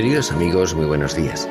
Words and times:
Queridos 0.00 0.32
amigos, 0.32 0.74
muy 0.74 0.86
buenos 0.86 1.14
días. 1.14 1.46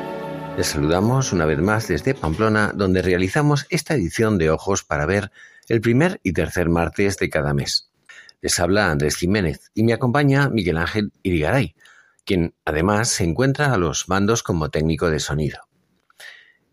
Les 0.56 0.66
saludamos 0.66 1.32
una 1.32 1.46
vez 1.46 1.60
más 1.60 1.86
desde 1.86 2.16
Pamplona, 2.16 2.72
donde 2.74 3.00
realizamos 3.00 3.64
esta 3.70 3.94
edición 3.94 4.38
de 4.38 4.50
Ojos 4.50 4.82
para 4.82 5.06
ver 5.06 5.30
el 5.68 5.80
primer 5.80 6.20
y 6.24 6.32
tercer 6.32 6.68
martes 6.68 7.16
de 7.18 7.30
cada 7.30 7.54
mes. 7.54 7.92
Les 8.40 8.58
habla 8.58 8.90
Andrés 8.90 9.14
Jiménez 9.14 9.70
y 9.72 9.84
me 9.84 9.92
acompaña 9.92 10.48
Miguel 10.48 10.78
Ángel 10.78 11.12
Irigaray, 11.22 11.76
quien 12.24 12.52
además 12.64 13.10
se 13.10 13.22
encuentra 13.22 13.72
a 13.72 13.78
los 13.78 14.08
mandos 14.08 14.42
como 14.42 14.68
técnico 14.68 15.10
de 15.10 15.20
sonido. 15.20 15.60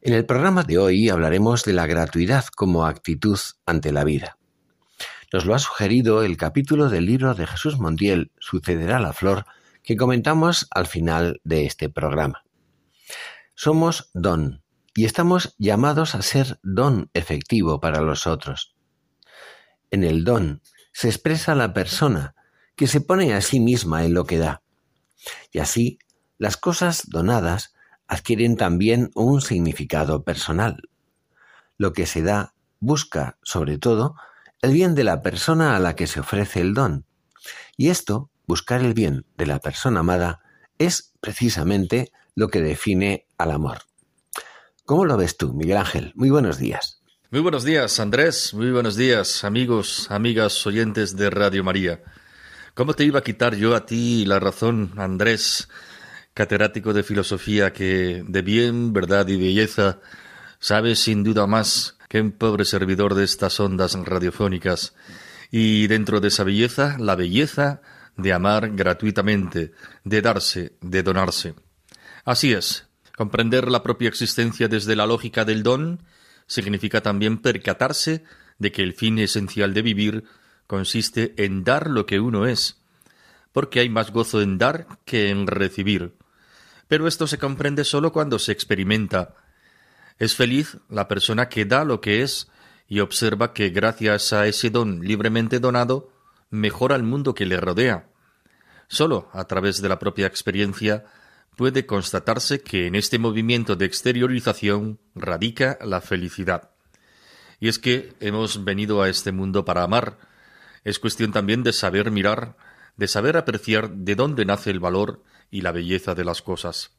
En 0.02 0.14
el 0.14 0.26
programa 0.26 0.64
de 0.64 0.80
hoy 0.80 1.10
hablaremos 1.10 1.64
de 1.64 1.74
la 1.74 1.86
gratuidad 1.86 2.46
como 2.56 2.88
actitud 2.88 3.38
ante 3.68 3.92
la 3.92 4.04
vida. 4.04 4.40
Nos 5.32 5.46
lo 5.46 5.54
ha 5.54 5.60
sugerido 5.60 6.24
el 6.24 6.38
capítulo 6.38 6.90
del 6.90 7.06
libro 7.06 7.36
de 7.36 7.46
Jesús 7.46 7.78
Montiel, 7.78 8.32
Sucederá 8.40 9.00
la 9.00 9.14
Flor, 9.14 9.46
que 9.88 9.96
comentamos 9.96 10.68
al 10.72 10.86
final 10.86 11.40
de 11.46 11.66
este 11.66 11.88
programa. 11.88 12.44
Somos 13.56 14.12
don 14.14 14.62
y 14.94 15.06
estamos 15.06 15.56
llamados 15.60 16.14
a 16.14 16.22
ser 16.24 16.60
don 16.62 17.10
efectivo 17.14 17.80
para 17.80 18.02
los 18.02 18.28
otros. 18.28 18.76
En 19.90 20.04
el 20.04 20.26
don 20.26 20.62
se 20.92 21.08
expresa 21.08 21.56
la 21.56 21.74
persona 21.74 22.36
que 22.76 22.88
se 22.88 23.00
pone 23.00 23.34
a 23.34 23.40
sí 23.40 23.62
misma 23.62 24.04
en 24.04 24.14
lo 24.14 24.26
que 24.26 24.40
da. 24.40 24.62
Y 25.54 25.60
así, 25.60 26.00
las 26.38 26.58
cosas 26.58 27.04
donadas 27.08 27.74
adquieren 28.10 28.58
también 28.58 29.10
un 29.16 29.40
significado 29.40 30.26
personal. 30.26 30.90
Lo 31.78 31.94
que 31.94 32.06
se 32.06 32.24
da 32.24 32.56
busca, 32.82 33.38
sobre 33.42 33.78
todo, 33.78 34.16
el 34.62 34.74
bien 34.74 34.96
de 34.96 35.06
la 35.06 35.22
persona 35.22 35.78
a 35.78 35.80
la 35.80 35.96
que 35.96 36.08
se 36.08 36.20
ofrece 36.20 36.60
el 36.60 36.74
don. 36.74 37.06
Y 37.78 37.88
esto 37.88 38.30
buscar 38.48 38.82
el 38.82 38.94
bien 38.94 39.26
de 39.38 39.46
la 39.46 39.60
persona 39.60 40.00
amada 40.00 40.40
es 40.80 41.14
precisamente 41.20 42.12
lo 42.34 42.48
que 42.48 42.62
define 42.62 43.28
al 43.38 43.52
amor. 43.52 43.80
¿Cómo 44.86 45.06
lo 45.06 45.18
ves 45.18 45.36
tú, 45.36 45.54
Miguel 45.54 45.78
Ángel? 45.78 46.14
Muy 46.16 46.30
buenos 46.30 46.58
días. 46.58 47.02
Muy 47.30 47.42
buenos 47.42 47.66
días, 47.66 48.00
Andrés. 48.00 48.54
Muy 48.54 48.72
buenos 48.72 48.96
días, 48.96 49.44
amigos, 49.44 50.08
amigas, 50.10 50.66
oyentes 50.66 51.18
de 51.18 51.30
Radio 51.30 51.62
María. 51.62 52.02
¿Cómo 52.74 52.94
te 52.94 53.04
iba 53.04 53.20
a 53.20 53.24
quitar 53.24 53.56
yo 53.56 53.76
a 53.76 53.86
ti 53.86 54.24
la 54.26 54.40
razón, 54.40 54.94
Andrés, 54.96 55.68
catedrático 56.34 56.94
de 56.94 57.04
filosofía, 57.04 57.74
que 57.74 58.24
de 58.26 58.42
bien, 58.44 58.94
verdad 58.94 59.28
y 59.28 59.36
belleza 59.36 60.00
sabes 60.60 61.00
sin 61.00 61.24
duda 61.24 61.48
más 61.48 61.98
que 62.08 62.22
un 62.22 62.32
pobre 62.32 62.64
servidor 62.64 63.14
de 63.14 63.26
estas 63.26 63.60
ondas 63.60 63.94
radiofónicas? 63.94 64.96
Y 65.52 65.88
dentro 65.88 66.22
de 66.22 66.30
esa 66.30 66.46
belleza, 66.46 66.96
la 66.98 67.16
belleza 67.16 67.82
de 68.18 68.34
amar 68.34 68.72
gratuitamente, 68.72 69.72
de 70.04 70.22
darse, 70.22 70.74
de 70.82 71.04
donarse. 71.04 71.54
Así 72.26 72.52
es, 72.52 72.88
comprender 73.16 73.70
la 73.70 73.84
propia 73.84 74.10
existencia 74.10 74.68
desde 74.68 74.96
la 74.96 75.06
lógica 75.06 75.46
del 75.46 75.64
don 75.64 76.04
significa 76.48 77.02
también 77.02 77.38
percatarse 77.38 78.24
de 78.58 78.72
que 78.72 78.84
el 78.84 78.94
fin 78.94 79.20
esencial 79.20 79.74
de 79.74 79.82
vivir 79.82 80.24
consiste 80.66 81.34
en 81.38 81.64
dar 81.64 81.90
lo 81.90 82.06
que 82.06 82.20
uno 82.20 82.46
es, 82.46 82.82
porque 83.52 83.80
hay 83.80 83.90
más 83.90 84.12
gozo 84.12 84.42
en 84.42 84.58
dar 84.58 84.88
que 85.06 85.30
en 85.30 85.48
recibir. 85.48 86.16
Pero 86.88 87.08
esto 87.08 87.28
se 87.28 87.38
comprende 87.38 87.84
sólo 87.84 88.12
cuando 88.12 88.40
se 88.40 88.52
experimenta. 88.52 89.36
Es 90.20 90.36
feliz 90.36 90.78
la 90.90 91.08
persona 91.08 91.50
que 91.50 91.66
da 91.66 91.84
lo 91.84 92.02
que 92.02 92.24
es 92.24 92.50
y 92.88 93.02
observa 93.02 93.54
que 93.54 93.70
gracias 93.70 94.34
a 94.34 94.48
ese 94.48 94.70
don 94.70 95.02
libremente 95.02 95.60
donado, 95.60 96.12
mejora 96.50 96.96
el 96.96 97.04
mundo 97.04 97.34
que 97.34 97.46
le 97.46 97.58
rodea. 97.58 98.10
Solo 98.88 99.30
a 99.34 99.46
través 99.46 99.82
de 99.82 99.90
la 99.90 100.00
propia 100.00 100.28
experiencia 100.28 101.06
puede 101.56 101.86
constatarse 101.86 102.62
que 102.62 102.88
en 102.88 102.96
este 102.96 103.20
movimiento 103.20 103.76
de 103.76 103.86
exteriorización 103.86 105.00
radica 105.16 105.78
la 105.82 106.02
felicidad. 106.02 106.72
Y 107.60 107.68
es 107.68 107.80
que 107.80 108.14
hemos 108.20 108.64
venido 108.64 109.02
a 109.02 109.10
este 109.10 109.32
mundo 109.32 109.66
para 109.66 109.84
amar. 109.84 110.20
Es 110.84 111.00
cuestión 111.00 111.32
también 111.32 111.64
de 111.64 111.74
saber 111.74 112.12
mirar, 112.12 112.56
de 112.96 113.08
saber 113.08 113.36
apreciar 113.36 113.90
de 113.90 114.16
dónde 114.16 114.46
nace 114.46 114.70
el 114.70 114.80
valor 114.80 115.24
y 115.50 115.62
la 115.62 115.72
belleza 115.72 116.14
de 116.14 116.24
las 116.24 116.42
cosas. 116.42 116.92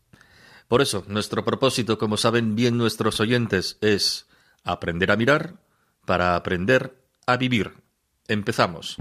Por 0.67 0.83
eso, 0.83 1.05
nuestro 1.07 1.45
propósito, 1.45 1.97
como 1.97 2.17
saben 2.17 2.55
bien 2.55 2.77
nuestros 2.77 3.21
oyentes, 3.21 3.79
es 3.81 4.27
aprender 4.65 5.11
a 5.11 5.17
mirar 5.17 5.55
para 6.05 6.37
aprender 6.37 7.01
a 7.27 7.37
vivir. 7.37 7.73
Empezamos. 8.27 8.97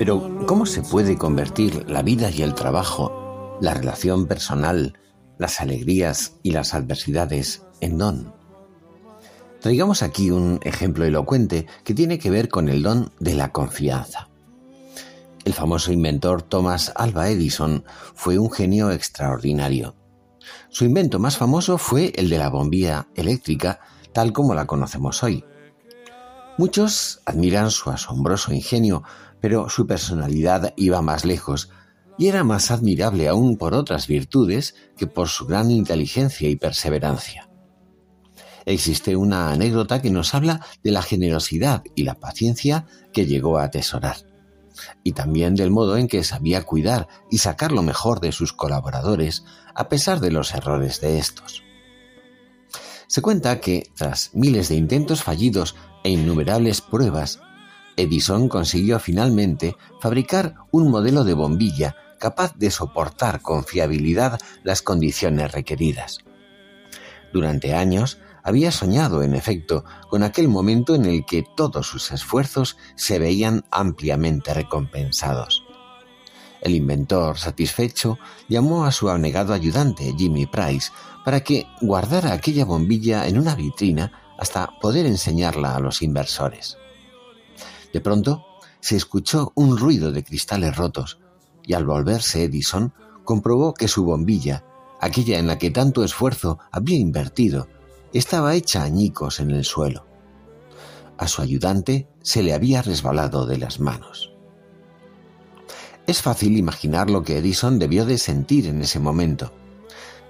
Pero, 0.00 0.46
¿cómo 0.46 0.64
se 0.64 0.80
puede 0.80 1.18
convertir 1.18 1.84
la 1.86 2.00
vida 2.00 2.30
y 2.30 2.40
el 2.40 2.54
trabajo, 2.54 3.58
la 3.60 3.74
relación 3.74 4.26
personal, 4.26 4.98
las 5.36 5.60
alegrías 5.60 6.36
y 6.42 6.52
las 6.52 6.72
adversidades 6.72 7.66
en 7.82 7.98
don? 7.98 8.32
Traigamos 9.60 10.02
aquí 10.02 10.30
un 10.30 10.58
ejemplo 10.62 11.04
elocuente 11.04 11.66
que 11.84 11.92
tiene 11.92 12.18
que 12.18 12.30
ver 12.30 12.48
con 12.48 12.70
el 12.70 12.82
don 12.82 13.12
de 13.20 13.34
la 13.34 13.52
confianza. 13.52 14.30
El 15.44 15.52
famoso 15.52 15.92
inventor 15.92 16.40
Thomas 16.40 16.94
Alva 16.96 17.28
Edison 17.28 17.84
fue 18.14 18.38
un 18.38 18.50
genio 18.50 18.92
extraordinario. 18.92 19.96
Su 20.70 20.86
invento 20.86 21.18
más 21.18 21.36
famoso 21.36 21.76
fue 21.76 22.14
el 22.16 22.30
de 22.30 22.38
la 22.38 22.48
bombilla 22.48 23.08
eléctrica, 23.16 23.80
tal 24.14 24.32
como 24.32 24.54
la 24.54 24.64
conocemos 24.64 25.22
hoy. 25.22 25.44
Muchos 26.56 27.20
admiran 27.26 27.70
su 27.70 27.90
asombroso 27.90 28.54
ingenio 28.54 29.02
pero 29.40 29.68
su 29.68 29.86
personalidad 29.86 30.72
iba 30.76 31.02
más 31.02 31.24
lejos 31.24 31.70
y 32.18 32.28
era 32.28 32.44
más 32.44 32.70
admirable 32.70 33.28
aún 33.28 33.56
por 33.56 33.74
otras 33.74 34.06
virtudes 34.06 34.74
que 34.96 35.06
por 35.06 35.28
su 35.28 35.46
gran 35.46 35.70
inteligencia 35.70 36.48
y 36.48 36.56
perseverancia. 36.56 37.48
Existe 38.66 39.16
una 39.16 39.50
anécdota 39.50 40.02
que 40.02 40.10
nos 40.10 40.34
habla 40.34 40.64
de 40.82 40.90
la 40.90 41.02
generosidad 41.02 41.82
y 41.94 42.02
la 42.02 42.14
paciencia 42.14 42.86
que 43.12 43.26
llegó 43.26 43.58
a 43.58 43.64
atesorar, 43.64 44.16
y 45.02 45.12
también 45.12 45.54
del 45.54 45.70
modo 45.70 45.96
en 45.96 46.08
que 46.08 46.22
sabía 46.22 46.62
cuidar 46.64 47.08
y 47.30 47.38
sacar 47.38 47.72
lo 47.72 47.82
mejor 47.82 48.20
de 48.20 48.32
sus 48.32 48.52
colaboradores 48.52 49.44
a 49.74 49.88
pesar 49.88 50.20
de 50.20 50.30
los 50.30 50.54
errores 50.54 51.00
de 51.00 51.18
estos. 51.18 51.62
Se 53.06 53.22
cuenta 53.22 53.60
que, 53.60 53.90
tras 53.96 54.30
miles 54.34 54.68
de 54.68 54.76
intentos 54.76 55.22
fallidos 55.22 55.74
e 56.04 56.10
innumerables 56.10 56.80
pruebas, 56.80 57.40
Edison 57.96 58.48
consiguió 58.48 58.98
finalmente 58.98 59.76
fabricar 60.00 60.54
un 60.70 60.90
modelo 60.90 61.24
de 61.24 61.34
bombilla 61.34 61.96
capaz 62.18 62.54
de 62.56 62.70
soportar 62.70 63.40
con 63.40 63.64
fiabilidad 63.64 64.38
las 64.62 64.82
condiciones 64.82 65.52
requeridas. 65.52 66.18
Durante 67.32 67.74
años 67.74 68.18
había 68.42 68.72
soñado, 68.72 69.22
en 69.22 69.34
efecto, 69.34 69.84
con 70.08 70.22
aquel 70.22 70.48
momento 70.48 70.94
en 70.94 71.04
el 71.04 71.24
que 71.24 71.44
todos 71.56 71.86
sus 71.86 72.10
esfuerzos 72.10 72.76
se 72.96 73.18
veían 73.18 73.64
ampliamente 73.70 74.54
recompensados. 74.54 75.64
El 76.60 76.74
inventor, 76.74 77.38
satisfecho, 77.38 78.18
llamó 78.48 78.84
a 78.84 78.92
su 78.92 79.08
abnegado 79.08 79.54
ayudante, 79.54 80.14
Jimmy 80.16 80.46
Price, 80.46 80.90
para 81.24 81.40
que 81.40 81.66
guardara 81.80 82.32
aquella 82.32 82.64
bombilla 82.64 83.26
en 83.26 83.38
una 83.38 83.54
vitrina 83.54 84.12
hasta 84.38 84.68
poder 84.80 85.06
enseñarla 85.06 85.74
a 85.74 85.80
los 85.80 86.02
inversores. 86.02 86.76
De 87.92 88.00
pronto 88.00 88.44
se 88.80 88.96
escuchó 88.96 89.52
un 89.54 89.76
ruido 89.76 90.12
de 90.12 90.24
cristales 90.24 90.76
rotos 90.76 91.18
y 91.64 91.74
al 91.74 91.84
volverse 91.84 92.44
Edison 92.44 92.92
comprobó 93.24 93.74
que 93.74 93.88
su 93.88 94.04
bombilla, 94.04 94.64
aquella 95.00 95.38
en 95.38 95.46
la 95.46 95.58
que 95.58 95.70
tanto 95.70 96.02
esfuerzo 96.04 96.58
había 96.72 96.98
invertido, 96.98 97.68
estaba 98.12 98.54
hecha 98.54 98.82
añicos 98.82 99.40
en 99.40 99.50
el 99.50 99.64
suelo. 99.64 100.06
A 101.18 101.28
su 101.28 101.42
ayudante 101.42 102.08
se 102.22 102.42
le 102.42 102.54
había 102.54 102.82
resbalado 102.82 103.46
de 103.46 103.58
las 103.58 103.78
manos. 103.78 104.32
Es 106.06 106.22
fácil 106.22 106.56
imaginar 106.56 107.10
lo 107.10 107.22
que 107.22 107.38
Edison 107.38 107.78
debió 107.78 108.04
de 108.04 108.18
sentir 108.18 108.66
en 108.66 108.80
ese 108.80 108.98
momento. 108.98 109.52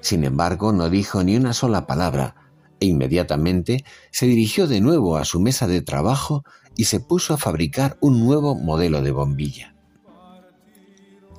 Sin 0.01 0.25
embargo, 0.25 0.73
no 0.73 0.91
dijo 0.91 1.23
ni 1.23 1.37
una 1.37 1.55
sola 1.55 1.87
palabra 1.87 2.35
e 2.81 2.87
inmediatamente 2.87 3.85
se 4.11 4.27
dirigió 4.27 4.67
de 4.67 4.81
nuevo 4.81 5.17
a 5.17 5.25
su 5.25 5.41
mesa 5.41 5.67
de 5.67 5.81
trabajo 5.81 6.45
y 6.77 6.85
se 6.85 7.01
puso 7.01 7.35
a 7.35 7.39
fabricar 7.39 7.97
un 8.01 8.25
nuevo 8.25 8.55
modelo 8.55 9.03
de 9.03 9.11
bombilla. 9.11 9.75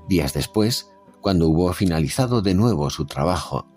Días 0.07 0.33
después, 0.33 0.89
cuando 1.22 1.48
hubo 1.48 1.72
finalizado 1.74 2.42
de 2.42 2.54
nuevo 2.54 2.89
su 2.89 3.06
trabajo, 3.06 3.68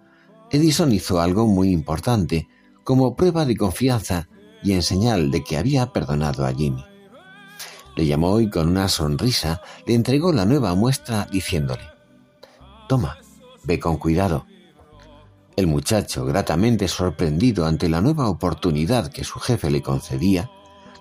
Edison 0.50 0.92
hizo 0.92 1.20
algo 1.20 1.46
muy 1.46 1.70
importante 1.70 2.48
como 2.84 3.16
prueba 3.16 3.44
de 3.44 3.56
confianza 3.56 4.28
y 4.62 4.72
en 4.72 4.82
señal 4.82 5.30
de 5.30 5.44
que 5.44 5.56
había 5.56 5.92
perdonado 5.92 6.46
a 6.46 6.52
Jimmy. 6.52 6.84
Le 7.96 8.06
llamó 8.06 8.40
y 8.40 8.50
con 8.50 8.68
una 8.68 8.88
sonrisa 8.88 9.60
le 9.86 9.94
entregó 9.94 10.32
la 10.32 10.44
nueva 10.44 10.74
muestra 10.74 11.28
diciéndole, 11.30 11.84
Toma, 12.88 13.18
ve 13.62 13.78
con 13.78 13.96
cuidado. 13.96 14.46
El 15.56 15.66
muchacho, 15.68 16.24
gratamente 16.24 16.88
sorprendido 16.88 17.66
ante 17.66 17.88
la 17.88 18.00
nueva 18.00 18.28
oportunidad 18.28 19.12
que 19.12 19.22
su 19.22 19.38
jefe 19.38 19.70
le 19.70 19.82
concedía, 19.82 20.50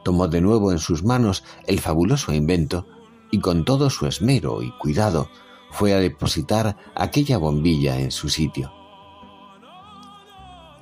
tomó 0.04 0.28
de 0.28 0.42
nuevo 0.42 0.72
en 0.72 0.80
sus 0.80 1.04
manos 1.04 1.44
el 1.68 1.80
fabuloso 1.80 2.34
invento 2.34 2.88
y 3.32 3.40
con 3.40 3.66
todo 3.66 3.90
su 3.90 4.06
esmero 4.06 4.62
y 4.62 4.72
cuidado 4.78 5.30
fue 5.72 5.94
a 5.94 6.00
depositar 6.00 6.78
aquella 6.96 7.38
bombilla 7.38 8.00
en 8.00 8.12
su 8.12 8.30
sitio. 8.30 8.72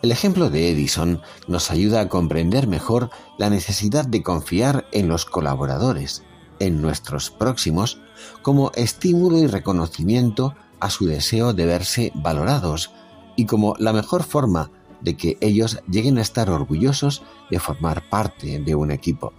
El 0.01 0.12
ejemplo 0.12 0.50
de 0.50 0.71
Edison 0.71 1.21
nos 1.47 1.69
ayuda 1.69 2.01
a 2.01 2.09
comprender 2.09 2.68
mejor 2.68 3.12
la 3.38 3.50
necesidad 3.50 4.06
de 4.06 4.23
confiar 4.23 4.88
en 4.91 5.07
los 5.07 5.25
colaboradores, 5.25 6.23
en 6.59 6.81
nuestros 6.81 7.29
próximos, 7.29 8.01
como 8.41 8.71
estímulo 8.73 9.38
y 9.38 9.47
reconocimiento 9.47 10.56
a 10.79 10.89
su 10.89 11.06
deseo 11.06 11.53
de 11.53 11.68
verse 11.68 12.12
valorados 12.15 12.91
y 13.35 13.45
como 13.45 13.75
la 13.77 13.94
mejor 13.94 14.23
forma 14.23 14.71
de 15.01 15.18
que 15.18 15.38
ellos 15.42 15.81
lleguen 15.89 16.18
a 16.18 16.21
estar 16.21 16.50
orgullosos 16.50 17.24
de 17.50 17.59
formar 17.59 18.09
parte 18.09 18.59
de 18.59 18.75
un 18.75 18.92
equipo. 18.92 19.33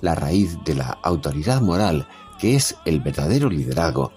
La 0.00 0.14
raíz 0.14 0.58
de 0.64 0.74
la 0.74 0.98
autoridad 1.02 1.60
moral, 1.60 2.08
que 2.38 2.56
es 2.56 2.76
el 2.84 3.00
verdadero 3.00 3.48
liderazgo, 3.48 4.12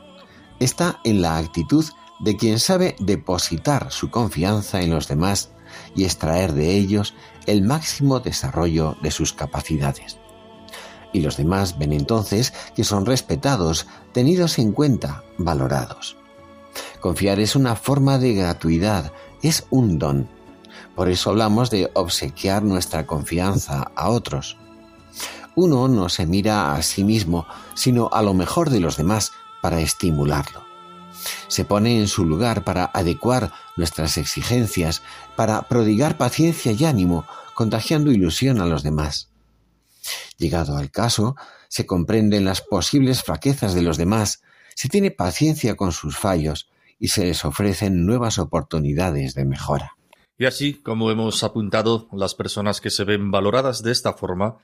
está 0.59 0.99
en 1.03 1.21
la 1.21 1.37
actitud 1.37 1.85
de 2.19 2.37
quien 2.37 2.59
sabe 2.59 2.95
depositar 2.99 3.91
su 3.91 4.09
confianza 4.09 4.81
en 4.81 4.91
los 4.91 5.07
demás 5.07 5.51
y 5.95 6.05
extraer 6.05 6.53
de 6.53 6.75
ellos 6.75 7.13
el 7.45 7.61
máximo 7.61 8.19
desarrollo 8.19 8.95
de 9.01 9.11
sus 9.11 9.33
capacidades. 9.33 10.17
Y 11.13 11.21
los 11.21 11.37
demás 11.37 11.77
ven 11.77 11.93
entonces 11.93 12.53
que 12.75 12.83
son 12.83 13.05
respetados, 13.05 13.87
tenidos 14.11 14.59
en 14.59 14.71
cuenta, 14.71 15.23
valorados. 15.37 16.17
Confiar 16.99 17.39
es 17.39 17.55
una 17.55 17.75
forma 17.75 18.17
de 18.17 18.33
gratuidad, 18.33 19.13
es 19.47 19.65
un 19.69 19.99
don. 19.99 20.29
Por 20.95 21.09
eso 21.09 21.29
hablamos 21.29 21.69
de 21.69 21.89
obsequiar 21.93 22.63
nuestra 22.63 23.05
confianza 23.05 23.91
a 23.95 24.09
otros. 24.09 24.57
Uno 25.55 25.87
no 25.87 26.09
se 26.09 26.25
mira 26.25 26.75
a 26.75 26.81
sí 26.81 27.03
mismo, 27.03 27.45
sino 27.75 28.09
a 28.11 28.21
lo 28.21 28.33
mejor 28.33 28.69
de 28.69 28.79
los 28.79 28.97
demás 28.97 29.31
para 29.61 29.79
estimularlo 29.79 30.65
se 31.47 31.65
pone 31.65 31.99
en 31.99 32.07
su 32.07 32.25
lugar 32.25 32.63
para 32.63 32.91
adecuar 32.93 33.51
nuestras 33.77 34.17
exigencias, 34.17 35.01
para 35.35 35.67
prodigar 35.67 36.17
paciencia 36.17 36.71
y 36.71 36.85
ánimo, 36.85 37.25
contagiando 37.53 38.11
ilusión 38.11 38.59
a 38.61 38.65
los 38.65 38.83
demás. 38.83 39.29
Llegado 40.37 40.77
al 40.77 40.91
caso, 40.91 41.35
se 41.69 41.85
comprenden 41.85 42.45
las 42.45 42.61
posibles 42.61 43.23
fraquezas 43.23 43.73
de 43.73 43.81
los 43.81 43.97
demás, 43.97 44.41
se 44.75 44.89
tiene 44.89 45.11
paciencia 45.11 45.75
con 45.75 45.91
sus 45.91 46.17
fallos 46.17 46.67
y 46.99 47.09
se 47.09 47.25
les 47.25 47.45
ofrecen 47.45 48.05
nuevas 48.05 48.39
oportunidades 48.39 49.33
de 49.33 49.45
mejora. 49.45 49.91
Y 50.37 50.45
así, 50.45 50.73
como 50.73 51.11
hemos 51.11 51.43
apuntado, 51.43 52.07
las 52.11 52.35
personas 52.35 52.81
que 52.81 52.89
se 52.89 53.03
ven 53.03 53.31
valoradas 53.31 53.83
de 53.83 53.91
esta 53.91 54.13
forma, 54.13 54.57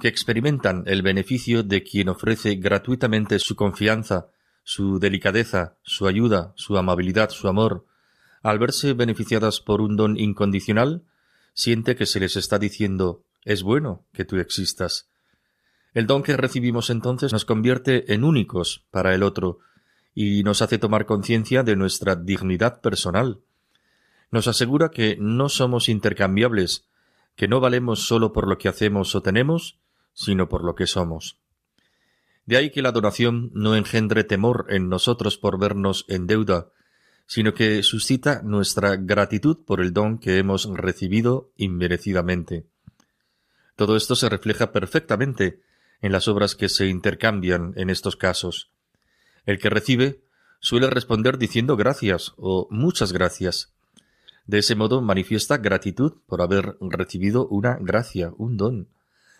que 0.00 0.08
experimentan 0.08 0.82
el 0.86 1.02
beneficio 1.02 1.62
de 1.62 1.82
quien 1.82 2.08
ofrece 2.08 2.56
gratuitamente 2.56 3.38
su 3.38 3.54
confianza, 3.54 4.28
su 4.64 4.98
delicadeza, 4.98 5.76
su 5.82 6.06
ayuda, 6.08 6.52
su 6.56 6.76
amabilidad, 6.76 7.30
su 7.30 7.48
amor, 7.48 7.86
al 8.42 8.58
verse 8.58 8.92
beneficiadas 8.92 9.60
por 9.60 9.80
un 9.80 9.96
don 9.96 10.18
incondicional, 10.18 11.04
siente 11.54 11.96
que 11.96 12.06
se 12.06 12.20
les 12.20 12.36
está 12.36 12.58
diciendo 12.58 13.22
es 13.44 13.62
bueno 13.62 14.04
que 14.12 14.24
tú 14.24 14.36
existas. 14.38 15.08
El 15.92 16.06
don 16.06 16.22
que 16.22 16.36
recibimos 16.36 16.90
entonces 16.90 17.32
nos 17.32 17.44
convierte 17.44 18.12
en 18.12 18.24
únicos 18.24 18.84
para 18.90 19.14
el 19.14 19.22
otro 19.22 19.60
y 20.14 20.44
nos 20.44 20.62
hace 20.62 20.78
tomar 20.78 21.06
conciencia 21.06 21.62
de 21.62 21.76
nuestra 21.76 22.16
dignidad 22.16 22.80
personal. 22.80 23.40
Nos 24.30 24.46
asegura 24.48 24.90
que 24.90 25.16
no 25.18 25.48
somos 25.48 25.88
intercambiables, 25.88 26.86
que 27.36 27.48
no 27.48 27.60
valemos 27.60 28.06
solo 28.06 28.32
por 28.32 28.48
lo 28.48 28.58
que 28.58 28.68
hacemos 28.68 29.14
o 29.14 29.22
tenemos, 29.22 29.78
sino 30.12 30.48
por 30.48 30.64
lo 30.64 30.74
que 30.74 30.86
somos. 30.86 31.38
De 32.46 32.56
ahí 32.56 32.70
que 32.70 32.82
la 32.82 32.92
donación 32.92 33.50
no 33.54 33.74
engendre 33.74 34.22
temor 34.22 34.66
en 34.68 34.88
nosotros 34.88 35.38
por 35.38 35.58
vernos 35.58 36.04
en 36.08 36.26
deuda, 36.26 36.68
sino 37.26 37.54
que 37.54 37.82
suscita 37.82 38.42
nuestra 38.42 38.96
gratitud 38.96 39.64
por 39.64 39.80
el 39.80 39.92
don 39.92 40.18
que 40.18 40.38
hemos 40.38 40.66
recibido 40.66 41.50
inmerecidamente. 41.56 42.66
Todo 43.76 43.96
esto 43.96 44.14
se 44.14 44.28
refleja 44.28 44.72
perfectamente 44.72 45.60
en 46.00 46.12
las 46.12 46.28
obras 46.28 46.54
que 46.54 46.68
se 46.68 46.86
intercambian 46.86 47.72
en 47.76 47.88
estos 47.88 48.14
casos. 48.16 48.73
El 49.46 49.58
que 49.58 49.70
recibe 49.70 50.22
suele 50.60 50.88
responder 50.88 51.38
diciendo 51.38 51.76
gracias 51.76 52.32
o 52.36 52.66
muchas 52.70 53.12
gracias. 53.12 53.74
De 54.46 54.58
ese 54.58 54.74
modo 54.74 55.02
manifiesta 55.02 55.58
gratitud 55.58 56.14
por 56.26 56.42
haber 56.42 56.76
recibido 56.80 57.46
una 57.48 57.78
gracia, 57.80 58.32
un 58.36 58.56
don, 58.56 58.88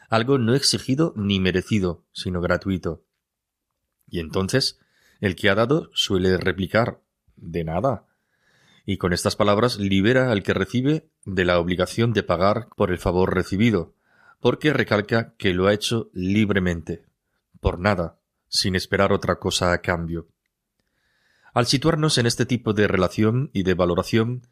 algo 0.08 0.38
no 0.38 0.54
exigido 0.54 1.12
ni 1.16 1.40
merecido, 1.40 2.04
sino 2.12 2.40
gratuito. 2.40 3.02
Y 4.08 4.20
entonces 4.20 4.78
el 5.20 5.37
que 5.37 5.49
ha 5.49 5.54
dado 5.54 5.90
suele 5.94 6.37
replicar 6.37 7.00
de 7.37 7.64
nada. 7.64 8.06
Y 8.87 8.99
con 8.99 9.14
estas 9.14 9.37
palabras 9.37 9.78
libera 9.78 10.30
al 10.30 10.42
que 10.42 10.52
recibe 10.52 11.08
de 11.25 11.44
la 11.44 11.58
obligación 11.58 12.12
de 12.12 12.23
pagar 12.23 12.68
por 12.76 12.90
el 12.90 12.99
favor 12.99 13.34
recibido, 13.34 13.94
porque 14.40 14.75
recalca 14.75 15.34
que 15.38 15.54
lo 15.54 15.66
ha 15.66 15.73
hecho 15.73 16.11
libremente, 16.12 17.06
por 17.61 17.78
nada, 17.78 18.18
sin 18.54 18.76
esperar 18.76 19.12
otra 19.12 19.40
cosa 19.40 19.73
a 19.73 19.78
cambio. 19.78 20.28
Al 21.52 21.66
situarnos 21.66 22.18
en 22.18 22.26
este 22.26 22.46
tipo 22.46 22.73
de 22.73 22.87
relación 22.87 23.50
y 23.52 23.64
de 23.64 23.75
valoración, 23.75 24.46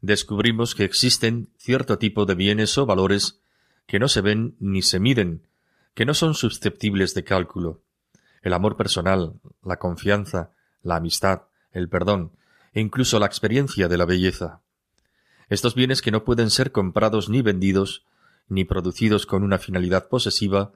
descubrimos 0.00 0.76
que 0.76 0.84
existen 0.84 1.50
cierto 1.56 1.98
tipo 1.98 2.24
de 2.24 2.36
bienes 2.36 2.78
o 2.78 2.86
valores 2.86 3.40
que 3.88 3.98
no 3.98 4.06
se 4.06 4.20
ven 4.20 4.54
ni 4.60 4.80
se 4.82 5.00
miden, 5.00 5.48
que 5.94 6.06
no 6.06 6.14
son 6.14 6.34
susceptibles 6.34 7.14
de 7.14 7.24
cálculo. 7.24 7.82
El 8.42 8.52
amor 8.52 8.76
personal, 8.76 9.40
la 9.64 9.80
confianza, 9.80 10.52
la 10.84 10.96
amistad, 10.96 11.42
el 11.72 11.88
perdón 11.88 12.30
e 12.72 12.80
incluso 12.80 13.18
la 13.18 13.26
experiencia 13.26 13.88
de 13.88 13.98
la 13.98 14.04
belleza. 14.04 14.60
Estos 15.48 15.74
bienes 15.74 16.00
que 16.00 16.12
no 16.12 16.22
pueden 16.22 16.50
ser 16.50 16.70
comprados 16.70 17.28
ni 17.28 17.42
vendidos, 17.42 18.04
ni 18.48 18.64
producidos 18.64 19.26
con 19.26 19.42
una 19.42 19.58
finalidad 19.58 20.08
posesiva, 20.08 20.74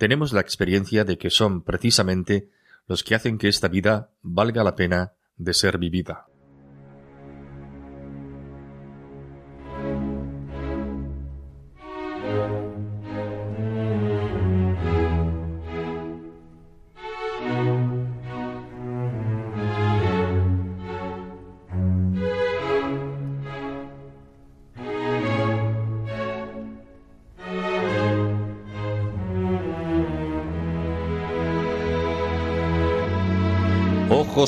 tenemos 0.00 0.32
la 0.32 0.40
experiencia 0.40 1.04
de 1.04 1.18
que 1.18 1.28
son 1.28 1.60
precisamente 1.60 2.48
los 2.88 3.04
que 3.04 3.14
hacen 3.14 3.36
que 3.36 3.48
esta 3.48 3.68
vida 3.68 4.08
valga 4.22 4.64
la 4.64 4.74
pena 4.74 5.12
de 5.36 5.52
ser 5.52 5.76
vivida. 5.76 6.29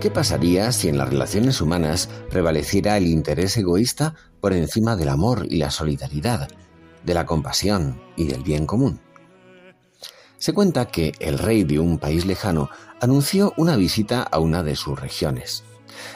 ¿Qué 0.00 0.10
pasaría 0.10 0.72
si 0.72 0.88
en 0.88 0.96
las 0.96 1.10
relaciones 1.10 1.60
humanas 1.60 2.08
prevaleciera 2.30 2.96
el 2.96 3.06
interés 3.06 3.58
egoísta 3.58 4.14
por 4.40 4.54
encima 4.54 4.96
del 4.96 5.10
amor 5.10 5.46
y 5.50 5.58
la 5.58 5.70
solidaridad, 5.70 6.48
de 7.04 7.12
la 7.12 7.26
compasión 7.26 8.00
y 8.16 8.24
del 8.24 8.42
bien 8.42 8.64
común? 8.64 8.98
Se 10.38 10.54
cuenta 10.54 10.86
que 10.86 11.12
el 11.20 11.38
rey 11.38 11.64
de 11.64 11.80
un 11.80 11.98
país 11.98 12.24
lejano 12.24 12.70
anunció 12.98 13.52
una 13.58 13.76
visita 13.76 14.22
a 14.22 14.38
una 14.38 14.62
de 14.62 14.74
sus 14.74 14.98
regiones. 14.98 15.64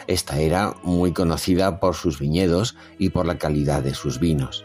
Esta 0.06 0.38
era 0.38 0.76
muy 0.82 1.12
conocida 1.12 1.78
por 1.78 1.94
sus 1.94 2.18
viñedos 2.18 2.76
y 2.98 3.10
por 3.10 3.26
la 3.26 3.36
calidad 3.36 3.82
de 3.82 3.92
sus 3.92 4.18
vinos. 4.18 4.64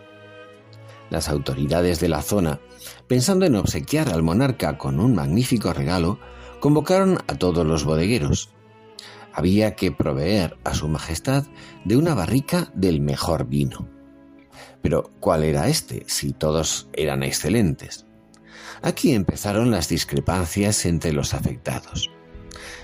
Las 1.10 1.28
autoridades 1.28 2.00
de 2.00 2.08
la 2.08 2.22
zona, 2.22 2.62
pensando 3.10 3.46
en 3.46 3.58
obsequiar 3.58 4.08
al 4.08 4.24
monarca 4.24 4.78
con 4.78 4.98
un 5.02 5.14
magnífico 5.14 5.74
regalo, 5.74 6.20
convocaron 6.62 7.18
a 7.28 7.36
todos 7.36 7.66
los 7.66 7.84
bodegueros. 7.84 8.50
Había 9.40 9.74
que 9.74 9.94
proveer 9.94 10.58
a 10.66 10.74
su 10.74 10.90
majestad 10.90 11.46
de 11.86 11.96
una 11.96 12.14
barrica 12.14 12.74
del 12.76 13.00
mejor 13.00 13.48
vino. 13.48 13.88
Pero, 14.82 15.14
¿cuál 15.22 15.46
era 15.46 15.70
este 15.70 16.04
si 16.08 16.34
todos 16.34 16.90
eran 16.92 17.24
excelentes? 17.24 18.06
Aquí 18.82 19.14
empezaron 19.14 19.72
las 19.72 19.88
discrepancias 19.88 20.86
entre 20.86 21.14
los 21.14 21.34
afectados. 21.34 22.12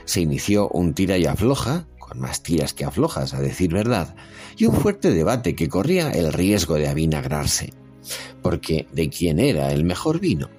Se 0.06 0.22
inició 0.22 0.70
un 0.70 0.94
tira 0.94 1.18
y 1.18 1.26
afloja, 1.26 1.88
con 2.00 2.22
más 2.22 2.42
tiras 2.42 2.74
que 2.74 2.86
aflojas, 2.86 3.34
a 3.34 3.42
decir 3.42 3.74
verdad, 3.74 4.16
y 4.56 4.68
un 4.68 4.78
fuerte 4.78 5.12
debate 5.12 5.56
que 5.58 5.68
corría 5.68 6.10
el 6.12 6.32
riesgo 6.32 6.76
de 6.76 6.88
avinagrarse, 6.88 7.74
porque 8.42 8.88
de 8.94 9.10
quién 9.10 9.40
era 9.40 9.74
el 9.74 9.84
mejor 9.84 10.22
vino. 10.22 10.50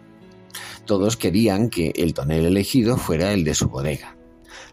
Todos 0.84 1.16
querían 1.16 1.70
que 1.70 1.94
el 1.96 2.12
tonel 2.12 2.44
elegido 2.44 2.98
fuera 2.98 3.32
el 3.32 3.44
de 3.44 3.54
su 3.54 3.70
bodega. 3.70 4.14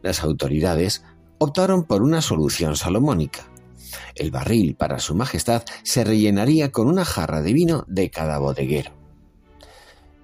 Las 0.01 0.21
autoridades 0.21 1.01
optaron 1.43 1.83
por 1.83 2.01
una 2.01 2.21
solución 2.21 2.75
salomónica. 2.75 3.47
El 4.15 4.31
barril 4.31 4.75
para 4.75 4.99
su 4.99 5.15
majestad 5.15 5.63
se 5.83 6.03
rellenaría 6.03 6.71
con 6.71 6.87
una 6.87 7.05
jarra 7.05 7.41
de 7.41 7.53
vino 7.53 7.85
de 7.87 8.09
cada 8.09 8.37
bodeguero. 8.37 8.91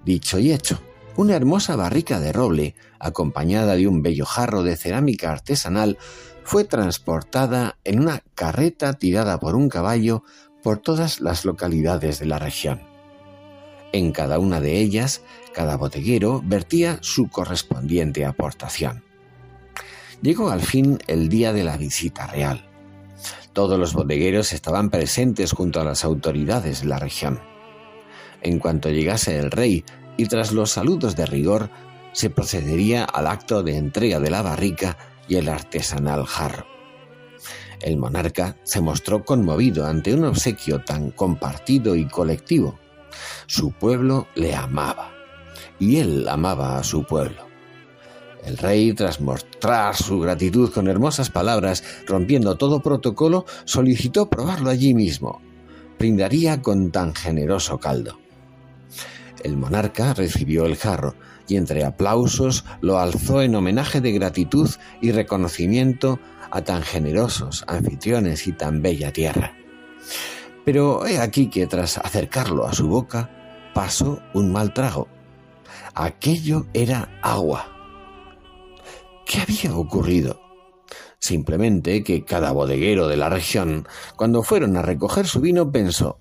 Dicho 0.04 0.38
y 0.38 0.52
hecho, 0.52 0.80
una 1.16 1.36
hermosa 1.36 1.76
barrica 1.76 2.20
de 2.20 2.32
roble, 2.32 2.74
acompañada 2.98 3.76
de 3.76 3.86
un 3.86 4.02
bello 4.02 4.24
jarro 4.24 4.62
de 4.62 4.76
cerámica 4.76 5.30
artesanal, 5.30 5.98
fue 6.44 6.64
transportada 6.64 7.78
en 7.84 8.00
una 8.00 8.22
carreta 8.34 8.94
tirada 8.94 9.38
por 9.38 9.54
un 9.54 9.68
caballo 9.68 10.24
por 10.62 10.78
todas 10.78 11.20
las 11.20 11.44
localidades 11.44 12.18
de 12.18 12.26
la 12.26 12.38
región. 12.38 12.80
En 13.92 14.12
cada 14.12 14.38
una 14.38 14.60
de 14.60 14.78
ellas, 14.78 15.22
cada 15.52 15.76
bodeguero 15.76 16.42
vertía 16.44 16.98
su 17.02 17.28
correspondiente 17.28 18.24
aportación. 18.24 19.09
Llegó 20.22 20.50
al 20.50 20.60
fin 20.60 20.98
el 21.06 21.28
día 21.28 21.52
de 21.52 21.64
la 21.64 21.76
visita 21.76 22.26
real. 22.26 22.66
Todos 23.52 23.78
los 23.78 23.94
bodegueros 23.94 24.52
estaban 24.52 24.90
presentes 24.90 25.52
junto 25.52 25.80
a 25.80 25.84
las 25.84 26.04
autoridades 26.04 26.82
de 26.82 26.88
la 26.88 26.98
región. 26.98 27.40
En 28.42 28.58
cuanto 28.58 28.90
llegase 28.90 29.38
el 29.38 29.50
rey 29.50 29.84
y 30.16 30.26
tras 30.26 30.52
los 30.52 30.70
saludos 30.70 31.16
de 31.16 31.26
rigor, 31.26 31.70
se 32.12 32.30
procedería 32.30 33.04
al 33.04 33.26
acto 33.26 33.62
de 33.62 33.76
entrega 33.76 34.20
de 34.20 34.30
la 34.30 34.42
barrica 34.42 34.96
y 35.28 35.36
el 35.36 35.48
artesanal 35.48 36.26
jarro. 36.26 36.66
El 37.80 37.96
monarca 37.96 38.56
se 38.62 38.80
mostró 38.80 39.24
conmovido 39.24 39.86
ante 39.86 40.14
un 40.14 40.24
obsequio 40.24 40.80
tan 40.80 41.10
compartido 41.10 41.96
y 41.96 42.06
colectivo 42.06 42.78
su 43.46 43.72
pueblo 43.72 44.28
le 44.34 44.54
amaba 44.54 45.12
y 45.78 45.98
él 45.98 46.28
amaba 46.28 46.78
a 46.78 46.84
su 46.84 47.04
pueblo. 47.04 47.49
El 48.44 48.56
rey, 48.56 48.92
tras 48.94 49.20
mostrar 49.20 49.96
su 49.96 50.18
gratitud 50.20 50.70
con 50.72 50.88
hermosas 50.88 51.30
palabras, 51.30 51.84
rompiendo 52.06 52.56
todo 52.56 52.80
protocolo, 52.80 53.44
solicitó 53.64 54.30
probarlo 54.30 54.70
allí 54.70 54.94
mismo. 54.94 55.40
Brindaría 55.98 56.62
con 56.62 56.90
tan 56.90 57.14
generoso 57.14 57.78
caldo. 57.78 58.18
El 59.42 59.56
monarca 59.56 60.14
recibió 60.14 60.66
el 60.66 60.76
jarro 60.76 61.14
y 61.48 61.56
entre 61.56 61.84
aplausos 61.84 62.64
lo 62.80 62.98
alzó 62.98 63.42
en 63.42 63.54
homenaje 63.54 64.00
de 64.00 64.12
gratitud 64.12 64.70
y 65.00 65.12
reconocimiento 65.12 66.18
a 66.50 66.62
tan 66.62 66.82
generosos 66.82 67.64
anfitriones 67.66 68.46
y 68.46 68.52
tan 68.52 68.82
bella 68.82 69.12
tierra. 69.12 69.54
Pero 70.64 71.06
he 71.06 71.18
aquí 71.18 71.48
que 71.48 71.66
tras 71.66 71.98
acercarlo 71.98 72.66
a 72.66 72.72
su 72.72 72.88
boca, 72.88 73.30
pasó 73.74 74.20
un 74.34 74.52
mal 74.52 74.72
trago. 74.72 75.08
Aquello 75.94 76.66
era 76.72 77.08
agua. 77.22 77.79
¿Qué 79.30 79.42
había 79.42 79.76
ocurrido? 79.76 80.40
Simplemente 81.20 82.02
que 82.02 82.24
cada 82.24 82.50
bodeguero 82.50 83.06
de 83.06 83.16
la 83.16 83.28
región, 83.28 83.86
cuando 84.16 84.42
fueron 84.42 84.76
a 84.76 84.82
recoger 84.82 85.28
su 85.28 85.40
vino, 85.40 85.70
pensó, 85.70 86.18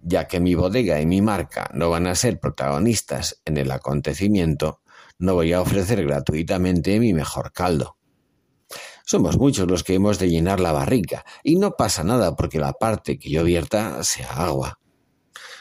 ya 0.00 0.28
que 0.28 0.38
mi 0.38 0.54
bodega 0.54 1.00
y 1.00 1.06
mi 1.06 1.20
marca 1.20 1.68
no 1.74 1.90
van 1.90 2.06
a 2.06 2.14
ser 2.14 2.38
protagonistas 2.38 3.42
en 3.44 3.56
el 3.56 3.72
acontecimiento, 3.72 4.80
no 5.18 5.34
voy 5.34 5.52
a 5.52 5.60
ofrecer 5.60 6.06
gratuitamente 6.06 7.00
mi 7.00 7.12
mejor 7.12 7.50
caldo. 7.50 7.96
Somos 9.04 9.38
muchos 9.38 9.68
los 9.68 9.82
que 9.82 9.94
hemos 9.94 10.20
de 10.20 10.30
llenar 10.30 10.60
la 10.60 10.70
barrica, 10.70 11.24
y 11.42 11.56
no 11.56 11.72
pasa 11.72 12.04
nada 12.04 12.36
porque 12.36 12.60
la 12.60 12.74
parte 12.74 13.18
que 13.18 13.28
yo 13.28 13.42
vierta 13.42 14.04
sea 14.04 14.30
agua. 14.34 14.78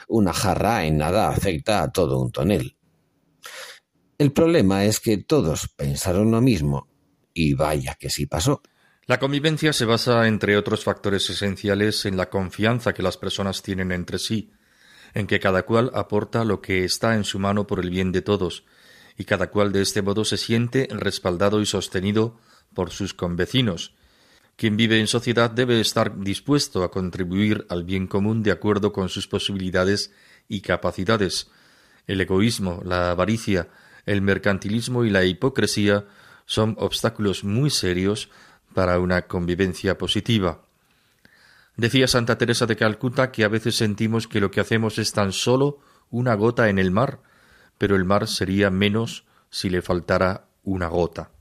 Una 0.07 0.33
jarra 0.33 0.85
en 0.85 0.99
nada 0.99 1.29
afecta 1.29 1.81
a 1.81 1.91
todo 1.91 2.21
un 2.21 2.31
tonel. 2.31 2.77
El 4.19 4.33
problema 4.33 4.85
es 4.85 4.99
que 4.99 5.17
todos 5.17 5.67
pensaron 5.75 6.29
lo 6.29 6.41
mismo, 6.41 6.90
y 7.33 7.53
vaya 7.53 7.95
que 7.95 8.09
sí 8.09 8.25
pasó. 8.25 8.61
La 9.07 9.19
convivencia 9.19 9.73
se 9.73 9.85
basa, 9.85 10.27
entre 10.27 10.57
otros 10.57 10.83
factores 10.83 11.29
esenciales, 11.29 12.05
en 12.05 12.17
la 12.17 12.29
confianza 12.29 12.93
que 12.93 13.03
las 13.03 13.17
personas 13.17 13.61
tienen 13.61 13.91
entre 13.91 14.19
sí, 14.19 14.51
en 15.13 15.27
que 15.27 15.39
cada 15.39 15.63
cual 15.63 15.91
aporta 15.93 16.45
lo 16.45 16.61
que 16.61 16.85
está 16.85 17.15
en 17.15 17.23
su 17.23 17.39
mano 17.39 17.67
por 17.67 17.79
el 17.79 17.89
bien 17.89 18.11
de 18.11 18.21
todos, 18.21 18.63
y 19.17 19.25
cada 19.25 19.49
cual 19.49 19.71
de 19.71 19.81
este 19.81 20.01
modo 20.01 20.23
se 20.23 20.37
siente 20.37 20.87
respaldado 20.91 21.61
y 21.61 21.65
sostenido 21.65 22.39
por 22.73 22.91
sus 22.91 23.13
convecinos. 23.13 23.93
Quien 24.55 24.77
vive 24.77 24.99
en 24.99 25.07
sociedad 25.07 25.49
debe 25.49 25.81
estar 25.81 26.19
dispuesto 26.19 26.83
a 26.83 26.91
contribuir 26.91 27.65
al 27.69 27.83
bien 27.83 28.07
común 28.07 28.43
de 28.43 28.51
acuerdo 28.51 28.93
con 28.93 29.09
sus 29.09 29.27
posibilidades 29.27 30.13
y 30.47 30.61
capacidades. 30.61 31.49
El 32.07 32.21
egoísmo, 32.21 32.81
la 32.85 33.11
avaricia, 33.11 33.69
el 34.05 34.21
mercantilismo 34.21 35.03
y 35.03 35.09
la 35.09 35.25
hipocresía 35.25 36.05
son 36.51 36.75
obstáculos 36.79 37.45
muy 37.45 37.69
serios 37.69 38.29
para 38.73 38.99
una 38.99 39.21
convivencia 39.21 39.97
positiva. 39.97 40.65
Decía 41.77 42.09
Santa 42.09 42.37
Teresa 42.37 42.65
de 42.65 42.75
Calcuta 42.75 43.31
que 43.31 43.45
a 43.45 43.47
veces 43.47 43.77
sentimos 43.77 44.27
que 44.27 44.41
lo 44.41 44.51
que 44.51 44.59
hacemos 44.59 44.97
es 44.97 45.13
tan 45.13 45.31
solo 45.31 45.79
una 46.09 46.33
gota 46.33 46.67
en 46.67 46.77
el 46.77 46.91
mar, 46.91 47.21
pero 47.77 47.95
el 47.95 48.03
mar 48.03 48.27
sería 48.27 48.69
menos 48.69 49.23
si 49.49 49.69
le 49.69 49.81
faltara 49.81 50.49
una 50.63 50.89
gota. 50.89 51.31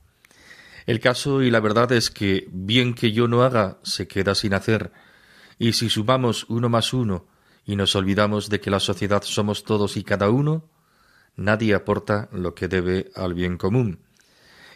El 0.87 1.01
caso 1.01 1.43
y 1.43 1.51
la 1.51 1.59
verdad 1.59 1.91
es 1.91 2.13
que 2.13 2.47
bien 2.53 2.95
que 2.95 3.11
yo 3.11 3.27
no 3.27 3.43
haga, 3.43 3.79
se 3.83 4.07
queda 4.07 4.37
sin 4.37 4.55
hacer, 4.55 4.93
y 5.59 5.73
si 5.73 5.91
sumamos 5.91 6.47
uno 6.49 6.69
más 6.69 6.93
uno 6.93 7.27
y 7.65 7.75
nos 7.75 7.97
olvidamos 7.97 8.49
de 8.49 8.61
que 8.61 8.71
la 8.71 8.79
sociedad 8.79 9.25
somos 9.25 9.65
todos 9.65 9.97
y 9.97 10.05
cada 10.05 10.31
uno, 10.31 10.71
nadie 11.35 11.75
aporta 11.75 12.29
lo 12.31 12.55
que 12.55 12.69
debe 12.69 13.11
al 13.17 13.35
bien 13.35 13.57
común. 13.57 14.05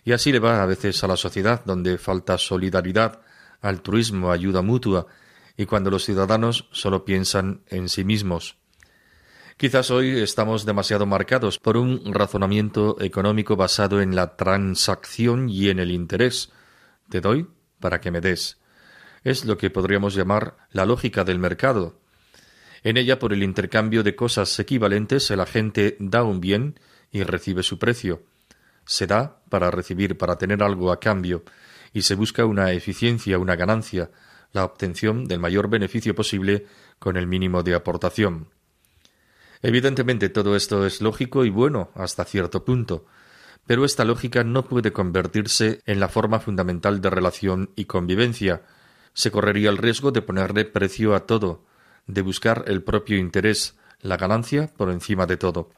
Y 0.05 0.13
así 0.13 0.33
le 0.33 0.39
va 0.39 0.63
a 0.63 0.67
veces 0.67 1.03
a 1.03 1.09
la 1.09 1.17
sociedad, 1.17 1.65
donde 1.65 1.99
falta 1.99 2.37
solidaridad, 2.37 3.21
altruismo, 3.61 4.31
ayuda 4.31 4.63
mutua, 4.63 5.07
y 5.57 5.67
cuando 5.67 5.91
los 5.91 6.05
ciudadanos 6.05 6.69
solo 6.73 7.05
piensan 7.05 7.63
en 7.69 7.89
sí 7.89 8.05
mismos. 8.05 8.59
Quizás 9.57 9.91
hoy 9.91 10.21
estamos 10.21 10.67
demasiado 10.67 11.07
marcados 11.07 11.59
por 11.59 11.77
un 11.77 12.13
razonamiento 12.13 13.01
económico 13.01 13.55
basado 13.55 14.01
en 14.03 14.17
la 14.17 14.37
transacción 14.37 15.49
y 15.49 15.69
en 15.69 15.79
el 15.79 15.93
interés. 15.93 16.51
Te 17.09 17.21
doy 17.21 17.47
para 17.79 18.01
que 18.01 18.11
me 18.11 18.21
des. 18.21 18.59
Es 19.23 19.45
lo 19.45 19.57
que 19.57 19.71
podríamos 19.71 20.15
llamar 20.15 20.57
la 20.73 20.85
lógica 20.85 21.23
del 21.25 21.39
mercado. 21.39 22.01
En 22.83 22.97
ella, 22.97 23.19
por 23.19 23.33
el 23.33 23.43
intercambio 23.43 24.03
de 24.03 24.17
cosas 24.17 24.59
equivalentes, 24.59 25.31
el 25.31 25.41
agente 25.41 25.97
da 26.01 26.25
un 26.25 26.41
bien 26.41 26.79
y 27.11 27.23
recibe 27.23 27.63
su 27.63 27.79
precio. 27.79 28.23
Se 28.85 29.07
da 29.07 29.41
para 29.49 29.71
recibir, 29.71 30.19
para 30.19 30.37
tener 30.37 30.63
algo 30.63 30.93
a 30.93 31.01
cambio, 31.01 31.45
y 31.93 32.03
se 32.03 32.15
busca 32.15 32.45
una 32.45 32.73
eficiencia, 32.73 33.39
una 33.39 33.57
ganancia, 33.57 34.11
la 34.53 34.65
obtención 34.65 35.27
del 35.27 35.41
mayor 35.41 35.69
beneficio 35.69 36.15
posible 36.15 36.67
con 36.99 37.17
el 37.17 37.27
mínimo 37.27 37.63
de 37.63 37.75
aportación. 37.75 38.49
Evidentemente 39.63 40.29
todo 40.29 40.57
esto 40.57 40.87
es 40.87 41.01
lógico 41.01 41.45
y 41.45 41.51
bueno 41.51 41.91
hasta 41.95 42.25
cierto 42.25 42.65
punto, 42.65 43.07
pero 43.67 43.85
esta 43.85 44.05
lógica 44.05 44.45
no 44.45 44.65
puede 44.65 44.93
convertirse 44.93 45.81
en 45.87 46.01
la 46.01 46.09
forma 46.09 46.39
fundamental 46.39 47.01
de 47.01 47.11
relación 47.11 47.71
y 47.77 47.87
convivencia. 47.87 48.63
Se 49.15 49.31
correría 49.31 49.71
el 49.71 49.79
riesgo 49.79 50.11
de 50.11 50.23
ponerle 50.23 50.65
precio 50.65 51.15
a 51.15 51.21
todo, 51.21 51.65
de 52.07 52.21
buscar 52.23 52.65
el 52.67 52.83
propio 52.83 53.17
interés, 53.17 53.77
la 54.01 54.17
ganancia 54.17 54.71
por 54.77 54.91
encima 54.91 55.27
de 55.27 55.39
todo, 55.39 55.71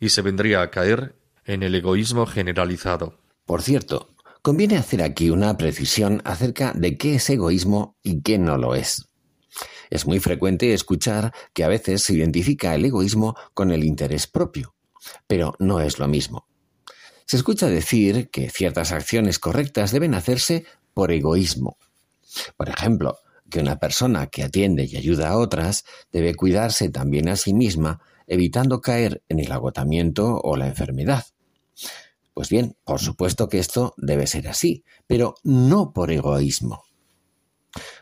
y 0.00 0.08
se 0.08 0.22
vendría 0.22 0.62
a 0.62 0.70
caer 0.70 1.14
en 1.46 1.62
el 1.62 1.74
egoísmo 1.74 2.26
generalizado. 2.26 3.18
Por 3.44 3.62
cierto, 3.62 4.16
Conviene 4.46 4.76
hacer 4.76 5.02
aquí 5.02 5.28
una 5.30 5.56
precisión 5.56 6.22
acerca 6.24 6.72
de 6.72 6.96
qué 6.96 7.16
es 7.16 7.28
egoísmo 7.28 7.96
y 8.04 8.22
qué 8.22 8.38
no 8.38 8.56
lo 8.56 8.76
es. 8.76 9.08
Es 9.90 10.06
muy 10.06 10.20
frecuente 10.20 10.72
escuchar 10.72 11.34
que 11.52 11.64
a 11.64 11.68
veces 11.68 12.04
se 12.04 12.14
identifica 12.14 12.72
el 12.72 12.84
egoísmo 12.84 13.34
con 13.54 13.72
el 13.72 13.82
interés 13.82 14.28
propio, 14.28 14.76
pero 15.26 15.56
no 15.58 15.80
es 15.80 15.98
lo 15.98 16.06
mismo. 16.06 16.46
Se 17.26 17.36
escucha 17.36 17.66
decir 17.66 18.30
que 18.30 18.48
ciertas 18.48 18.92
acciones 18.92 19.40
correctas 19.40 19.90
deben 19.90 20.14
hacerse 20.14 20.64
por 20.94 21.10
egoísmo. 21.10 21.76
Por 22.56 22.68
ejemplo, 22.68 23.18
que 23.50 23.58
una 23.58 23.80
persona 23.80 24.28
que 24.28 24.44
atiende 24.44 24.84
y 24.84 24.96
ayuda 24.96 25.30
a 25.30 25.38
otras 25.38 25.84
debe 26.12 26.36
cuidarse 26.36 26.88
también 26.88 27.28
a 27.28 27.34
sí 27.34 27.52
misma, 27.52 28.00
evitando 28.28 28.80
caer 28.80 29.24
en 29.28 29.40
el 29.40 29.50
agotamiento 29.50 30.40
o 30.40 30.56
la 30.56 30.68
enfermedad. 30.68 31.24
Pues 32.34 32.50
bien, 32.50 32.76
por 32.84 33.00
supuesto 33.00 33.48
que 33.48 33.58
esto 33.58 33.94
debe 33.96 34.26
ser 34.26 34.48
así, 34.48 34.84
pero 35.06 35.36
no 35.42 35.92
por 35.92 36.10
egoísmo. 36.10 36.82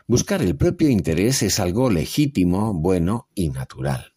Buscar 0.07 0.41
el 0.41 0.55
propio 0.55 0.89
interés 0.89 1.41
es 1.41 1.59
algo 1.59 1.89
legítimo, 1.89 2.73
bueno 2.73 3.29
y 3.33 3.49
natural. 3.49 4.13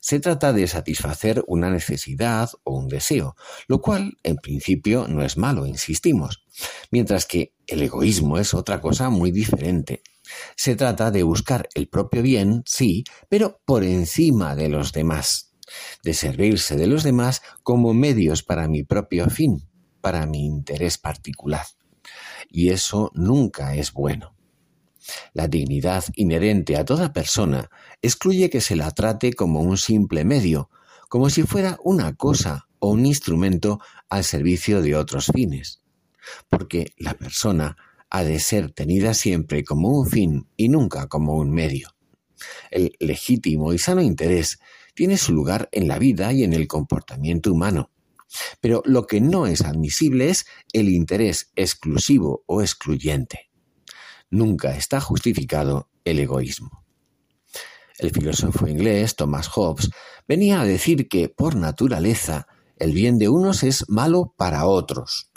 Se 0.00 0.20
trata 0.20 0.52
de 0.52 0.66
satisfacer 0.66 1.44
una 1.46 1.70
necesidad 1.70 2.50
o 2.64 2.76
un 2.76 2.88
deseo, 2.88 3.36
lo 3.68 3.80
cual 3.80 4.18
en 4.22 4.36
principio 4.36 5.06
no 5.08 5.22
es 5.24 5.36
malo, 5.36 5.66
insistimos, 5.66 6.44
mientras 6.90 7.26
que 7.26 7.54
el 7.66 7.82
egoísmo 7.82 8.38
es 8.38 8.54
otra 8.54 8.80
cosa 8.80 9.10
muy 9.10 9.30
diferente. 9.30 10.02
Se 10.56 10.76
trata 10.76 11.10
de 11.10 11.22
buscar 11.22 11.68
el 11.74 11.88
propio 11.88 12.22
bien, 12.22 12.62
sí, 12.66 13.04
pero 13.28 13.60
por 13.64 13.84
encima 13.84 14.54
de 14.54 14.68
los 14.68 14.92
demás, 14.92 15.51
de 16.02 16.14
servirse 16.14 16.76
de 16.76 16.86
los 16.86 17.02
demás 17.02 17.42
como 17.62 17.94
medios 17.94 18.42
para 18.42 18.68
mi 18.68 18.82
propio 18.82 19.28
fin, 19.30 19.68
para 20.00 20.26
mi 20.26 20.46
interés 20.46 20.98
particular. 20.98 21.66
Y 22.48 22.70
eso 22.70 23.10
nunca 23.14 23.74
es 23.74 23.92
bueno. 23.92 24.34
La 25.32 25.48
dignidad 25.48 26.04
inherente 26.14 26.76
a 26.76 26.84
toda 26.84 27.12
persona 27.12 27.70
excluye 28.02 28.50
que 28.50 28.60
se 28.60 28.76
la 28.76 28.90
trate 28.90 29.32
como 29.32 29.60
un 29.60 29.76
simple 29.76 30.24
medio, 30.24 30.70
como 31.08 31.30
si 31.30 31.42
fuera 31.42 31.78
una 31.82 32.14
cosa 32.14 32.68
o 32.78 32.90
un 32.90 33.06
instrumento 33.06 33.80
al 34.08 34.24
servicio 34.24 34.82
de 34.82 34.96
otros 34.96 35.26
fines, 35.26 35.82
porque 36.48 36.92
la 36.96 37.14
persona 37.14 37.76
ha 38.10 38.24
de 38.24 38.38
ser 38.40 38.70
tenida 38.70 39.14
siempre 39.14 39.64
como 39.64 39.88
un 39.88 40.08
fin 40.08 40.48
y 40.56 40.68
nunca 40.68 41.06
como 41.06 41.36
un 41.36 41.50
medio. 41.50 41.94
El 42.70 42.94
legítimo 42.98 43.72
y 43.72 43.78
sano 43.78 44.02
interés 44.02 44.58
tiene 44.94 45.16
su 45.16 45.32
lugar 45.32 45.68
en 45.72 45.88
la 45.88 45.98
vida 45.98 46.32
y 46.32 46.44
en 46.44 46.52
el 46.52 46.66
comportamiento 46.68 47.52
humano, 47.52 47.90
pero 48.60 48.82
lo 48.84 49.06
que 49.06 49.20
no 49.20 49.46
es 49.46 49.62
admisible 49.62 50.30
es 50.30 50.46
el 50.72 50.88
interés 50.88 51.50
exclusivo 51.56 52.44
o 52.46 52.62
excluyente 52.62 53.52
nunca 54.32 54.74
está 54.74 55.00
justificado 55.00 55.88
el 56.04 56.18
egoísmo. 56.18 56.84
El 57.98 58.10
filósofo 58.10 58.66
inglés 58.66 59.14
Thomas 59.14 59.46
Hobbes 59.48 59.90
venía 60.26 60.60
a 60.60 60.64
decir 60.64 61.06
que, 61.06 61.28
por 61.28 61.54
naturaleza, 61.54 62.48
el 62.78 62.92
bien 62.92 63.18
de 63.18 63.28
unos 63.28 63.62
es 63.62 63.88
malo 63.88 64.34
para 64.36 64.66
otros, 64.66 65.30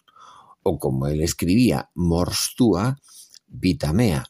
o 0.63 0.79
como 0.79 1.07
él 1.07 1.21
escribía, 1.21 1.91
mors 1.93 2.53
tua, 2.57 2.97
vita 3.47 3.93
mea, 3.93 4.25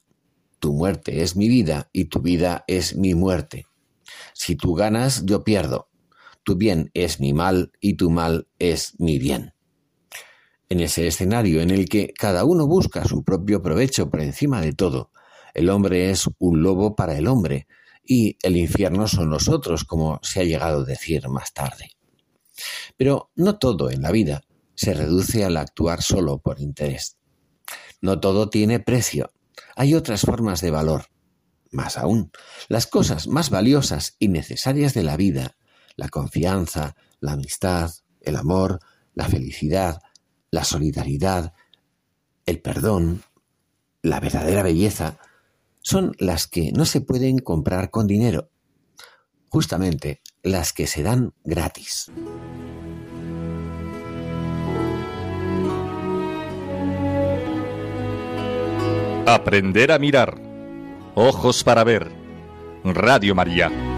tu 0.59 0.73
muerte 0.73 1.21
es 1.21 1.35
mi 1.37 1.47
vida 1.47 1.89
y 1.93 2.05
tu 2.05 2.19
vida 2.19 2.65
es 2.67 2.95
mi 2.97 3.13
muerte. 3.13 3.67
Si 4.33 4.55
tú 4.55 4.73
ganas, 4.73 5.25
yo 5.25 5.43
pierdo. 5.43 5.89
Tu 6.43 6.55
bien 6.55 6.91
es 6.93 7.19
mi 7.19 7.33
mal 7.33 7.71
y 7.79 7.95
tu 7.95 8.09
mal 8.09 8.47
es 8.59 8.93
mi 8.99 9.17
bien. 9.17 9.53
En 10.69 10.79
ese 10.79 11.07
escenario 11.07 11.61
en 11.61 11.69
el 11.71 11.87
que 11.87 12.13
cada 12.13 12.43
uno 12.45 12.67
busca 12.67 13.05
su 13.05 13.23
propio 13.23 13.61
provecho 13.61 14.09
por 14.09 14.21
encima 14.21 14.61
de 14.61 14.73
todo, 14.73 15.11
el 15.53 15.69
hombre 15.69 16.09
es 16.11 16.27
un 16.39 16.63
lobo 16.63 16.95
para 16.95 17.17
el 17.17 17.27
hombre 17.27 17.67
y 18.03 18.37
el 18.43 18.57
infierno 18.57 19.07
son 19.07 19.29
los 19.29 19.47
otros, 19.47 19.83
como 19.83 20.19
se 20.21 20.41
ha 20.41 20.43
llegado 20.43 20.81
a 20.81 20.85
decir 20.85 21.27
más 21.29 21.53
tarde. 21.53 21.91
Pero 22.97 23.31
no 23.35 23.57
todo 23.57 23.89
en 23.89 24.01
la 24.01 24.11
vida 24.11 24.43
se 24.75 24.93
reduce 24.93 25.45
al 25.45 25.57
actuar 25.57 26.01
solo 26.01 26.39
por 26.39 26.59
interés. 26.59 27.17
No 28.01 28.19
todo 28.19 28.49
tiene 28.49 28.79
precio. 28.79 29.31
Hay 29.75 29.95
otras 29.95 30.21
formas 30.21 30.61
de 30.61 30.71
valor. 30.71 31.05
Más 31.75 31.97
aún, 31.97 32.31
las 32.69 32.87
cosas 32.87 33.27
más 33.27 33.49
valiosas 33.49 34.15
y 34.17 34.29
necesarias 34.29 34.93
de 34.93 35.03
la 35.03 35.17
vida, 35.17 35.57
la 35.97 36.07
confianza, 36.07 36.95
la 37.19 37.33
amistad, 37.33 37.91
el 38.21 38.37
amor, 38.37 38.79
la 39.13 39.27
felicidad, 39.27 40.01
la 40.51 40.63
solidaridad, 40.63 41.53
el 42.45 42.61
perdón, 42.61 43.23
la 44.01 44.21
verdadera 44.21 44.63
belleza, 44.63 45.19
son 45.81 46.15
las 46.17 46.47
que 46.47 46.71
no 46.71 46.85
se 46.85 47.01
pueden 47.01 47.39
comprar 47.39 47.89
con 47.89 48.07
dinero, 48.07 48.49
justamente 49.49 50.21
las 50.43 50.71
que 50.71 50.87
se 50.87 51.03
dan 51.03 51.33
gratis. 51.43 52.09
Aprender 59.27 59.91
a 59.91 59.99
mirar. 59.99 60.44
Ojos 61.17 61.63
para 61.63 61.85
ver. 61.85 62.11
Radio 62.83 63.33
María. 63.33 63.94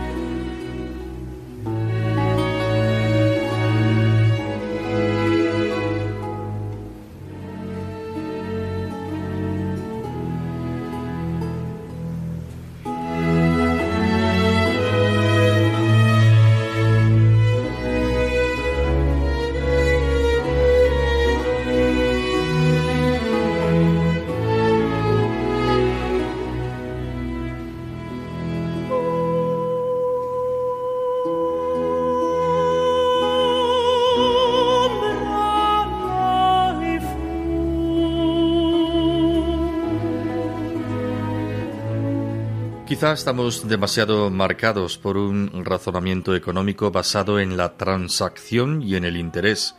Quizá 42.98 43.14
estamos 43.14 43.68
demasiado 43.68 44.32
marcados 44.32 44.98
por 44.98 45.18
un 45.18 45.64
razonamiento 45.64 46.36
económico 46.36 46.90
basado 46.90 47.40
en 47.40 47.56
la 47.56 47.78
transacción 47.78 48.82
y 48.82 48.96
en 48.96 49.06
el 49.06 49.18
interés. 49.18 49.76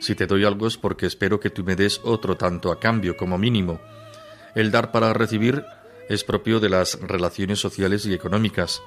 Si 0.00 0.16
te 0.16 0.26
doy 0.26 0.44
algo 0.44 0.66
es 0.66 0.76
porque 0.76 1.06
espero 1.06 1.38
que 1.38 1.50
tú 1.50 1.62
me 1.62 1.76
des 1.76 2.00
otro 2.02 2.36
tanto 2.36 2.72
a 2.72 2.80
cambio 2.80 3.16
como 3.16 3.38
mínimo. 3.38 3.78
El 4.56 4.72
dar 4.72 4.90
para 4.90 5.12
recibir 5.12 5.64
es 6.08 6.24
propio 6.24 6.58
de 6.58 6.70
las 6.70 6.98
relaciones 7.00 7.60
sociales 7.60 8.04
y 8.06 8.14
económicas. 8.14 8.82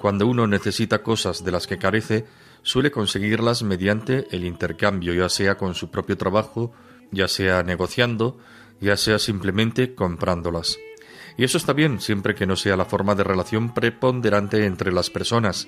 Cuando 0.00 0.28
uno 0.28 0.46
necesita 0.46 1.02
cosas 1.02 1.42
de 1.42 1.50
las 1.50 1.66
que 1.66 1.78
carece, 1.78 2.26
suele 2.62 2.92
conseguirlas 2.92 3.64
mediante 3.64 4.28
el 4.30 4.44
intercambio, 4.44 5.12
ya 5.12 5.28
sea 5.28 5.56
con 5.56 5.74
su 5.74 5.90
propio 5.90 6.16
trabajo, 6.16 6.72
ya 7.10 7.26
sea 7.26 7.64
negociando, 7.64 8.38
ya 8.80 8.96
sea 8.96 9.18
simplemente 9.18 9.96
comprándolas. 9.96 10.78
Y 11.36 11.44
eso 11.44 11.58
está 11.58 11.72
bien 11.72 12.00
siempre 12.00 12.34
que 12.34 12.46
no 12.46 12.56
sea 12.56 12.76
la 12.76 12.84
forma 12.84 13.14
de 13.14 13.24
relación 13.24 13.72
preponderante 13.72 14.64
entre 14.66 14.92
las 14.92 15.10
personas. 15.10 15.66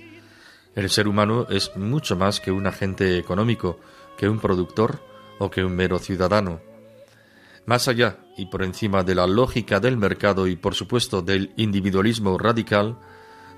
El 0.74 0.90
ser 0.90 1.08
humano 1.08 1.46
es 1.48 1.74
mucho 1.76 2.16
más 2.16 2.40
que 2.40 2.50
un 2.50 2.66
agente 2.66 3.18
económico, 3.18 3.78
que 4.16 4.28
un 4.28 4.40
productor 4.40 5.00
o 5.38 5.50
que 5.50 5.64
un 5.64 5.74
mero 5.74 5.98
ciudadano. 5.98 6.60
Más 7.66 7.88
allá 7.88 8.18
y 8.36 8.46
por 8.46 8.62
encima 8.62 9.02
de 9.04 9.14
la 9.14 9.26
lógica 9.26 9.80
del 9.80 9.96
mercado 9.96 10.46
y 10.46 10.56
por 10.56 10.74
supuesto 10.74 11.22
del 11.22 11.52
individualismo 11.56 12.36
radical, 12.36 12.98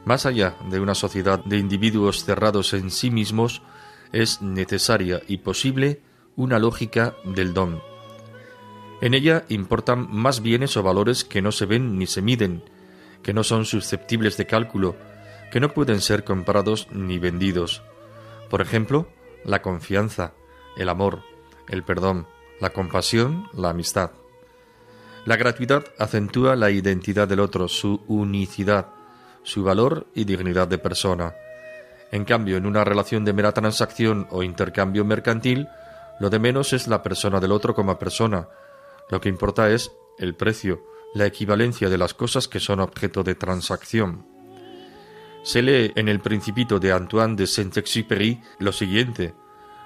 más 0.05 0.27
allá 0.27 0.57
de 0.71 0.79
una 0.79 0.95
sociedad 0.95 1.43
de 1.45 1.59
individuos 1.59 2.25
cerrados 2.25 2.73
en 2.75 2.91
sí 2.91 3.11
mismos, 3.11 3.63
es 4.13 4.41
necesaria 4.43 5.23
y 5.27 5.39
posible 5.39 6.03
una 6.37 6.59
lógica 6.59 7.17
del 7.25 7.53
don 7.53 7.81
en 9.01 9.15
ella 9.15 9.45
importan 9.49 10.09
más 10.11 10.41
bienes 10.43 10.77
o 10.77 10.83
valores 10.83 11.25
que 11.25 11.43
no 11.43 11.53
se 11.53 11.67
ven 11.67 11.99
ni 11.99 12.07
se 12.07 12.23
miden, 12.23 12.63
que 13.23 13.35
no 13.35 13.45
son 13.45 13.65
susceptibles 13.65 14.37
de 14.37 14.47
cálculo, 14.47 14.97
que 15.51 15.61
no 15.61 15.73
pueden 15.73 16.01
ser 16.01 16.25
comprados 16.25 16.89
ni 16.91 17.19
vendidos. 17.19 17.83
Por 18.49 18.61
ejemplo, 18.61 19.09
la 19.45 19.63
confianza, 19.63 20.33
el 20.77 20.89
amor, 20.89 21.23
el 21.69 21.83
perdón, 21.83 22.27
la 22.61 22.71
compasión, 22.71 23.49
la 23.53 23.71
amistad. 23.71 24.13
La 25.25 25.37
gratuidad 25.37 25.85
acentúa 25.99 26.57
la 26.57 26.71
identidad 26.71 27.29
del 27.29 27.41
otro, 27.41 27.69
su 27.69 28.03
unicidad, 28.07 28.89
su 29.43 29.63
valor 29.65 30.07
y 30.15 30.25
dignidad 30.25 30.69
de 30.69 30.79
persona. 30.79 31.35
En 32.13 32.25
cambio, 32.25 32.57
en 32.57 32.67
una 32.67 32.85
relación 32.85 33.25
de 33.25 33.33
mera 33.33 33.53
transacción 33.53 34.27
o 34.31 34.43
intercambio 34.43 35.05
mercantil, 35.05 35.69
lo 36.21 36.31
de 36.31 36.39
menos 36.39 36.73
es 36.73 36.87
la 36.87 37.03
persona 37.03 37.41
del 37.41 37.53
otro 37.53 37.75
como 37.75 37.99
persona, 37.99 38.49
Lo 39.11 39.21
que 39.21 39.29
importa 39.29 39.71
es 39.71 39.93
el 40.19 40.35
precio, 40.35 40.85
la 41.15 41.27
equivalencia 41.27 41.89
de 41.89 41.99
las 41.99 42.15
cosas 42.15 42.49
que 42.49 42.61
son 42.61 42.81
objeto 42.81 43.23
de 43.23 43.35
transacción. 43.35 44.27
Se 45.43 45.63
lee 45.63 45.93
en 45.95 46.09
el 46.09 46.21
Principito 46.21 46.81
de 46.81 46.93
Antoine 46.93 47.37
de 47.37 47.47
Saint-Exupéry 47.47 48.43
lo 48.59 48.73
siguiente: 48.73 49.35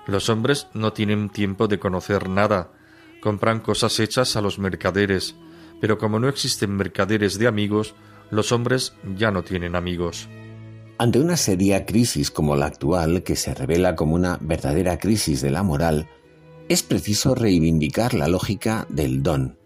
Los 0.07 0.29
hombres 0.29 0.69
no 0.73 0.93
tienen 0.93 1.29
tiempo 1.29 1.69
de 1.69 1.79
conocer 1.79 2.29
nada, 2.29 2.73
compran 3.21 3.61
cosas 3.61 4.01
hechas 4.01 4.37
a 4.37 4.41
los 4.41 4.59
mercaderes, 4.59 5.37
pero 5.81 5.99
como 5.99 6.19
no 6.19 6.29
existen 6.29 6.75
mercaderes 6.75 7.39
de 7.39 7.47
amigos, 7.47 7.95
los 8.31 8.53
hombres 8.53 8.95
ya 9.17 9.31
no 9.31 9.43
tienen 9.43 9.77
amigos. 9.77 10.29
Ante 10.99 11.19
una 11.19 11.37
seria 11.37 11.87
crisis 11.87 12.31
como 12.31 12.57
la 12.57 12.67
actual, 12.67 13.23
que 13.23 13.37
se 13.37 13.55
revela 13.55 13.97
como 13.97 14.15
una 14.15 14.39
verdadera 14.41 14.99
crisis 14.99 15.41
de 15.41 15.51
la 15.51 15.63
moral, 15.63 16.09
es 16.71 16.85
preciso 16.85 17.35
reivindicar 17.35 18.15
la 18.15 18.29
lógica 18.29 18.87
del 18.89 19.25
don, 19.25 19.59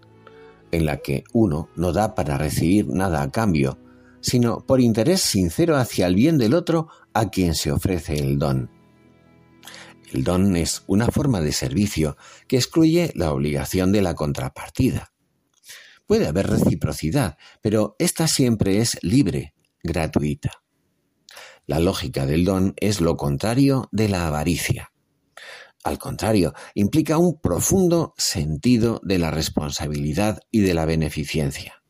en 0.71 0.87
la 0.87 1.03
que 1.03 1.25
uno 1.35 1.69
no 1.77 1.93
da 1.93 2.15
para 2.15 2.39
recibir 2.39 2.89
nada 2.89 3.21
a 3.21 3.31
cambio, 3.31 3.79
sino 4.23 4.65
por 4.65 4.81
interés 4.81 5.21
sincero 5.21 5.77
hacia 5.77 6.07
el 6.07 6.15
bien 6.15 6.39
del 6.39 6.55
otro 6.55 6.89
a 7.13 7.29
quien 7.29 7.55
se 7.55 7.71
ofrece 7.73 8.15
el 8.15 8.39
don. 8.39 8.71
El 10.15 10.25
don 10.25 10.57
es 10.57 10.83
una 10.87 11.09
forma 11.09 11.43
de 11.43 11.53
servicio 11.53 12.17
que 12.49 12.57
excluye 12.57 13.13
la 13.15 13.35
obligación 13.35 13.93
de 13.93 14.01
la 14.01 14.15
contrapartida. 14.15 15.13
Puede 16.07 16.27
haber 16.27 16.47
reciprocidad, 16.47 17.37
pero 17.61 17.97
ésta 17.99 18.29
siempre 18.29 18.79
es 18.79 18.99
libre, 19.03 19.53
gratuita. 19.83 20.63
La 21.67 21.81
lógica 21.81 22.25
del 22.25 22.47
don 22.47 22.73
es 22.79 23.03
lo 23.03 23.19
contrario 23.19 23.91
de 23.93 24.09
la 24.09 24.27
avaricia. 24.27 24.94
Al 25.85 25.99
contrario, 25.99 26.55
implica 26.75 27.19
un 27.19 27.39
profundo 27.39 28.15
sentido 28.17 29.03
de 29.05 29.19
la 29.19 29.31
responsabilidad 29.31 30.41
y 30.51 30.61
de 30.61 30.73
la 30.73 30.87
beneficencia. 30.87 31.83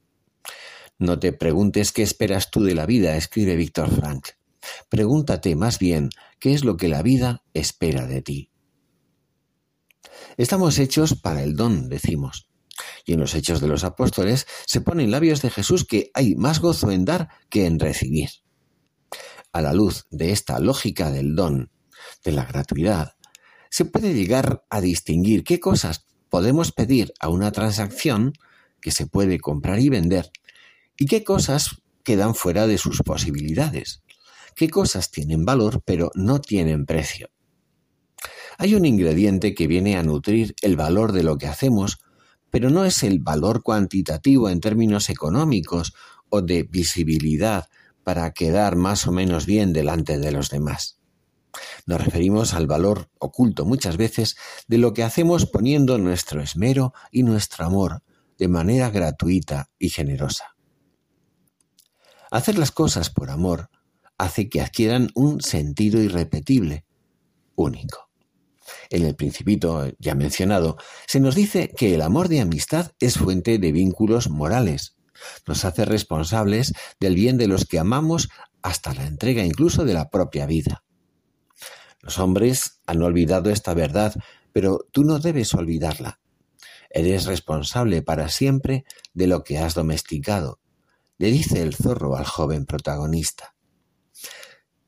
No 0.99 1.21
te 1.21 1.33
preguntes 1.33 1.93
qué 1.93 2.03
esperas 2.03 2.51
tú 2.51 2.65
de 2.65 2.75
la 2.75 2.87
vida, 2.87 3.17
escribe 3.17 3.55
Víctor 3.55 3.95
Frank. 3.95 4.31
Pregúntate 4.89 5.55
más 5.55 5.79
bien 5.79 6.11
qué 6.41 6.55
es 6.55 6.65
lo 6.65 6.77
que 6.77 6.89
la 6.89 7.03
vida 7.03 7.45
espera 7.55 8.07
de 8.07 8.21
ti. 8.21 8.51
Estamos 10.37 10.79
hechos 10.81 11.15
para 11.15 11.45
el 11.45 11.55
don, 11.55 11.89
decimos. 11.89 12.49
Y 13.07 13.13
en 13.13 13.21
los 13.21 13.35
hechos 13.37 13.61
de 13.61 13.69
los 13.69 13.85
apóstoles 13.85 14.47
se 14.67 14.81
pone 14.81 15.05
en 15.05 15.13
labios 15.13 15.41
de 15.41 15.51
Jesús 15.51 15.85
que 15.85 16.11
hay 16.15 16.35
más 16.35 16.61
gozo 16.61 16.91
en 16.91 17.05
dar 17.05 17.29
que 17.49 17.67
en 17.67 17.79
recibir. 17.79 18.31
A 19.53 19.63
la 19.63 19.73
luz 19.73 20.07
de 20.11 20.33
esta 20.33 20.59
lógica 20.59 21.13
del 21.13 21.37
don, 21.37 21.71
de 22.25 22.33
la 22.33 22.45
gratuidad, 22.45 23.14
se 23.75 23.85
puede 23.85 24.15
llegar 24.15 24.65
a 24.71 24.81
distinguir 24.81 25.43
qué 25.43 25.59
cosas 25.59 26.07
podemos 26.31 26.71
pedir 26.71 27.13
a 27.19 27.29
una 27.29 27.51
transacción 27.51 28.33
que 28.81 28.93
se 28.93 29.09
puede 29.09 29.41
comprar 29.41 29.81
y 29.81 29.89
vender 29.89 30.31
y 30.97 31.07
qué 31.07 31.25
cosas 31.25 31.83
quedan 32.05 32.37
fuera 32.37 32.69
de 32.69 32.79
sus 32.79 33.03
posibilidades, 33.03 34.05
qué 34.55 34.71
cosas 34.71 35.11
tienen 35.11 35.45
valor 35.45 35.83
pero 35.85 36.13
no 36.15 36.41
tienen 36.41 36.87
precio. 36.87 37.31
Hay 38.59 38.77
un 38.77 38.85
ingrediente 38.85 39.57
que 39.57 39.67
viene 39.67 39.97
a 39.97 40.05
nutrir 40.05 40.55
el 40.63 40.77
valor 40.77 41.11
de 41.11 41.25
lo 41.25 41.37
que 41.37 41.49
hacemos, 41.49 41.99
pero 42.53 42.71
no 42.71 42.85
es 42.85 43.03
el 43.03 43.19
valor 43.19 43.65
cuantitativo 43.65 44.51
en 44.51 44.61
términos 44.61 45.11
económicos 45.11 45.95
o 46.29 46.43
de 46.43 46.63
visibilidad 46.63 47.69
para 48.05 48.31
quedar 48.35 48.77
más 48.77 49.09
o 49.09 49.11
menos 49.11 49.47
bien 49.47 49.73
delante 49.73 50.21
de 50.21 50.31
los 50.31 50.49
demás. 50.49 51.01
Nos 51.87 52.05
referimos 52.05 52.55
al 52.55 52.67
valor 52.67 53.11
oculto 53.19 53.65
muchas 53.65 53.97
veces 53.97 54.37
de 54.67 54.79
lo 54.79 54.93
que 54.93 55.03
hacemos 55.03 55.47
poniendo 55.47 55.99
nuestro 55.99 56.41
esmero 56.41 56.93
y 57.11 57.23
nuestro 57.23 57.65
amor 57.65 58.03
de 58.39 58.49
manera 58.49 58.91
gratuita 58.91 59.71
y 59.79 59.91
generosa. 59.91 60.57
Hacer 62.31 62.59
las 62.59 62.73
cosas 62.73 63.11
por 63.11 63.31
amor 63.31 63.71
hace 64.19 64.49
que 64.49 64.61
adquieran 64.61 65.11
un 65.15 65.41
sentido 65.41 66.01
irrepetible, 66.01 66.85
único. 67.55 68.11
En 68.91 69.05
el 69.05 69.15
principito 69.15 69.91
ya 69.99 70.15
mencionado, 70.15 70.77
se 71.07 71.21
nos 71.21 71.35
dice 71.35 71.71
que 71.77 71.95
el 71.95 72.03
amor 72.03 72.29
de 72.29 72.41
amistad 72.41 72.93
es 73.01 73.19
fuente 73.19 73.59
de 73.59 73.73
vínculos 73.73 74.31
morales. 74.31 74.97
Nos 75.47 75.65
hace 75.65 75.85
responsables 75.85 76.73
del 77.01 77.15
bien 77.15 77.37
de 77.37 77.47
los 77.47 77.67
que 77.67 77.79
amamos 77.79 78.29
hasta 78.63 78.95
la 78.95 79.07
entrega 79.07 79.45
incluso 79.45 79.85
de 79.85 79.95
la 79.95 80.11
propia 80.11 80.47
vida. 80.47 80.84
Los 82.05 82.19
hombres 82.19 82.83
han 82.87 83.01
olvidado 83.01 83.49
esta 83.49 83.73
verdad, 83.73 84.15
pero 84.53 84.87
tú 84.93 85.05
no 85.05 85.21
debes 85.21 85.55
olvidarla. 85.55 86.21
Eres 86.91 87.25
responsable 87.25 88.03
para 88.03 88.29
siempre 88.29 88.85
de 89.15 89.27
lo 89.27 89.43
que 89.43 89.57
has 89.57 89.75
domesticado, 89.75 90.61
le 91.17 91.31
dice 91.31 91.63
el 91.63 91.75
zorro 91.75 92.15
al 92.15 92.27
joven 92.27 92.67
protagonista. 92.67 93.55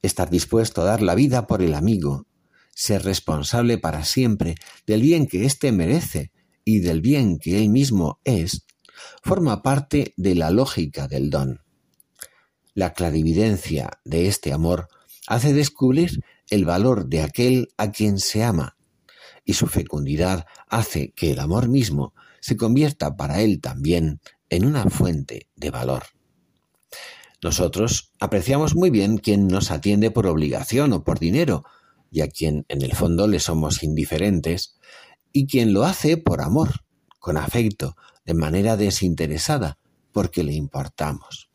Estar 0.02 0.28
dispuesto 0.28 0.82
a 0.82 0.84
dar 0.84 1.00
la 1.00 1.14
vida 1.14 1.46
por 1.46 1.62
el 1.62 1.74
amigo, 1.74 2.26
ser 2.74 3.02
responsable 3.02 3.78
para 3.78 4.04
siempre 4.04 4.54
del 4.86 5.00
bien 5.00 5.26
que 5.26 5.46
éste 5.46 5.72
merece 5.72 6.32
y 6.66 6.80
del 6.80 7.00
bien 7.00 7.38
que 7.38 7.62
él 7.62 7.70
mismo 7.70 8.20
es, 8.24 8.66
forma 9.22 9.62
parte 9.62 10.12
de 10.18 10.34
la 10.34 10.50
lógica 10.50 11.08
del 11.08 11.30
don. 11.30 11.62
La 12.74 12.92
clarividencia 12.92 14.00
de 14.04 14.28
este 14.28 14.52
amor 14.52 14.88
hace 15.26 15.54
descubrir 15.54 16.22
el 16.50 16.64
valor 16.64 17.06
de 17.06 17.22
aquel 17.22 17.68
a 17.76 17.90
quien 17.90 18.18
se 18.18 18.44
ama, 18.44 18.76
y 19.44 19.54
su 19.54 19.66
fecundidad 19.66 20.46
hace 20.68 21.12
que 21.12 21.30
el 21.32 21.38
amor 21.38 21.68
mismo 21.68 22.14
se 22.40 22.56
convierta 22.56 23.16
para 23.16 23.40
él 23.40 23.60
también 23.60 24.20
en 24.50 24.66
una 24.66 24.88
fuente 24.90 25.48
de 25.56 25.70
valor. 25.70 26.04
Nosotros 27.42 28.12
apreciamos 28.18 28.74
muy 28.74 28.90
bien 28.90 29.18
quien 29.18 29.46
nos 29.46 29.70
atiende 29.70 30.10
por 30.10 30.26
obligación 30.26 30.92
o 30.92 31.04
por 31.04 31.18
dinero, 31.18 31.64
y 32.10 32.20
a 32.20 32.28
quien 32.28 32.64
en 32.68 32.82
el 32.82 32.94
fondo 32.94 33.26
le 33.28 33.40
somos 33.40 33.82
indiferentes, 33.82 34.78
y 35.32 35.46
quien 35.46 35.72
lo 35.72 35.84
hace 35.84 36.16
por 36.16 36.40
amor, 36.40 36.84
con 37.18 37.36
afecto, 37.36 37.96
de 38.24 38.34
manera 38.34 38.76
desinteresada, 38.76 39.78
porque 40.12 40.42
le 40.42 40.54
importamos. 40.54 41.50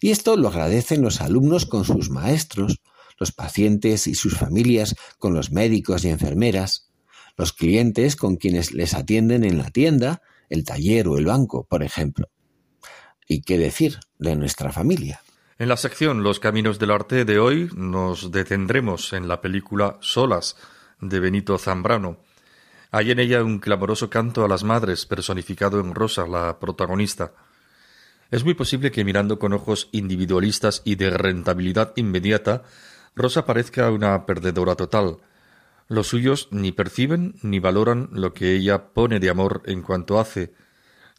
Y 0.00 0.10
esto 0.10 0.36
lo 0.36 0.48
agradecen 0.48 1.02
los 1.02 1.20
alumnos 1.20 1.66
con 1.66 1.84
sus 1.84 2.10
maestros, 2.10 2.80
los 3.20 3.32
pacientes 3.32 4.06
y 4.06 4.14
sus 4.14 4.36
familias 4.36 4.96
con 5.18 5.34
los 5.34 5.52
médicos 5.52 6.04
y 6.04 6.08
enfermeras, 6.08 6.90
los 7.36 7.52
clientes 7.52 8.16
con 8.16 8.36
quienes 8.36 8.72
les 8.72 8.94
atienden 8.94 9.44
en 9.44 9.58
la 9.58 9.70
tienda, 9.70 10.22
el 10.48 10.64
taller 10.64 11.06
o 11.06 11.18
el 11.18 11.26
banco, 11.26 11.64
por 11.64 11.82
ejemplo. 11.82 12.28
¿Y 13.28 13.42
qué 13.42 13.58
decir 13.58 14.00
de 14.18 14.34
nuestra 14.34 14.72
familia? 14.72 15.20
En 15.58 15.68
la 15.68 15.76
sección 15.76 16.22
Los 16.22 16.40
Caminos 16.40 16.78
del 16.78 16.90
Arte 16.90 17.26
de 17.26 17.38
hoy 17.38 17.70
nos 17.76 18.32
detendremos 18.32 19.12
en 19.12 19.28
la 19.28 19.42
película 19.42 19.98
Solas 20.00 20.56
de 21.00 21.20
Benito 21.20 21.58
Zambrano. 21.58 22.18
Hay 22.90 23.10
en 23.10 23.20
ella 23.20 23.44
un 23.44 23.58
clamoroso 23.58 24.08
canto 24.08 24.44
a 24.44 24.48
las 24.48 24.64
madres 24.64 25.04
personificado 25.04 25.78
en 25.78 25.94
Rosa, 25.94 26.26
la 26.26 26.58
protagonista. 26.58 27.34
Es 28.30 28.42
muy 28.44 28.54
posible 28.54 28.90
que 28.90 29.04
mirando 29.04 29.38
con 29.38 29.52
ojos 29.52 29.90
individualistas 29.92 30.80
y 30.84 30.94
de 30.94 31.10
rentabilidad 31.10 31.92
inmediata 31.96 32.62
Rosa 33.20 33.44
parezca 33.44 33.90
una 33.90 34.24
perdedora 34.24 34.74
total. 34.74 35.18
Los 35.88 36.08
suyos 36.08 36.48
ni 36.50 36.72
perciben 36.72 37.34
ni 37.42 37.58
valoran 37.58 38.08
lo 38.12 38.32
que 38.32 38.54
ella 38.54 38.92
pone 38.94 39.20
de 39.20 39.28
amor 39.28 39.62
en 39.66 39.82
cuanto 39.82 40.18
hace, 40.18 40.54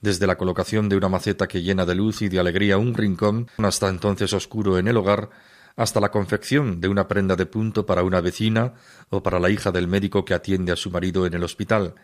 desde 0.01 0.25
la 0.25 0.37
colocación 0.37 0.89
de 0.89 0.97
una 0.97 1.09
maceta 1.09 1.47
que 1.47 1.61
llena 1.61 1.85
de 1.85 1.93
luz 1.95 2.23
y 2.23 2.29
de 2.29 2.39
alegría 2.39 2.77
un 2.77 2.95
rincón, 2.95 3.47
hasta 3.57 3.87
entonces 3.87 4.33
oscuro 4.33 4.79
en 4.79 4.87
el 4.87 4.97
hogar, 4.97 5.29
hasta 5.75 5.99
la 5.99 6.09
confección 6.09 6.81
de 6.81 6.87
una 6.87 7.07
prenda 7.07 7.35
de 7.35 7.45
punto 7.45 7.85
para 7.85 8.03
una 8.03 8.19
vecina 8.19 8.73
o 9.09 9.21
para 9.21 9.39
la 9.39 9.49
hija 9.49 9.71
del 9.71 9.87
médico 9.87 10.25
que 10.25 10.33
atiende 10.33 10.71
a 10.71 10.75
su 10.75 10.89
marido 10.89 11.25
en 11.25 11.35
el 11.35 11.43
hospital, 11.43 11.95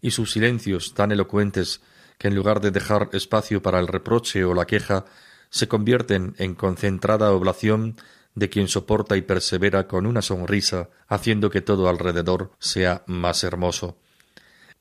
y 0.00 0.10
sus 0.10 0.32
silencios 0.32 0.94
tan 0.94 1.12
elocuentes 1.12 1.80
que 2.18 2.28
en 2.28 2.34
lugar 2.34 2.60
de 2.60 2.72
dejar 2.72 3.08
espacio 3.12 3.62
para 3.62 3.78
el 3.78 3.86
reproche 3.86 4.44
o 4.44 4.52
la 4.52 4.66
queja, 4.66 5.04
se 5.50 5.68
convierten 5.68 6.34
en 6.38 6.54
concentrada 6.54 7.30
oblación 7.30 7.96
de 8.38 8.48
quien 8.48 8.68
soporta 8.68 9.16
y 9.16 9.22
persevera 9.22 9.86
con 9.86 10.06
una 10.06 10.22
sonrisa, 10.22 10.88
haciendo 11.08 11.50
que 11.50 11.60
todo 11.60 11.88
alrededor 11.88 12.52
sea 12.58 13.02
más 13.06 13.44
hermoso. 13.44 13.98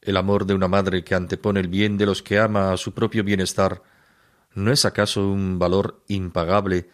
El 0.02 0.17
amor 0.17 0.46
de 0.46 0.54
una 0.54 0.67
madre 0.67 1.04
que 1.04 1.15
antepone 1.15 1.60
el 1.60 1.67
bien 1.67 1.98
de 1.98 2.06
los 2.06 2.22
que 2.22 2.39
ama 2.39 2.72
a 2.72 2.78
su 2.78 2.93
propio 2.93 3.24
bienestar, 3.24 3.82
¿no 4.54 4.72
es 4.72 4.86
acaso 4.86 5.28
un 5.28 5.60
valor 5.60 6.04
impagable 6.08 6.89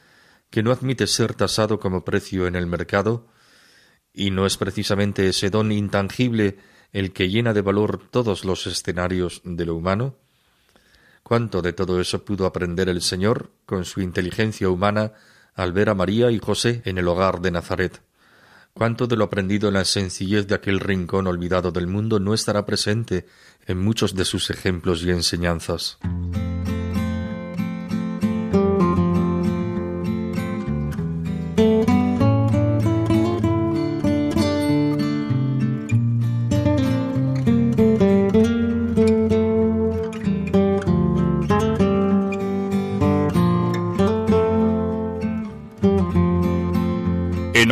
que 0.49 0.63
no 0.63 0.71
admite 0.71 1.08
ser 1.08 1.34
tasado 1.34 1.80
como 1.80 2.06
precio 2.06 2.47
en 2.47 2.56
el 2.56 2.65
mercado? 2.65 3.28
¿Y 4.13 4.32
no 4.32 4.45
es 4.45 4.58
precisamente 4.58 5.28
ese 5.28 5.49
don 5.49 5.71
intangible 5.71 6.58
el 6.91 7.12
que 7.12 7.30
llena 7.30 7.54
de 7.54 7.62
valor 7.62 8.08
todos 8.10 8.45
los 8.45 8.67
escenarios 8.67 9.41
de 9.43 9.65
lo 9.65 9.76
humano? 9.76 10.15
¿Cuánto 11.23 11.62
de 11.62 11.73
todo 11.73 11.99
eso 11.99 12.23
pudo 12.23 12.45
aprender 12.45 12.89
el 12.89 13.02
Señor 13.02 13.52
con 13.65 13.86
su 13.86 14.02
inteligencia 14.02 14.69
humana 14.69 15.13
al 15.55 15.71
ver 15.71 15.89
a 15.89 15.93
María 15.93 16.31
y 16.31 16.39
José 16.39 16.81
en 16.85 16.97
el 16.97 17.07
hogar 17.07 17.41
de 17.41 17.51
Nazaret. 17.51 18.01
cuánto 18.73 19.05
de 19.05 19.15
lo 19.15 19.25
aprendido 19.25 19.67
en 19.67 19.75
la 19.75 19.85
sencillez 19.85 20.47
de 20.47 20.55
aquel 20.55 20.79
rincón 20.79 21.27
olvidado 21.27 21.71
del 21.71 21.85
mundo 21.85 22.19
no 22.19 22.33
estará 22.33 22.65
presente 22.65 23.27
en 23.67 23.77
muchos 23.77 24.15
de 24.15 24.25
sus 24.25 24.49
ejemplos 24.49 25.03
y 25.03 25.11
enseñanzas. 25.11 25.99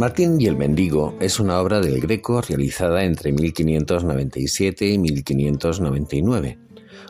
Martín 0.00 0.40
y 0.40 0.46
el 0.46 0.56
mendigo 0.56 1.14
es 1.20 1.38
una 1.40 1.60
obra 1.60 1.78
del 1.78 2.00
Greco 2.00 2.40
realizada 2.40 3.04
entre 3.04 3.32
1597 3.32 4.86
y 4.86 4.96
1599, 4.96 6.58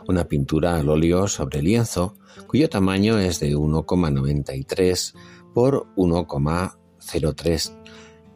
una 0.09 0.25
pintura 0.25 0.75
al 0.75 0.89
óleo 0.89 1.29
sobre 1.29 1.61
lienzo 1.61 2.17
cuyo 2.47 2.67
tamaño 2.69 3.17
es 3.17 3.39
de 3.39 3.55
1,93 3.55 5.13
por 5.53 5.87
1,03 5.95 7.71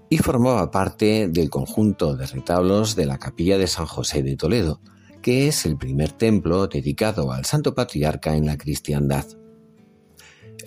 y 0.10 0.18
formaba 0.20 0.72
parte 0.72 1.28
del 1.28 1.50
conjunto 1.50 2.16
de 2.16 2.26
retablos 2.26 2.96
de 2.96 3.08
la 3.08 3.18
capilla 3.18 3.58
de 3.58 3.68
San 3.68 3.88
José 3.88 4.24
de 4.24 4.38
Toledo, 4.38 4.80
que 5.22 5.50
es 5.50 5.66
el 5.66 5.76
primer 5.76 6.14
templo 6.14 6.68
dedicado 6.68 7.34
al 7.34 7.44
Santo 7.44 7.76
Patriarca 7.76 8.38
en 8.38 8.46
la 8.46 8.58
cristiandad. 8.58 9.26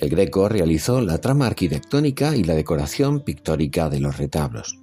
El 0.01 0.11
Greco 0.11 0.49
realizó 0.49 1.01
la 1.01 1.19
trama 1.19 1.47
arquitectónica 1.47 2.37
y 2.37 2.45
la 2.45 2.55
decoración 2.55 3.21
pictórica 3.21 3.89
de 3.89 4.01
los 4.01 4.17
retablos. 4.17 4.79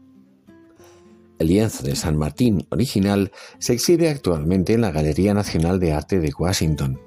El 1.38 1.48
lienzo 1.48 1.84
de 1.84 1.96
San 1.96 2.18
Martín 2.18 2.66
original 2.70 3.32
se 3.60 3.74
exhibe 3.74 4.10
actualmente 4.10 4.74
en 4.74 4.82
la 4.82 4.92
Galería 4.92 5.34
Nacional 5.34 5.80
de 5.80 5.94
Arte 5.94 6.20
de 6.20 6.34
Washington. 6.38 7.00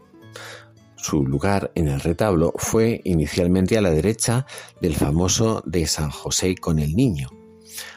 Su 0.97 1.25
lugar 1.25 1.71
en 1.75 1.89
el 1.89 2.01
retablo 2.01 2.53
fue 2.57 3.01
inicialmente 3.05 3.79
a 3.79 3.81
la 3.81 3.91
derecha 3.91 4.47
del 4.83 4.95
famoso 4.95 5.63
de 5.65 5.87
San 5.87 6.11
José 6.11 6.57
con 6.57 6.79
el 6.79 6.95
Niño. 6.95 7.31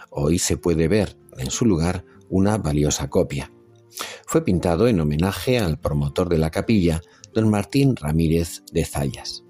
Hoy 0.10 0.40
se 0.40 0.58
puede 0.58 0.88
ver 0.88 1.18
en 1.38 1.52
su 1.52 1.66
lugar 1.66 2.06
una 2.30 2.58
valiosa 2.58 3.10
copia. 3.10 3.52
Fue 4.26 4.46
pintado 4.46 4.88
en 4.88 5.00
homenaje 5.02 5.60
al 5.60 5.80
promotor 5.80 6.30
de 6.30 6.38
la 6.38 6.50
capilla, 6.50 7.02
don 7.34 7.50
Martín 7.50 7.96
Ramírez 7.96 8.64
de 8.72 8.86
Zayas. 8.86 9.44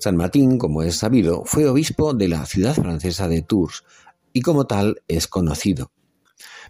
San 0.00 0.16
Martín, 0.16 0.56
como 0.56 0.82
es 0.82 0.96
sabido, 0.96 1.44
fue 1.44 1.68
obispo 1.68 2.14
de 2.14 2.26
la 2.26 2.46
ciudad 2.46 2.74
francesa 2.74 3.28
de 3.28 3.42
Tours 3.42 3.84
y 4.32 4.40
como 4.40 4.66
tal 4.66 5.02
es 5.08 5.26
conocido. 5.26 5.92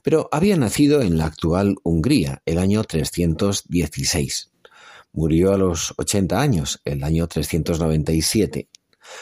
Pero 0.02 0.28
había 0.32 0.56
nacido 0.56 1.00
en 1.00 1.16
la 1.16 1.26
actual 1.26 1.76
Hungría 1.84 2.42
el 2.44 2.58
año 2.58 2.82
316. 2.82 4.50
Murió 5.12 5.52
a 5.52 5.58
los 5.58 5.94
80 5.96 6.40
años, 6.40 6.80
el 6.84 7.04
año 7.04 7.28
397. 7.28 8.68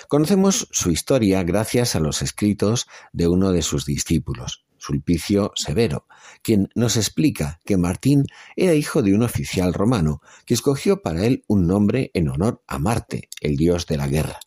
Conocemos 0.08 0.68
su 0.70 0.90
historia 0.90 1.42
gracias 1.42 1.94
a 1.94 2.00
los 2.00 2.22
escritos 2.22 2.86
de 3.12 3.28
uno 3.28 3.52
de 3.52 3.60
sus 3.60 3.84
discípulos. 3.84 4.64
Sulpicio 4.88 5.52
Severo, 5.54 6.06
quien 6.42 6.70
nos 6.74 6.96
explica 6.96 7.60
que 7.66 7.76
Martín 7.76 8.24
era 8.56 8.72
hijo 8.72 9.02
de 9.02 9.12
un 9.14 9.22
oficial 9.22 9.74
romano 9.74 10.22
que 10.46 10.54
escogió 10.54 11.02
para 11.02 11.26
él 11.26 11.44
un 11.46 11.66
nombre 11.66 12.10
en 12.14 12.30
honor 12.30 12.62
a 12.66 12.78
Marte, 12.78 13.28
el 13.42 13.56
dios 13.56 13.86
de 13.86 13.98
la 13.98 14.08
guerra. 14.08 14.40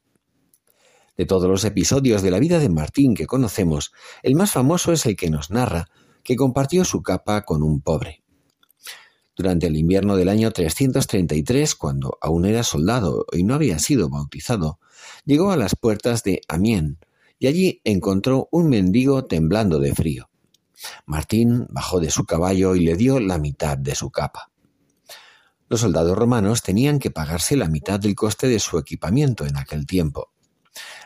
De 1.16 1.28
todos 1.28 1.48
los 1.48 1.64
episodios 1.64 2.24
de 2.24 2.32
la 2.32 2.40
vida 2.40 2.58
de 2.58 2.70
Martín 2.70 3.14
que 3.14 3.28
conocemos, 3.28 3.92
el 4.24 4.34
más 4.34 4.52
famoso 4.52 4.92
es 4.92 5.06
el 5.06 5.16
que 5.16 5.30
nos 5.30 5.52
narra 5.52 5.90
que 6.24 6.36
compartió 6.36 6.86
su 6.86 7.04
capa 7.04 7.44
con 7.44 7.62
un 7.62 7.80
pobre. 7.80 8.24
Durante 9.36 9.68
el 9.68 9.78
invierno 9.78 10.16
del 10.16 10.30
año 10.30 10.50
333, 10.50 11.76
cuando 11.76 12.18
aún 12.20 12.46
era 12.46 12.64
soldado 12.64 13.28
y 13.32 13.44
no 13.44 13.54
había 13.54 13.78
sido 13.78 14.10
bautizado, 14.10 14.80
llegó 15.24 15.52
a 15.52 15.58
las 15.58 15.76
puertas 15.76 16.24
de 16.24 16.42
Amiens, 16.48 16.98
y 17.38 17.46
allí 17.46 17.82
encontró 17.84 18.50
un 18.52 18.70
mendigo 18.70 19.26
temblando 19.26 19.78
de 19.78 19.94
frío. 19.94 20.31
Martín 21.06 21.68
bajó 21.70 22.00
de 22.00 22.12
su 22.12 22.26
caballo 22.26 22.76
y 22.76 22.82
le 22.82 22.96
dio 22.96 23.20
la 23.20 23.38
mitad 23.38 23.78
de 23.78 23.96
su 23.96 24.12
capa. 24.12 24.52
Los 25.68 25.82
soldados 25.82 26.18
romanos 26.18 26.64
tenían 26.64 27.00
que 27.00 27.12
pagarse 27.12 27.56
la 27.56 27.70
mitad 27.70 28.00
del 28.00 28.16
coste 28.16 28.48
de 28.48 28.60
su 28.60 28.78
equipamiento 28.78 29.46
en 29.46 29.58
aquel 29.58 29.86
tiempo. 29.86 30.32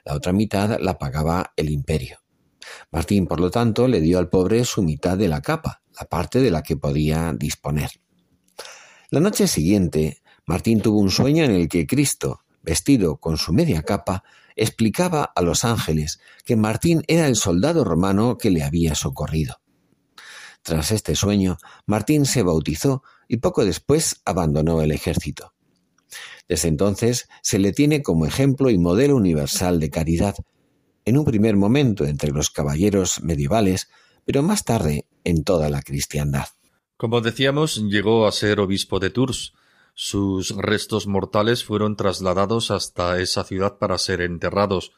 La 0.03 0.13
otra 0.13 0.33
mitad 0.33 0.79
la 0.79 0.97
pagaba 0.97 1.53
el 1.55 1.69
imperio. 1.69 2.19
Martín, 2.91 3.27
por 3.27 3.39
lo 3.39 3.51
tanto, 3.51 3.87
le 3.87 4.01
dio 4.01 4.17
al 4.17 4.29
pobre 4.29 4.65
su 4.65 4.81
mitad 4.81 5.17
de 5.17 5.27
la 5.27 5.41
capa, 5.41 5.81
la 5.99 6.05
parte 6.05 6.39
de 6.39 6.51
la 6.51 6.63
que 6.63 6.77
podía 6.77 7.33
disponer. 7.33 7.91
La 9.11 9.19
noche 9.19 9.47
siguiente, 9.47 10.21
Martín 10.45 10.81
tuvo 10.81 10.99
un 10.99 11.11
sueño 11.11 11.43
en 11.43 11.51
el 11.51 11.69
que 11.69 11.85
Cristo, 11.85 12.41
vestido 12.63 13.17
con 13.17 13.37
su 13.37 13.53
media 13.53 13.83
capa, 13.83 14.23
explicaba 14.55 15.23
a 15.23 15.41
los 15.41 15.63
ángeles 15.63 16.19
que 16.43 16.55
Martín 16.55 17.03
era 17.07 17.27
el 17.27 17.35
soldado 17.35 17.83
romano 17.83 18.37
que 18.37 18.49
le 18.49 18.63
había 18.63 18.95
socorrido. 18.95 19.57
Tras 20.65 20.91
este 20.91 21.15
sueño, 21.15 21.59
Martín 21.85 22.25
se 22.25 22.41
bautizó 22.41 23.03
y 23.27 23.37
poco 23.37 23.63
después 23.63 24.23
abandonó 24.25 24.81
el 24.81 24.91
ejército. 24.91 25.53
Desde 26.49 26.69
entonces 26.69 27.29
se 27.43 27.59
le 27.59 27.71
tiene 27.71 28.01
como 28.01 28.25
ejemplo 28.25 28.71
y 28.71 28.79
modelo 28.79 29.15
universal 29.15 29.79
de 29.79 29.91
caridad, 29.91 30.33
en 31.05 31.19
un 31.19 31.25
primer 31.25 31.55
momento 31.55 32.03
entre 32.05 32.31
los 32.31 32.49
caballeros 32.49 33.21
medievales, 33.21 33.89
pero 34.25 34.41
más 34.41 34.63
tarde 34.63 35.05
en 35.23 35.43
toda 35.43 35.69
la 35.69 35.83
cristiandad. 35.83 36.47
Como 36.97 37.21
decíamos, 37.21 37.83
llegó 37.87 38.25
a 38.25 38.31
ser 38.31 38.59
obispo 38.59 38.97
de 38.97 39.11
Tours, 39.11 39.53
sus 39.93 40.49
restos 40.57 41.05
mortales 41.05 41.63
fueron 41.63 41.95
trasladados 41.95 42.71
hasta 42.71 43.19
esa 43.19 43.43
ciudad 43.43 43.77
para 43.77 43.99
ser 43.99 44.21
enterrados. 44.21 44.93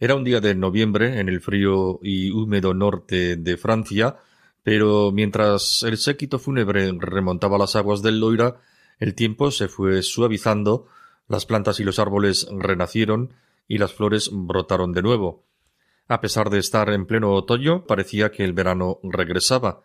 Era 0.00 0.16
un 0.16 0.24
día 0.24 0.40
de 0.40 0.56
noviembre 0.56 1.20
en 1.20 1.28
el 1.28 1.40
frío 1.40 2.00
y 2.02 2.32
húmedo 2.32 2.74
norte 2.74 3.36
de 3.36 3.56
Francia, 3.56 4.16
pero 4.66 5.12
mientras 5.12 5.84
el 5.84 5.96
séquito 5.96 6.40
fúnebre 6.40 6.90
remontaba 6.98 7.56
las 7.56 7.76
aguas 7.76 8.02
del 8.02 8.18
Loira, 8.18 8.56
el 8.98 9.14
tiempo 9.14 9.52
se 9.52 9.68
fue 9.68 10.02
suavizando, 10.02 10.88
las 11.28 11.46
plantas 11.46 11.78
y 11.78 11.84
los 11.84 12.00
árboles 12.00 12.48
renacieron 12.50 13.32
y 13.68 13.78
las 13.78 13.92
flores 13.92 14.28
brotaron 14.32 14.92
de 14.92 15.02
nuevo. 15.02 15.44
A 16.08 16.20
pesar 16.20 16.50
de 16.50 16.58
estar 16.58 16.90
en 16.90 17.06
pleno 17.06 17.32
otoño, 17.32 17.84
parecía 17.84 18.32
que 18.32 18.42
el 18.42 18.54
verano 18.54 18.98
regresaba, 19.04 19.82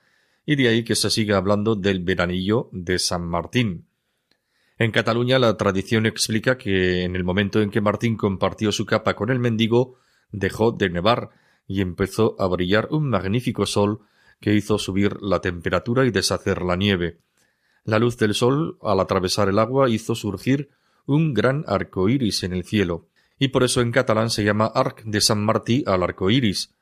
y 0.47 0.55
de 0.55 0.69
ahí 0.69 0.83
que 0.83 0.95
se 0.95 1.11
siga 1.11 1.37
hablando 1.37 1.75
del 1.75 1.99
veranillo 1.99 2.67
de 2.71 2.97
San 2.97 3.27
Martín. 3.27 3.85
En 4.79 4.89
Cataluña 4.89 5.37
la 5.37 5.57
tradición 5.57 6.07
explica 6.07 6.57
que 6.57 7.03
en 7.03 7.15
el 7.15 7.23
momento 7.23 7.61
en 7.61 7.69
que 7.69 7.81
Martín 7.81 8.17
compartió 8.17 8.71
su 8.71 8.87
capa 8.87 9.13
con 9.13 9.29
el 9.29 9.37
mendigo, 9.37 9.99
dejó 10.31 10.71
de 10.71 10.89
nevar 10.89 11.29
y 11.67 11.81
empezó 11.81 12.35
a 12.39 12.47
brillar 12.47 12.87
un 12.89 13.11
magnífico 13.11 13.67
sol 13.67 14.07
que 14.41 14.53
hizo 14.53 14.77
subir 14.77 15.21
la 15.21 15.39
temperatura 15.39 16.05
y 16.05 16.11
deshacer 16.11 16.63
la 16.63 16.75
nieve. 16.75 17.19
La 17.85 17.99
luz 17.99 18.17
del 18.17 18.33
sol, 18.33 18.77
al 18.81 18.99
atravesar 18.99 19.47
el 19.47 19.59
agua, 19.59 19.89
hizo 19.89 20.15
surgir 20.15 20.69
un 21.05 21.33
gran 21.33 21.63
arco 21.67 22.09
iris 22.09 22.43
en 22.43 22.53
el 22.53 22.65
cielo, 22.65 23.07
y 23.39 23.47
por 23.49 23.63
eso 23.63 23.81
en 23.81 23.91
catalán 23.91 24.29
se 24.29 24.43
llama 24.43 24.65
Arc 24.65 25.03
de 25.03 25.21
San 25.21 25.43
Martí 25.43 25.83
al 25.87 26.03
arco 26.03 26.29
iris. 26.29 26.73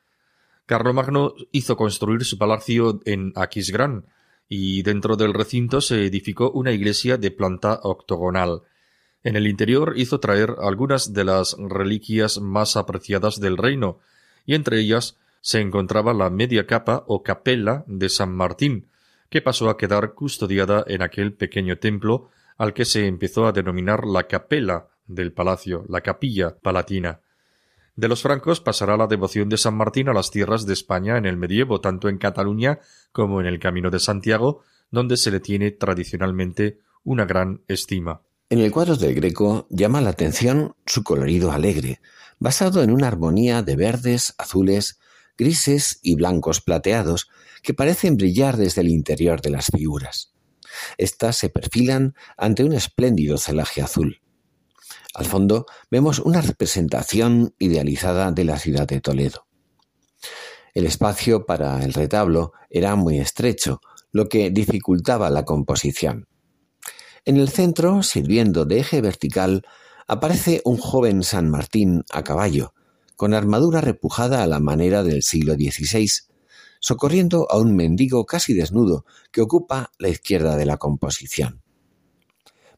Carlomagno 0.66 1.34
hizo 1.52 1.76
construir 1.78 2.26
su 2.26 2.38
palacio 2.38 3.02
en 3.06 3.34
Aquisgrán, 3.36 4.06
y 4.48 4.82
dentro 4.82 5.16
del 5.16 5.34
recinto 5.34 5.82
se 5.82 6.06
edificó 6.06 6.52
una 6.52 6.72
iglesia 6.72 7.18
de 7.18 7.32
planta 7.32 7.80
octogonal. 7.84 8.64
En 9.24 9.36
el 9.36 9.48
interior 9.48 9.94
hizo 9.98 10.20
traer 10.20 10.56
algunas 10.62 11.14
de 11.14 11.24
las 11.24 11.56
reliquias 11.60 12.40
más 12.40 12.78
apreciadas 12.78 13.40
del 13.40 13.58
reino, 13.58 14.00
y 14.46 14.56
entre 14.56 14.80
ellas 14.80 15.19
se 15.42 15.60
encontraba 15.60 16.14
la 16.14 16.30
media 16.30 16.68
capa 16.68 17.04
o 17.08 17.24
capella 17.24 17.84
de 17.88 18.10
San 18.10 18.36
Martín, 18.36 18.90
que 19.30 19.42
pasó 19.42 19.70
a 19.70 19.78
quedar 19.78 20.14
custodiada 20.14 20.84
en 20.88 21.02
aquel 21.02 21.34
pequeño 21.34 21.78
templo 21.78 22.30
al 22.58 22.74
que 22.74 22.86
se 22.86 23.08
empezó 23.08 23.48
a 23.48 23.52
denominar 23.52 24.06
la 24.06 24.28
capela 24.28 24.90
del 25.08 25.32
palacio, 25.32 25.86
la 25.88 26.02
capilla 26.02 26.58
palatina. 26.60 27.22
De 27.96 28.08
los 28.08 28.22
francos 28.22 28.62
pasará 28.62 28.96
la 28.96 29.08
devoción 29.08 29.50
de 29.50 29.58
San 29.58 29.76
Martín 29.76 30.10
a 30.10 30.14
las 30.14 30.32
tierras 30.32 30.66
de 30.66 30.74
España 30.74 31.18
en 31.18 31.26
el 31.26 31.38
medievo, 31.38 31.82
tanto 31.82 32.08
en 32.08 32.18
Cataluña 32.18 32.80
como 33.12 33.42
en 33.42 33.48
el 33.48 33.60
Camino 33.60 33.90
de 33.90 34.00
Santiago, 34.00 34.62
donde 34.92 35.18
se 35.18 35.32
le 35.32 35.40
tiene 35.40 35.72
tradicionalmente 35.72 36.80
una 37.04 37.26
gran 37.26 37.62
estima. 37.68 38.22
En 38.50 38.60
el 38.60 38.72
cuadro 38.72 38.96
del 38.96 39.16
Greco 39.16 39.68
llama 39.70 40.02
la 40.02 40.10
atención 40.12 40.76
su 40.86 41.04
colorido 41.04 41.52
alegre, 41.52 42.00
basado 42.40 42.82
en 42.82 42.92
una 42.92 43.08
armonía 43.08 43.62
de 43.62 43.76
verdes, 43.76 44.34
azules, 44.38 45.00
grises 45.40 46.00
y 46.04 46.16
blancos 46.16 46.62
plateados 46.62 47.30
que 47.64 47.74
parecen 47.74 48.18
brillar 48.18 48.58
desde 48.58 48.82
el 48.82 48.90
interior 48.90 49.42
de 49.42 49.50
las 49.50 49.68
figuras. 49.68 50.34
Estas 50.98 51.38
se 51.38 51.50
perfilan 51.50 52.14
ante 52.38 52.64
un 52.64 52.74
espléndido 52.74 53.38
celaje 53.38 53.82
azul. 53.82 54.22
Al 55.16 55.26
fondo 55.26 55.66
vemos 55.90 56.20
una 56.20 56.42
representación 56.42 57.56
idealizada 57.58 58.32
de 58.32 58.44
la 58.44 58.60
ciudad 58.60 58.88
de 58.88 59.02
Toledo. 59.02 59.48
El 60.74 60.86
espacio 60.86 61.46
para 61.46 61.84
el 61.84 61.94
retablo 61.94 62.52
era 62.70 62.96
muy 62.96 63.20
estrecho, 63.20 63.82
lo 64.12 64.30
que 64.30 64.52
dificultaba 64.52 65.30
la 65.30 65.46
composición. 65.46 66.28
En 67.26 67.38
el 67.38 67.50
centro, 67.50 68.04
sirviendo 68.04 68.66
de 68.66 68.80
eje 68.80 69.02
vertical, 69.02 69.64
aparece 70.08 70.62
un 70.66 70.78
joven 70.78 71.24
San 71.24 71.50
Martín 71.50 72.04
a 72.12 72.24
caballo, 72.24 72.74
con 73.20 73.34
armadura 73.34 73.82
repujada 73.82 74.44
a 74.44 74.48
la 74.48 74.62
manera 74.62 75.04
del 75.04 75.24
siglo 75.24 75.56
XVI, 75.56 76.10
socorriendo 76.80 77.52
a 77.52 77.58
un 77.58 77.76
mendigo 77.76 78.26
casi 78.26 78.54
desnudo 78.54 79.04
que 79.34 79.42
ocupa 79.42 79.92
la 79.98 80.08
izquierda 80.08 80.56
de 80.56 80.66
la 80.66 80.78
composición. 80.78 81.62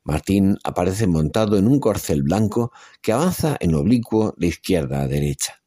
Martín 0.03 0.57
aparece 0.63 1.05
montado 1.05 1.59
en 1.59 1.67
un 1.67 1.79
corcel 1.79 2.23
blanco 2.23 2.71
que 3.03 3.11
avanza 3.11 3.55
en 3.59 3.75
oblicuo 3.75 4.33
de 4.35 4.47
izquierda 4.47 5.03
a 5.03 5.07
derecha. 5.07 5.61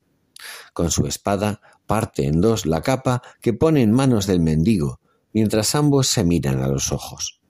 Con 0.73 0.91
su 0.91 1.07
espada 1.07 1.61
parte 1.87 2.27
en 2.27 2.41
dos 2.41 2.67
la 2.67 2.83
capa 2.83 3.23
que 3.41 3.53
pone 3.53 3.81
en 3.81 3.93
manos 3.93 4.27
del 4.27 4.41
mendigo, 4.41 4.99
mientras 5.33 5.77
ambos 5.77 6.09
se 6.09 6.25
miran 6.25 6.65
a 6.65 6.67
los 6.67 6.91
ojos. 6.91 7.41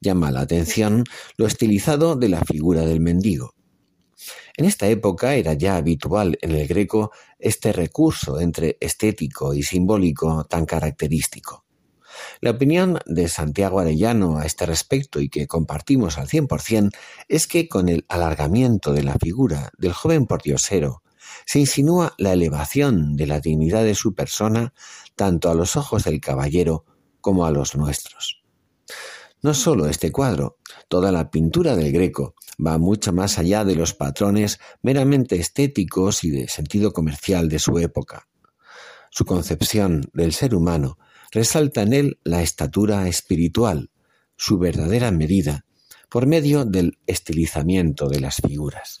Llama 0.00 0.30
la 0.30 0.42
atención 0.42 1.02
lo 1.36 1.46
estilizado 1.46 2.14
de 2.14 2.28
la 2.28 2.42
figura 2.42 2.82
del 2.82 3.00
mendigo. 3.00 3.56
En 4.56 4.64
esta 4.64 4.86
época 4.88 5.34
era 5.34 5.54
ya 5.54 5.76
habitual 5.76 6.38
en 6.42 6.52
el 6.52 6.66
greco 6.66 7.10
este 7.38 7.72
recurso 7.72 8.40
entre 8.40 8.76
estético 8.80 9.54
y 9.54 9.62
simbólico 9.62 10.44
tan 10.44 10.66
característico. 10.66 11.64
La 12.40 12.50
opinión 12.50 12.98
de 13.06 13.28
Santiago 13.28 13.80
Arellano 13.80 14.38
a 14.38 14.44
este 14.44 14.66
respecto 14.66 15.20
y 15.20 15.28
que 15.28 15.46
compartimos 15.46 16.18
al 16.18 16.28
cien 16.28 16.46
por 16.46 16.60
cien 16.60 16.90
es 17.28 17.46
que 17.46 17.68
con 17.68 17.88
el 17.88 18.04
alargamiento 18.08 18.92
de 18.92 19.02
la 19.02 19.14
figura 19.14 19.70
del 19.78 19.92
joven 19.92 20.26
pordiosero 20.26 21.02
se 21.46 21.60
insinúa 21.60 22.14
la 22.18 22.32
elevación 22.32 23.16
de 23.16 23.26
la 23.26 23.40
dignidad 23.40 23.84
de 23.84 23.94
su 23.94 24.14
persona 24.14 24.74
tanto 25.16 25.50
a 25.50 25.54
los 25.54 25.76
ojos 25.76 26.04
del 26.04 26.20
caballero 26.20 26.84
como 27.20 27.46
a 27.46 27.50
los 27.50 27.74
nuestros. 27.76 28.42
No 29.40 29.54
solo 29.54 29.88
este 29.88 30.12
cuadro, 30.12 30.58
toda 30.88 31.10
la 31.10 31.30
pintura 31.30 31.74
del 31.74 31.92
Greco 31.92 32.34
va 32.64 32.78
mucho 32.78 33.12
más 33.12 33.38
allá 33.38 33.64
de 33.64 33.74
los 33.74 33.94
patrones 33.94 34.60
meramente 34.82 35.36
estéticos 35.36 36.24
y 36.24 36.30
de 36.30 36.48
sentido 36.48 36.92
comercial 36.92 37.48
de 37.48 37.58
su 37.58 37.78
época. 37.78 38.28
Su 39.10 39.24
concepción 39.24 40.10
del 40.12 40.32
ser 40.32 40.54
humano 40.54 40.98
resalta 41.30 41.82
en 41.82 41.92
él 41.92 42.18
la 42.24 42.42
estatura 42.42 43.08
espiritual, 43.08 43.90
su 44.36 44.58
verdadera 44.58 45.10
medida, 45.10 45.64
por 46.08 46.26
medio 46.26 46.64
del 46.64 46.98
estilizamiento 47.06 48.08
de 48.08 48.20
las 48.20 48.36
figuras. 48.36 49.00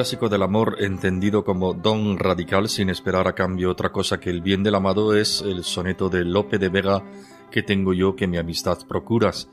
Clásico 0.00 0.30
del 0.30 0.42
amor 0.42 0.76
entendido 0.78 1.44
como 1.44 1.74
don 1.74 2.18
radical 2.18 2.70
sin 2.70 2.88
esperar 2.88 3.28
a 3.28 3.34
cambio 3.34 3.70
otra 3.70 3.92
cosa 3.92 4.18
que 4.18 4.30
el 4.30 4.40
bien 4.40 4.62
del 4.62 4.76
amado 4.76 5.14
es 5.14 5.42
el 5.42 5.62
soneto 5.62 6.08
de 6.08 6.24
Lope 6.24 6.56
de 6.56 6.70
Vega 6.70 7.02
que 7.50 7.62
tengo 7.62 7.92
yo 7.92 8.16
que 8.16 8.26
mi 8.26 8.38
amistad 8.38 8.78
procuras. 8.88 9.50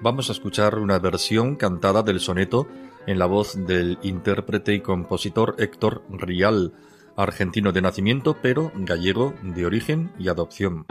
Vamos 0.00 0.30
a 0.30 0.32
escuchar 0.32 0.80
una 0.80 0.98
versión 0.98 1.54
cantada 1.54 2.02
del 2.02 2.18
soneto 2.18 2.66
en 3.06 3.20
la 3.20 3.26
voz 3.26 3.54
del 3.68 4.00
intérprete 4.02 4.74
y 4.74 4.80
compositor 4.80 5.54
Héctor 5.60 6.02
Rial, 6.10 6.72
argentino 7.16 7.70
de 7.70 7.82
nacimiento 7.82 8.36
pero 8.42 8.72
gallego 8.74 9.32
de 9.44 9.64
origen 9.64 10.10
y 10.18 10.26
adopción. 10.26 10.86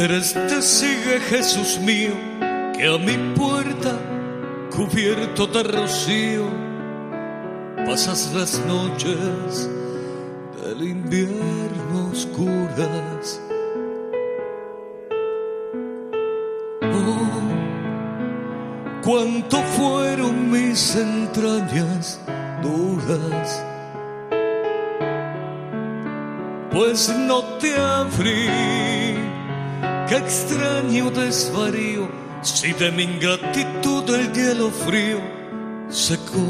¿Qué 0.00 0.06
interés 0.06 0.32
te 0.32 0.62
sigue 0.62 1.20
Jesús 1.28 1.78
mío 1.78 2.14
que 2.72 2.86
a 2.86 2.96
mi 2.96 3.18
puerta 3.36 3.98
cubierto 4.74 5.46
de 5.46 5.62
rocío 5.62 6.46
pasas 7.84 8.32
las 8.34 8.64
noches 8.64 9.68
del 10.62 10.88
invierno 10.88 12.08
oscuras? 12.12 13.42
cuánto 19.04 19.58
fueron 19.76 20.50
mis 20.50 20.96
entrañas 20.96 22.18
duras. 22.62 23.66
Pues 26.70 27.14
no 27.18 27.42
te 27.58 27.76
abrí, 27.76 28.48
qué 30.10 30.16
extraño 30.16 31.08
desvarío, 31.12 32.10
si 32.42 32.72
de 32.72 32.90
mi 32.90 33.04
ingratitud 33.04 34.12
el 34.12 34.32
hielo 34.32 34.68
frío 34.70 35.20
secó 35.88 36.44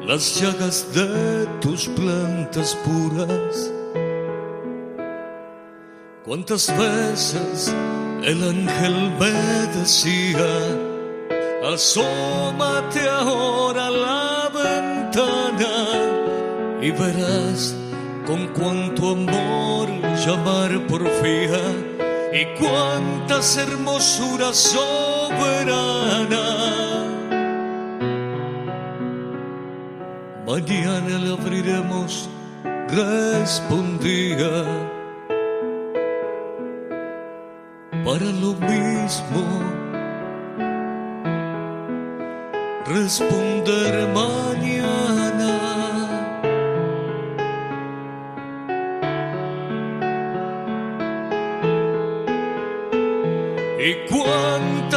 las 0.00 0.40
llagas 0.40 0.86
de 0.94 1.46
tus 1.60 1.88
plantas 1.88 2.74
puras. 2.86 3.70
¿Cuántas 6.24 6.74
veces 6.78 7.74
el 8.22 8.48
ángel 8.48 9.12
me 9.20 9.32
decía? 9.78 10.48
Asómate 11.70 13.06
ahora 13.10 13.88
a 13.88 13.90
la 13.90 14.50
ventana 14.54 15.74
y 16.80 16.90
verás 16.92 17.76
con 18.26 18.46
cuánto 18.54 19.10
amor 19.10 19.88
llamar 20.24 20.86
porfía 20.86 21.89
y 22.32 22.44
cuántas 22.58 23.56
hermosuras 23.56 24.56
soberana. 24.56 26.46
Mañana 30.46 31.18
le 31.18 31.32
abriremos, 31.32 32.28
respondía. 32.88 34.64
para 38.04 38.24
lo 38.24 38.54
mismo. 38.54 39.42
Responder 42.86 44.08
mañana. 44.08 44.79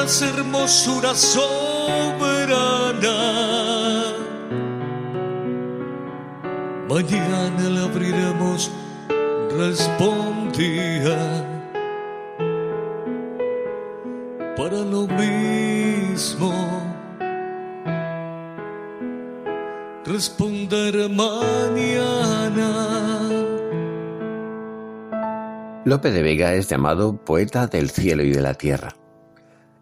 Cuántas 0.04 0.22
hermosuras 0.22 1.18
soberana. 1.18 1.54
Mañana 6.90 7.70
le 7.70 7.80
abriremos, 7.80 8.70
respondía 9.58 11.18
para 14.58 14.78
lo 14.80 15.08
mismo. 15.08 16.52
Responder 20.06 21.10
mañana. 21.10 22.70
Lope 25.86 26.12
de 26.12 26.22
Vega 26.22 26.54
es 26.54 26.68
llamado 26.70 27.16
poeta 27.16 27.68
del 27.68 27.90
cielo 27.90 28.24
y 28.24 28.32
de 28.32 28.42
la 28.42 28.54
tierra. 28.54 28.96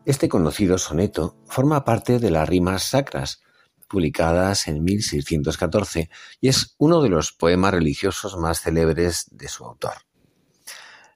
Este 0.04 0.28
conocido 0.30 0.80
soneto 0.80 1.38
forma 1.46 1.86
parte 1.86 2.18
de 2.18 2.32
las 2.32 2.50
rimas 2.50 2.84
sacras, 2.84 3.44
publicadas 3.88 4.68
en 4.68 4.84
1614, 4.84 6.10
y 6.40 6.48
es 6.48 6.76
uno 6.80 7.04
de 7.04 7.10
los 7.10 7.34
poemas 7.34 7.74
religiosos 7.74 8.36
más 8.38 8.62
célebres 8.62 9.28
de 9.32 9.48
su 9.48 9.64
autor. 9.64 9.94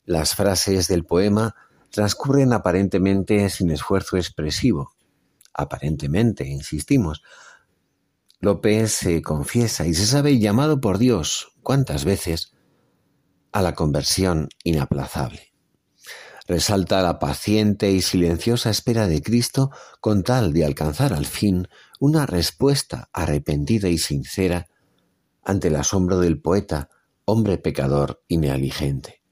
Las 0.05 0.35
frases 0.35 0.87
del 0.87 1.03
poema 1.03 1.55
transcurren 1.89 2.53
aparentemente 2.53 3.49
sin 3.49 3.71
esfuerzo 3.71 4.17
expresivo. 4.17 4.93
Aparentemente, 5.51 6.45
insistimos. 6.45 7.23
López 8.39 8.91
se 8.91 9.21
confiesa 9.23 9.87
y 9.87 9.95
se 9.95 10.05
sabe 10.05 10.37
llamado 10.37 10.79
por 10.79 10.99
Dios, 10.99 11.53
¿cuántas 11.63 12.05
veces?, 12.05 12.51
a 13.51 13.61
la 13.61 13.73
conversión 13.73 14.49
inaplazable. 14.63 15.54
Resalta 16.47 17.01
la 17.01 17.17
paciente 17.17 17.91
y 17.91 18.01
silenciosa 18.01 18.69
espera 18.69 19.07
de 19.07 19.23
Cristo 19.23 19.71
con 19.99 20.21
tal 20.21 20.53
de 20.53 20.63
alcanzar 20.63 21.11
al 21.13 21.25
fin 21.25 21.67
una 21.99 22.27
respuesta 22.27 23.09
arrepentida 23.13 23.89
y 23.89 23.97
sincera 23.97 24.67
ante 25.43 25.69
el 25.69 25.75
asombro 25.75 26.19
del 26.19 26.39
poeta, 26.39 26.89
hombre 27.25 27.57
pecador 27.57 28.23
y 28.27 28.37
negligente. 28.37 29.23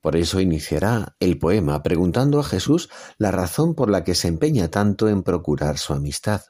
Por 0.00 0.16
eso 0.16 0.40
iniciará 0.40 1.16
el 1.20 1.38
poema 1.38 1.82
preguntando 1.82 2.40
a 2.40 2.44
Jesús 2.44 2.88
la 3.18 3.30
razón 3.30 3.74
por 3.74 3.90
la 3.90 4.04
que 4.04 4.14
se 4.14 4.28
empeña 4.28 4.68
tanto 4.68 5.08
en 5.08 5.22
procurar 5.22 5.78
su 5.78 5.92
amistad. 5.92 6.42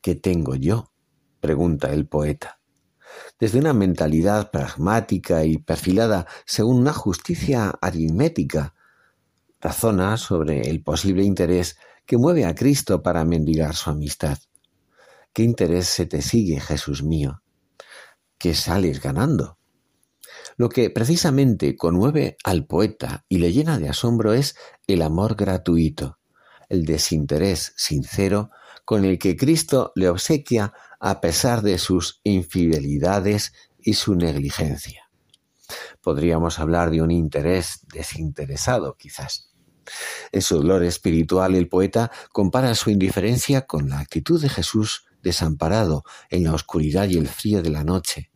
¿Qué 0.00 0.14
tengo 0.14 0.54
yo? 0.54 0.92
pregunta 1.40 1.92
el 1.92 2.06
poeta. 2.06 2.60
Desde 3.38 3.58
una 3.58 3.72
mentalidad 3.72 4.50
pragmática 4.50 5.44
y 5.44 5.58
perfilada 5.58 6.26
según 6.44 6.80
una 6.80 6.92
justicia 6.92 7.70
aritmética, 7.80 8.74
razona 9.60 10.16
sobre 10.16 10.68
el 10.70 10.82
posible 10.82 11.22
interés 11.22 11.76
que 12.06 12.16
mueve 12.16 12.44
a 12.44 12.54
Cristo 12.54 13.02
para 13.02 13.24
mendigar 13.24 13.74
su 13.74 13.90
amistad. 13.90 14.38
¿Qué 15.32 15.42
interés 15.42 15.86
se 15.86 16.06
te 16.06 16.22
sigue, 16.22 16.60
Jesús 16.60 17.02
mío? 17.02 17.42
¿Qué 18.38 18.54
sales 18.54 19.00
ganando? 19.00 19.58
Lo 20.56 20.68
que 20.68 20.90
precisamente 20.90 21.76
conmueve 21.76 22.36
al 22.44 22.66
poeta 22.66 23.24
y 23.28 23.38
le 23.38 23.52
llena 23.52 23.78
de 23.78 23.88
asombro 23.88 24.32
es 24.32 24.56
el 24.86 25.02
amor 25.02 25.36
gratuito, 25.36 26.18
el 26.68 26.84
desinterés 26.84 27.72
sincero 27.76 28.50
con 28.84 29.04
el 29.04 29.18
que 29.18 29.36
Cristo 29.36 29.92
le 29.94 30.08
obsequia 30.08 30.72
a 30.98 31.20
pesar 31.20 31.62
de 31.62 31.78
sus 31.78 32.20
infidelidades 32.24 33.52
y 33.78 33.94
su 33.94 34.14
negligencia. 34.14 35.10
Podríamos 36.00 36.58
hablar 36.58 36.90
de 36.90 37.02
un 37.02 37.10
interés 37.10 37.86
desinteresado, 37.92 38.96
quizás. 38.96 39.49
En 40.32 40.42
su 40.42 40.56
dolor 40.56 40.84
espiritual, 40.84 41.54
el 41.54 41.68
poeta 41.68 42.10
compara 42.32 42.74
su 42.74 42.90
indiferencia 42.90 43.66
con 43.66 43.88
la 43.88 43.98
actitud 43.98 44.40
de 44.40 44.48
Jesús 44.48 45.04
desamparado 45.22 46.04
en 46.30 46.44
la 46.44 46.54
oscuridad 46.54 47.08
y 47.08 47.16
el 47.16 47.28
frío 47.28 47.62
de 47.62 47.70
la 47.70 47.84
noche. 47.84 48.30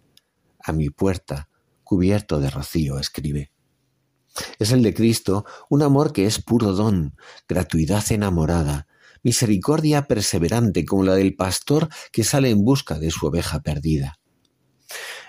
A 0.62 0.72
mi 0.72 0.90
puerta 0.90 1.48
cubierto 1.82 2.40
de 2.40 2.50
rocío, 2.50 2.98
escribe. 2.98 3.52
Es 4.58 4.72
el 4.72 4.82
de 4.82 4.94
Cristo 4.94 5.44
un 5.68 5.82
amor 5.82 6.12
que 6.12 6.26
es 6.26 6.42
puro 6.42 6.72
don, 6.72 7.16
gratuidad 7.46 8.04
enamorada, 8.10 8.88
misericordia 9.22 10.06
perseverante 10.06 10.84
como 10.84 11.04
la 11.04 11.14
del 11.14 11.36
pastor 11.36 11.88
que 12.10 12.24
sale 12.24 12.50
en 12.50 12.64
busca 12.64 12.98
de 12.98 13.10
su 13.10 13.26
oveja 13.26 13.60
perdida. 13.60 14.18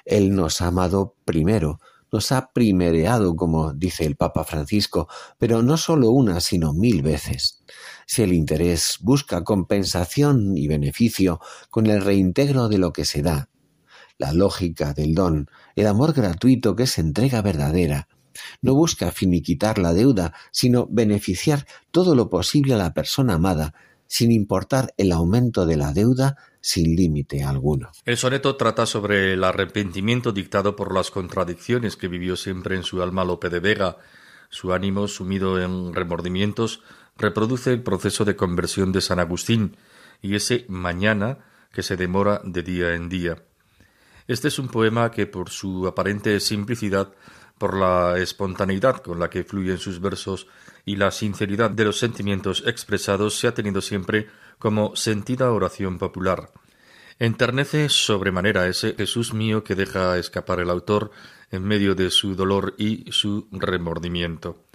Él 0.05 0.35
nos 0.35 0.61
ha 0.61 0.67
amado 0.67 1.15
primero, 1.25 1.79
nos 2.15 2.31
ha 2.31 2.53
primereado, 2.53 3.35
como 3.35 3.73
dice 3.73 4.05
el 4.05 4.15
Papa 4.15 4.45
Francisco, 4.45 5.09
pero 5.37 5.61
no 5.61 5.75
solo 5.75 6.11
una, 6.11 6.39
sino 6.39 6.71
mil 6.71 7.01
veces. 7.01 7.61
Si 8.05 8.21
el 8.21 8.31
interés 8.31 8.99
busca 9.01 9.43
compensación 9.43 10.57
y 10.57 10.69
beneficio 10.69 11.41
con 11.69 11.87
el 11.87 11.99
reintegro 12.01 12.69
de 12.69 12.77
lo 12.77 12.93
que 12.93 13.03
se 13.03 13.21
da, 13.21 13.49
la 14.17 14.31
lógica 14.31 14.93
del 14.93 15.13
don, 15.13 15.49
el 15.75 15.87
amor 15.87 16.13
gratuito 16.13 16.77
que 16.77 16.83
es 16.83 16.97
entrega 16.99 17.41
verdadera, 17.41 18.07
no 18.61 18.75
busca 18.75 19.11
finiquitar 19.11 19.77
la 19.77 19.91
deuda, 19.91 20.33
sino 20.51 20.87
beneficiar 20.89 21.67
todo 21.91 22.15
lo 22.15 22.29
posible 22.29 22.75
a 22.75 22.77
la 22.77 22.93
persona 22.93 23.33
amada, 23.33 23.73
sin 24.07 24.31
importar 24.31 24.93
el 24.95 25.11
aumento 25.11 25.65
de 25.65 25.75
la 25.75 25.91
deuda 25.91 26.37
sin 26.65 26.95
límite 26.95 27.43
alguno. 27.43 27.91
El 28.05 28.17
soneto 28.17 28.55
trata 28.55 28.87
sobre 28.87 29.33
el 29.33 29.43
arrepentimiento 29.43 30.31
dictado 30.31 30.75
por 30.75 30.95
las 30.95 31.11
contradicciones 31.11 31.95
que 31.95 32.07
vivió 32.07 32.35
siempre 32.35 32.75
en 32.75 32.81
su 32.81 33.03
alma 33.03 33.23
Lope 33.23 33.51
de 33.51 33.59
Vega. 33.59 33.97
Su 34.49 34.73
ánimo, 34.73 35.07
sumido 35.07 35.61
en 35.61 35.93
remordimientos, 35.93 36.81
reproduce 37.17 37.71
el 37.71 37.83
proceso 37.83 38.25
de 38.25 38.35
conversión 38.35 38.91
de 38.91 39.01
San 39.01 39.19
Agustín 39.19 39.77
y 40.23 40.33
ese 40.33 40.65
mañana 40.67 41.37
que 41.71 41.83
se 41.83 41.97
demora 41.97 42.41
de 42.43 42.63
día 42.63 42.95
en 42.95 43.09
día. 43.09 43.43
Este 44.27 44.47
es 44.47 44.57
un 44.57 44.69
poema 44.69 45.11
que 45.11 45.27
por 45.27 45.51
su 45.51 45.85
aparente 45.85 46.39
simplicidad, 46.39 47.13
por 47.59 47.77
la 47.77 48.17
espontaneidad 48.17 49.03
con 49.03 49.19
la 49.19 49.29
que 49.29 49.43
fluyen 49.43 49.77
sus 49.77 50.01
versos 50.01 50.47
y 50.83 50.95
la 50.95 51.11
sinceridad 51.11 51.69
de 51.69 51.85
los 51.85 51.99
sentimientos 51.99 52.63
expresados 52.65 53.37
se 53.37 53.47
ha 53.47 53.53
tenido 53.53 53.81
siempre 53.81 54.29
como 54.65 54.95
sentida 54.95 55.51
oración 55.51 55.99
popular. 55.99 56.49
Enternece 57.19 57.87
sobremanera 57.87 58.67
ese 58.67 58.95
Jesús 58.95 59.31
mío 59.31 59.63
que 59.63 59.75
deja 59.75 60.17
escapar 60.17 60.59
el 60.59 60.71
autor 60.71 61.11
en 61.51 61.61
medio 61.61 61.93
de 61.93 62.09
su 62.09 62.35
dolor 62.35 62.73
y 62.79 63.05
su 63.11 63.47
remordimiento. 63.51 64.65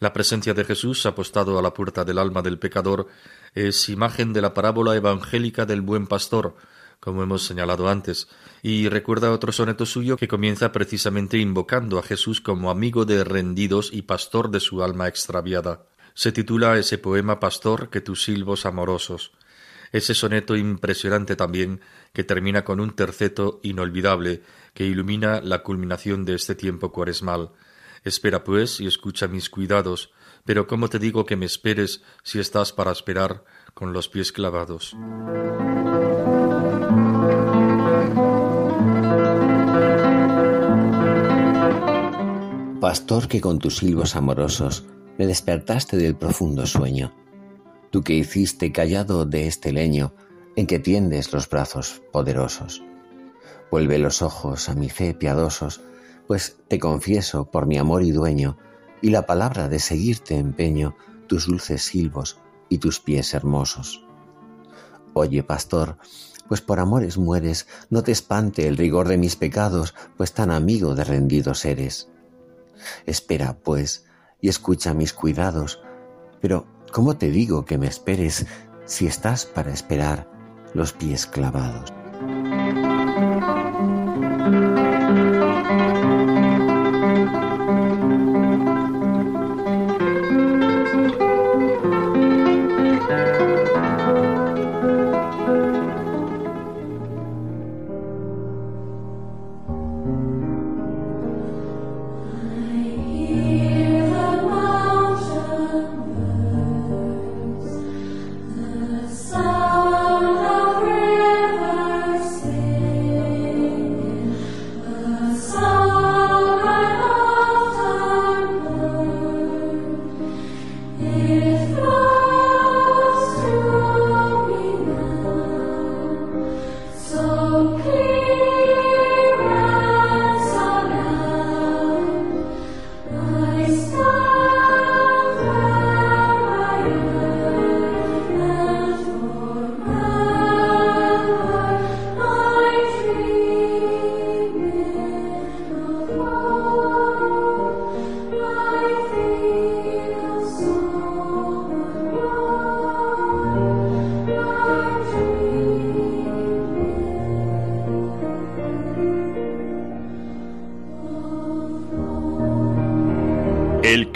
La 0.00 0.12
presencia 0.12 0.52
de 0.52 0.64
Jesús 0.64 1.06
apostado 1.06 1.60
a 1.60 1.62
la 1.62 1.72
puerta 1.72 2.04
del 2.04 2.18
alma 2.18 2.42
del 2.42 2.58
pecador 2.58 3.06
es 3.54 3.88
imagen 3.88 4.32
de 4.32 4.40
la 4.40 4.52
parábola 4.52 4.96
evangélica 4.96 5.64
del 5.64 5.80
buen 5.80 6.08
pastor, 6.08 6.56
como 6.98 7.22
hemos 7.22 7.44
señalado 7.44 7.88
antes, 7.88 8.26
y 8.64 8.88
recuerda 8.88 9.30
otro 9.30 9.52
soneto 9.52 9.86
suyo 9.86 10.16
que 10.16 10.26
comienza 10.26 10.72
precisamente 10.72 11.38
invocando 11.38 12.00
a 12.00 12.02
Jesús 12.02 12.40
como 12.40 12.68
amigo 12.68 13.04
de 13.04 13.22
rendidos 13.22 13.90
y 13.92 14.02
pastor 14.02 14.50
de 14.50 14.58
su 14.58 14.82
alma 14.82 15.06
extraviada. 15.06 15.84
Se 16.20 16.32
titula 16.32 16.76
ese 16.76 16.98
poema 16.98 17.40
Pastor 17.40 17.88
que 17.88 18.02
tus 18.02 18.24
silbos 18.24 18.66
amorosos. 18.66 19.32
Ese 19.90 20.12
soneto 20.12 20.54
impresionante 20.54 21.34
también 21.34 21.80
que 22.12 22.24
termina 22.24 22.62
con 22.62 22.78
un 22.78 22.90
terceto 22.94 23.58
inolvidable 23.62 24.42
que 24.74 24.84
ilumina 24.84 25.40
la 25.40 25.62
culminación 25.62 26.26
de 26.26 26.34
este 26.34 26.54
tiempo 26.54 26.92
cuaresmal. 26.92 27.52
Espera 28.04 28.44
pues 28.44 28.80
y 28.80 28.86
escucha 28.86 29.28
mis 29.28 29.48
cuidados, 29.48 30.12
pero 30.44 30.66
¿cómo 30.66 30.90
te 30.90 30.98
digo 30.98 31.24
que 31.24 31.36
me 31.36 31.46
esperes 31.46 32.02
si 32.22 32.38
estás 32.38 32.74
para 32.74 32.92
esperar 32.92 33.42
con 33.72 33.94
los 33.94 34.10
pies 34.10 34.30
clavados? 34.30 34.94
Pastor 42.78 43.26
que 43.26 43.40
con 43.40 43.58
tus 43.58 43.78
silbos 43.78 44.16
amorosos 44.16 44.84
me 45.20 45.26
despertaste 45.26 45.98
del 45.98 46.16
profundo 46.16 46.64
sueño, 46.64 47.12
tú 47.90 48.02
que 48.02 48.14
hiciste 48.14 48.72
callado 48.72 49.26
de 49.26 49.48
este 49.48 49.70
leño 49.70 50.14
en 50.56 50.66
que 50.66 50.78
tiendes 50.78 51.34
los 51.34 51.46
brazos 51.46 52.00
poderosos. 52.10 52.82
Vuelve 53.70 53.98
los 53.98 54.22
ojos 54.22 54.70
a 54.70 54.74
mi 54.74 54.88
fe 54.88 55.12
piadosos, 55.12 55.82
pues 56.26 56.56
te 56.68 56.78
confieso 56.78 57.50
por 57.50 57.66
mi 57.66 57.76
amor 57.76 58.02
y 58.02 58.12
dueño, 58.12 58.56
y 59.02 59.10
la 59.10 59.26
palabra 59.26 59.68
de 59.68 59.78
seguirte 59.78 60.38
empeño 60.38 60.96
tus 61.26 61.46
dulces 61.46 61.82
silbos 61.82 62.38
y 62.70 62.78
tus 62.78 62.98
pies 62.98 63.34
hermosos. 63.34 64.02
Oye, 65.12 65.42
pastor, 65.42 65.98
pues 66.48 66.62
por 66.62 66.80
amores 66.80 67.18
mueres, 67.18 67.66
no 67.90 68.02
te 68.02 68.12
espante 68.12 68.66
el 68.66 68.78
rigor 68.78 69.06
de 69.06 69.18
mis 69.18 69.36
pecados, 69.36 69.94
pues 70.16 70.32
tan 70.32 70.50
amigo 70.50 70.94
de 70.94 71.04
rendidos 71.04 71.66
eres. 71.66 72.08
Espera, 73.04 73.58
pues, 73.62 74.06
y 74.40 74.48
escucha 74.48 74.94
mis 74.94 75.12
cuidados. 75.12 75.82
Pero, 76.40 76.66
¿cómo 76.92 77.16
te 77.16 77.30
digo 77.30 77.64
que 77.64 77.78
me 77.78 77.86
esperes 77.86 78.46
si 78.84 79.06
estás 79.06 79.46
para 79.46 79.72
esperar 79.72 80.28
los 80.74 80.92
pies 80.92 81.26
clavados? 81.26 81.99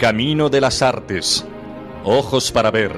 Camino 0.05 0.51
de 0.51 0.61
las 0.61 0.83
artes. 0.83 1.43
Ojos 2.03 2.51
para 2.51 2.69
ver. 2.69 2.91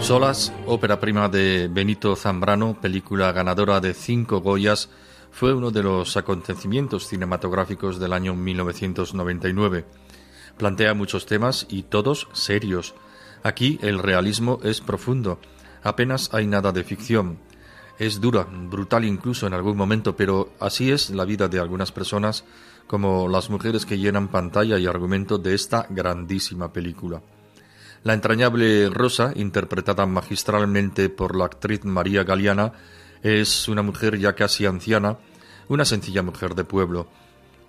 Solas, 0.00 0.50
ópera 0.64 0.98
prima 0.98 1.28
de 1.28 1.68
Benito 1.70 2.16
Zambrano, 2.16 2.80
película 2.80 3.30
ganadora 3.32 3.80
de 3.80 3.92
cinco 3.92 4.40
Goyas, 4.40 4.88
fue 5.30 5.52
uno 5.52 5.70
de 5.70 5.82
los 5.82 6.16
acontecimientos 6.16 7.06
cinematográficos 7.06 8.00
del 8.00 8.14
año 8.14 8.34
1999. 8.34 9.84
Plantea 10.56 10.94
muchos 10.94 11.26
temas 11.26 11.66
y 11.68 11.82
todos 11.82 12.28
serios. 12.32 12.94
Aquí 13.42 13.78
el 13.82 13.98
realismo 13.98 14.60
es 14.62 14.80
profundo, 14.80 15.38
apenas 15.82 16.30
hay 16.32 16.46
nada 16.46 16.72
de 16.72 16.84
ficción. 16.84 17.38
Es 17.98 18.20
dura, 18.20 18.44
brutal 18.44 19.04
incluso 19.04 19.46
en 19.46 19.54
algún 19.54 19.76
momento, 19.76 20.16
pero 20.16 20.52
así 20.60 20.90
es 20.90 21.10
la 21.10 21.24
vida 21.24 21.48
de 21.48 21.58
algunas 21.58 21.90
personas, 21.90 22.44
como 22.86 23.28
las 23.28 23.50
mujeres 23.50 23.84
que 23.86 23.98
llenan 23.98 24.28
pantalla 24.28 24.78
y 24.78 24.86
argumento 24.86 25.38
de 25.38 25.54
esta 25.54 25.86
grandísima 25.90 26.72
película. 26.72 27.22
La 28.04 28.14
entrañable 28.14 28.88
Rosa, 28.90 29.32
interpretada 29.34 30.06
magistralmente 30.06 31.08
por 31.08 31.36
la 31.36 31.46
actriz 31.46 31.84
María 31.84 32.22
Galeana, 32.22 32.72
es 33.22 33.68
una 33.68 33.82
mujer 33.82 34.18
ya 34.18 34.34
casi 34.34 34.64
anciana, 34.66 35.18
una 35.68 35.84
sencilla 35.84 36.22
mujer 36.22 36.54
de 36.54 36.64
pueblo. 36.64 37.08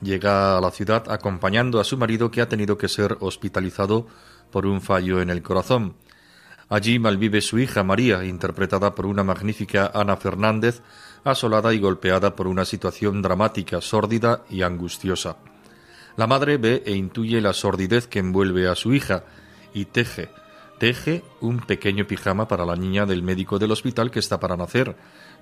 Llega 0.01 0.57
a 0.57 0.61
la 0.61 0.71
ciudad 0.71 1.11
acompañando 1.11 1.79
a 1.79 1.83
su 1.83 1.97
marido 1.97 2.29
que 2.29 2.41
ha 2.41 2.47
tenido 2.47 2.77
que 2.77 2.87
ser 2.87 3.17
hospitalizado 3.19 4.07
por 4.51 4.65
un 4.65 4.81
fallo 4.81 5.21
en 5.21 5.29
el 5.29 5.41
corazón. 5.41 5.95
Allí 6.69 6.99
malvive 6.99 7.41
su 7.41 7.57
hija 7.57 7.83
María, 7.83 8.23
interpretada 8.23 8.93
por 8.93 9.05
una 9.05 9.23
magnífica 9.23 9.91
Ana 9.93 10.17
Fernández, 10.17 10.81
asolada 11.23 11.73
y 11.73 11.79
golpeada 11.79 12.35
por 12.35 12.47
una 12.47 12.65
situación 12.65 13.21
dramática, 13.21 13.81
sórdida 13.81 14.43
y 14.49 14.61
angustiosa. 14.61 15.37
La 16.15 16.27
madre 16.27 16.57
ve 16.57 16.83
e 16.85 16.93
intuye 16.93 17.41
la 17.41 17.53
sordidez 17.53 18.07
que 18.07 18.19
envuelve 18.19 18.67
a 18.67 18.75
su 18.75 18.93
hija 18.93 19.23
y 19.73 19.85
teje, 19.85 20.29
teje 20.77 21.23
un 21.41 21.59
pequeño 21.59 22.05
pijama 22.05 22.47
para 22.47 22.65
la 22.65 22.75
niña 22.75 23.05
del 23.05 23.23
médico 23.23 23.59
del 23.59 23.71
hospital 23.71 24.11
que 24.11 24.19
está 24.19 24.39
para 24.39 24.57
nacer, 24.57 24.95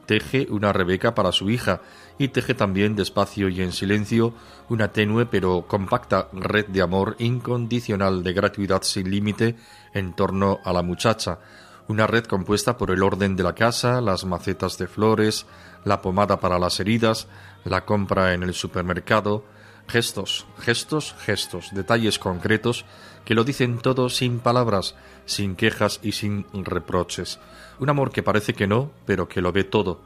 teje 0.08 0.48
una 0.50 0.74
Rebeca 0.74 1.14
para 1.14 1.32
su 1.32 1.52
hija 1.52 1.82
y 2.18 2.30
teje 2.30 2.56
también 2.56 2.96
despacio 2.96 3.50
y 3.50 3.62
en 3.62 3.72
silencio 3.72 4.34
una 4.70 4.92
tenue 4.92 5.28
pero 5.28 5.66
compacta 5.68 6.30
red 6.34 6.66
de 6.68 6.82
amor 6.82 7.16
incondicional 7.20 8.24
de 8.24 8.34
gratuidad 8.34 8.82
sin 8.82 9.12
límite 9.12 9.56
en 9.94 10.14
torno 10.14 10.60
a 10.64 10.74
la 10.74 10.82
muchacha, 10.82 11.40
una 11.88 12.08
red 12.08 12.26
compuesta 12.26 12.78
por 12.78 12.90
el 12.90 13.04
orden 13.04 13.36
de 13.36 13.44
la 13.44 13.54
casa, 13.54 14.02
las 14.02 14.26
macetas 14.26 14.78
de 14.78 14.88
flores, 14.88 15.46
la 15.86 16.02
pomada 16.02 16.40
para 16.40 16.58
las 16.58 16.80
heridas, 16.80 17.28
la 17.64 17.86
compra 17.86 18.34
en 18.34 18.44
el 18.44 18.54
supermercado, 18.54 19.46
gestos, 19.88 20.46
gestos, 20.60 21.16
gestos, 21.20 21.70
detalles 21.74 22.20
concretos 22.20 22.86
que 23.26 23.36
lo 23.36 23.44
dicen 23.44 23.80
todo 23.80 24.10
sin 24.10 24.40
palabras, 24.40 24.96
sin 25.26 25.56
quejas 25.56 26.00
y 26.02 26.14
sin 26.14 26.46
reproches. 26.54 27.40
Un 27.80 27.90
amor 27.90 28.12
que 28.12 28.24
parece 28.24 28.54
que 28.54 28.68
no, 28.68 28.92
pero 29.06 29.28
que 29.28 29.42
lo 29.42 29.52
ve 29.52 29.64
todo, 29.64 30.02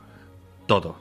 todo, 0.68 0.98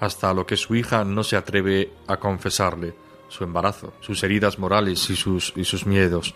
hasta 0.00 0.34
lo 0.34 0.46
que 0.46 0.56
su 0.56 0.74
hija 0.74 1.04
no 1.04 1.22
se 1.22 1.36
atreve 1.36 1.92
a 2.06 2.16
confesarle, 2.16 2.94
su 3.28 3.44
embarazo, 3.44 3.92
sus 4.00 4.22
heridas 4.22 4.58
morales 4.58 5.08
y 5.10 5.16
sus, 5.16 5.52
y 5.56 5.64
sus 5.64 5.86
miedos. 5.86 6.34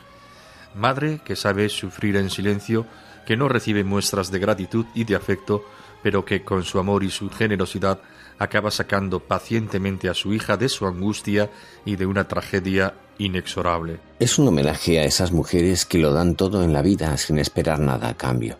Madre 0.74 1.20
que 1.24 1.36
sabe 1.36 1.68
sufrir 1.68 2.16
en 2.16 2.30
silencio, 2.30 2.86
que 3.26 3.36
no 3.36 3.48
recibe 3.48 3.84
muestras 3.84 4.30
de 4.30 4.38
gratitud 4.38 4.86
y 4.94 5.04
de 5.04 5.16
afecto, 5.16 5.64
pero 6.02 6.24
que 6.24 6.42
con 6.44 6.64
su 6.64 6.78
amor 6.78 7.04
y 7.04 7.10
su 7.10 7.30
generosidad 7.30 8.00
acaba 8.38 8.70
sacando 8.70 9.20
pacientemente 9.20 10.08
a 10.08 10.14
su 10.14 10.32
hija 10.32 10.56
de 10.56 10.68
su 10.68 10.86
angustia 10.86 11.50
y 11.84 11.96
de 11.96 12.06
una 12.06 12.26
tragedia 12.26 12.94
inexorable. 13.18 14.00
Es 14.18 14.38
un 14.38 14.48
homenaje 14.48 14.98
a 14.98 15.04
esas 15.04 15.32
mujeres 15.32 15.86
que 15.86 15.98
lo 15.98 16.12
dan 16.12 16.34
todo 16.34 16.62
en 16.64 16.72
la 16.72 16.82
vida 16.82 17.16
sin 17.16 17.38
esperar 17.38 17.78
nada 17.78 18.08
a 18.08 18.16
cambio. 18.16 18.58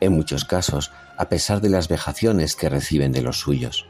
En 0.00 0.12
muchos 0.12 0.44
casos, 0.44 0.92
a 1.16 1.28
pesar 1.28 1.60
de 1.60 1.68
las 1.68 1.88
vejaciones 1.88 2.54
que 2.54 2.68
reciben 2.68 3.12
de 3.12 3.22
los 3.22 3.40
suyos. 3.40 3.86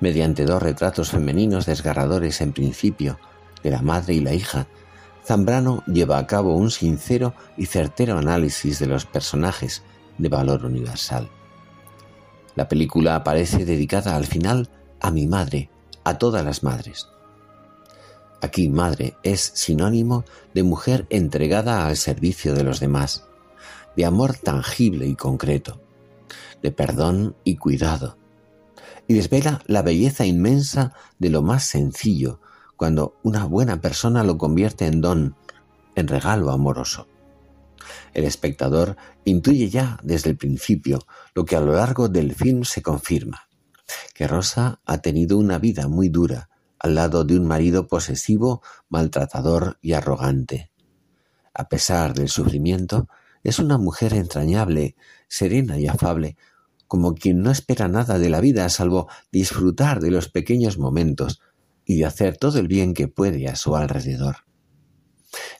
Mediante 0.00 0.44
dos 0.44 0.62
retratos 0.62 1.10
femeninos 1.10 1.66
desgarradores 1.66 2.40
en 2.40 2.52
principio, 2.52 3.18
de 3.62 3.70
la 3.70 3.82
madre 3.82 4.14
y 4.14 4.20
la 4.20 4.34
hija, 4.34 4.66
Zambrano 5.24 5.84
lleva 5.86 6.18
a 6.18 6.26
cabo 6.26 6.56
un 6.56 6.70
sincero 6.70 7.34
y 7.56 7.66
certero 7.66 8.18
análisis 8.18 8.78
de 8.78 8.86
los 8.86 9.06
personajes 9.06 9.82
de 10.18 10.28
valor 10.28 10.64
universal. 10.64 11.30
La 12.54 12.68
película 12.68 13.16
aparece 13.16 13.64
dedicada 13.64 14.16
al 14.16 14.26
final 14.26 14.68
a 15.00 15.10
mi 15.10 15.26
madre, 15.26 15.70
a 16.04 16.18
todas 16.18 16.44
las 16.44 16.62
madres. 16.62 17.08
Aquí 18.40 18.68
madre 18.68 19.16
es 19.22 19.52
sinónimo 19.54 20.24
de 20.52 20.64
mujer 20.64 21.06
entregada 21.10 21.86
al 21.86 21.96
servicio 21.96 22.54
de 22.54 22.64
los 22.64 22.80
demás, 22.80 23.24
de 23.96 24.04
amor 24.04 24.36
tangible 24.36 25.06
y 25.06 25.16
concreto, 25.16 25.80
de 26.62 26.72
perdón 26.72 27.36
y 27.44 27.56
cuidado, 27.56 28.18
y 29.08 29.14
desvela 29.14 29.62
la 29.66 29.82
belleza 29.82 30.24
inmensa 30.24 30.94
de 31.18 31.30
lo 31.30 31.42
más 31.42 31.64
sencillo 31.64 32.40
cuando 32.76 33.16
una 33.22 33.44
buena 33.44 33.80
persona 33.80 34.24
lo 34.24 34.38
convierte 34.38 34.86
en 34.86 35.00
don, 35.00 35.36
en 35.94 36.08
regalo 36.08 36.50
amoroso. 36.50 37.06
El 38.14 38.24
espectador 38.24 38.96
intuye 39.24 39.68
ya 39.68 39.98
desde 40.02 40.30
el 40.30 40.36
principio 40.36 41.00
lo 41.34 41.44
que 41.44 41.56
a 41.56 41.60
lo 41.60 41.72
largo 41.72 42.08
del 42.08 42.34
film 42.34 42.64
se 42.64 42.82
confirma, 42.82 43.48
que 44.14 44.26
Rosa 44.26 44.80
ha 44.84 44.98
tenido 44.98 45.38
una 45.38 45.58
vida 45.58 45.88
muy 45.88 46.08
dura 46.08 46.48
al 46.78 46.96
lado 46.96 47.24
de 47.24 47.36
un 47.36 47.46
marido 47.46 47.86
posesivo, 47.86 48.62
maltratador 48.88 49.78
y 49.80 49.92
arrogante. 49.92 50.72
A 51.54 51.68
pesar 51.68 52.14
del 52.14 52.28
sufrimiento, 52.28 53.08
es 53.42 53.58
una 53.58 53.78
mujer 53.78 54.14
entrañable, 54.14 54.96
serena 55.28 55.78
y 55.78 55.86
afable, 55.86 56.36
como 56.86 57.14
quien 57.14 57.42
no 57.42 57.50
espera 57.50 57.88
nada 57.88 58.18
de 58.18 58.28
la 58.28 58.40
vida 58.40 58.68
salvo 58.68 59.08
disfrutar 59.30 60.00
de 60.00 60.10
los 60.10 60.28
pequeños 60.28 60.78
momentos 60.78 61.40
y 61.84 61.98
de 61.98 62.04
hacer 62.04 62.36
todo 62.36 62.58
el 62.58 62.68
bien 62.68 62.94
que 62.94 63.08
puede 63.08 63.48
a 63.48 63.56
su 63.56 63.74
alrededor. 63.76 64.44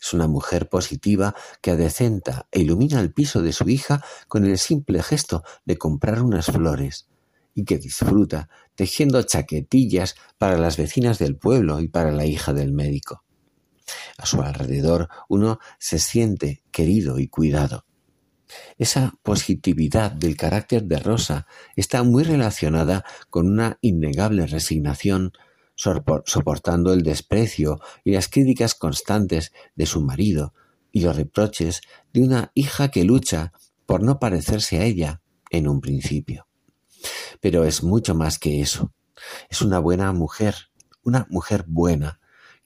Es 0.01 0.13
una 0.13 0.29
mujer 0.29 0.69
positiva 0.69 1.35
que 1.63 1.71
adecenta 1.71 2.47
e 2.51 2.61
ilumina 2.61 3.01
el 3.01 3.13
piso 3.13 3.41
de 3.41 3.53
su 3.53 3.69
hija 3.69 4.05
con 4.29 4.45
el 4.45 4.59
simple 4.59 5.03
gesto 5.03 5.43
de 5.65 5.79
comprar 5.79 6.23
unas 6.23 6.47
flores 6.47 7.09
y 7.55 7.65
que 7.65 7.79
disfruta 7.79 8.49
tejiendo 8.75 9.23
chaquetillas 9.23 10.17
para 10.39 10.59
las 10.59 10.77
vecinas 10.77 11.19
del 11.19 11.37
pueblo 11.37 11.81
y 11.81 11.89
para 11.89 12.13
la 12.13 12.27
hija 12.27 12.53
del 12.53 12.73
médico. 12.73 13.25
A 14.19 14.27
su 14.27 14.41
alrededor 14.41 15.09
uno 15.29 15.59
se 15.79 15.99
siente 15.99 16.63
querido 16.71 17.19
y 17.19 17.29
cuidado. 17.29 17.85
Esa 18.79 19.15
positividad 19.23 20.13
del 20.13 20.37
carácter 20.37 20.85
de 20.85 20.99
Rosa 20.99 21.47
está 21.77 22.03
muy 22.03 22.25
relacionada 22.25 23.05
con 23.31 23.49
una 23.49 23.79
innegable 23.81 24.47
resignación, 24.47 25.33
soportando 25.75 26.93
el 26.93 27.03
desprecio 27.03 27.81
y 28.05 28.13
las 28.13 28.29
críticas 28.29 28.75
constantes 28.75 29.53
de 29.75 29.87
su 29.87 30.03
marido 30.03 30.55
y 30.91 31.01
los 31.01 31.17
reproches 31.17 31.81
de 32.13 32.23
una 32.23 32.53
hija 32.55 32.91
que 32.91 33.05
lucha 33.05 33.53
por 33.87 34.03
no 34.03 34.19
parecerse 34.19 34.79
a 34.79 34.85
ella 34.85 35.23
en 35.51 35.69
un 35.69 35.81
principio. 35.81 36.47
Pero 37.41 37.65
es 37.65 37.83
mucho 37.83 38.15
más 38.15 38.39
que 38.39 38.61
eso. 38.61 38.93
Es 39.49 39.63
una 39.63 39.79
buena 39.79 40.13
mujer, 40.13 40.55
una 41.03 41.27
mujer 41.31 41.65
buena, 41.67 42.21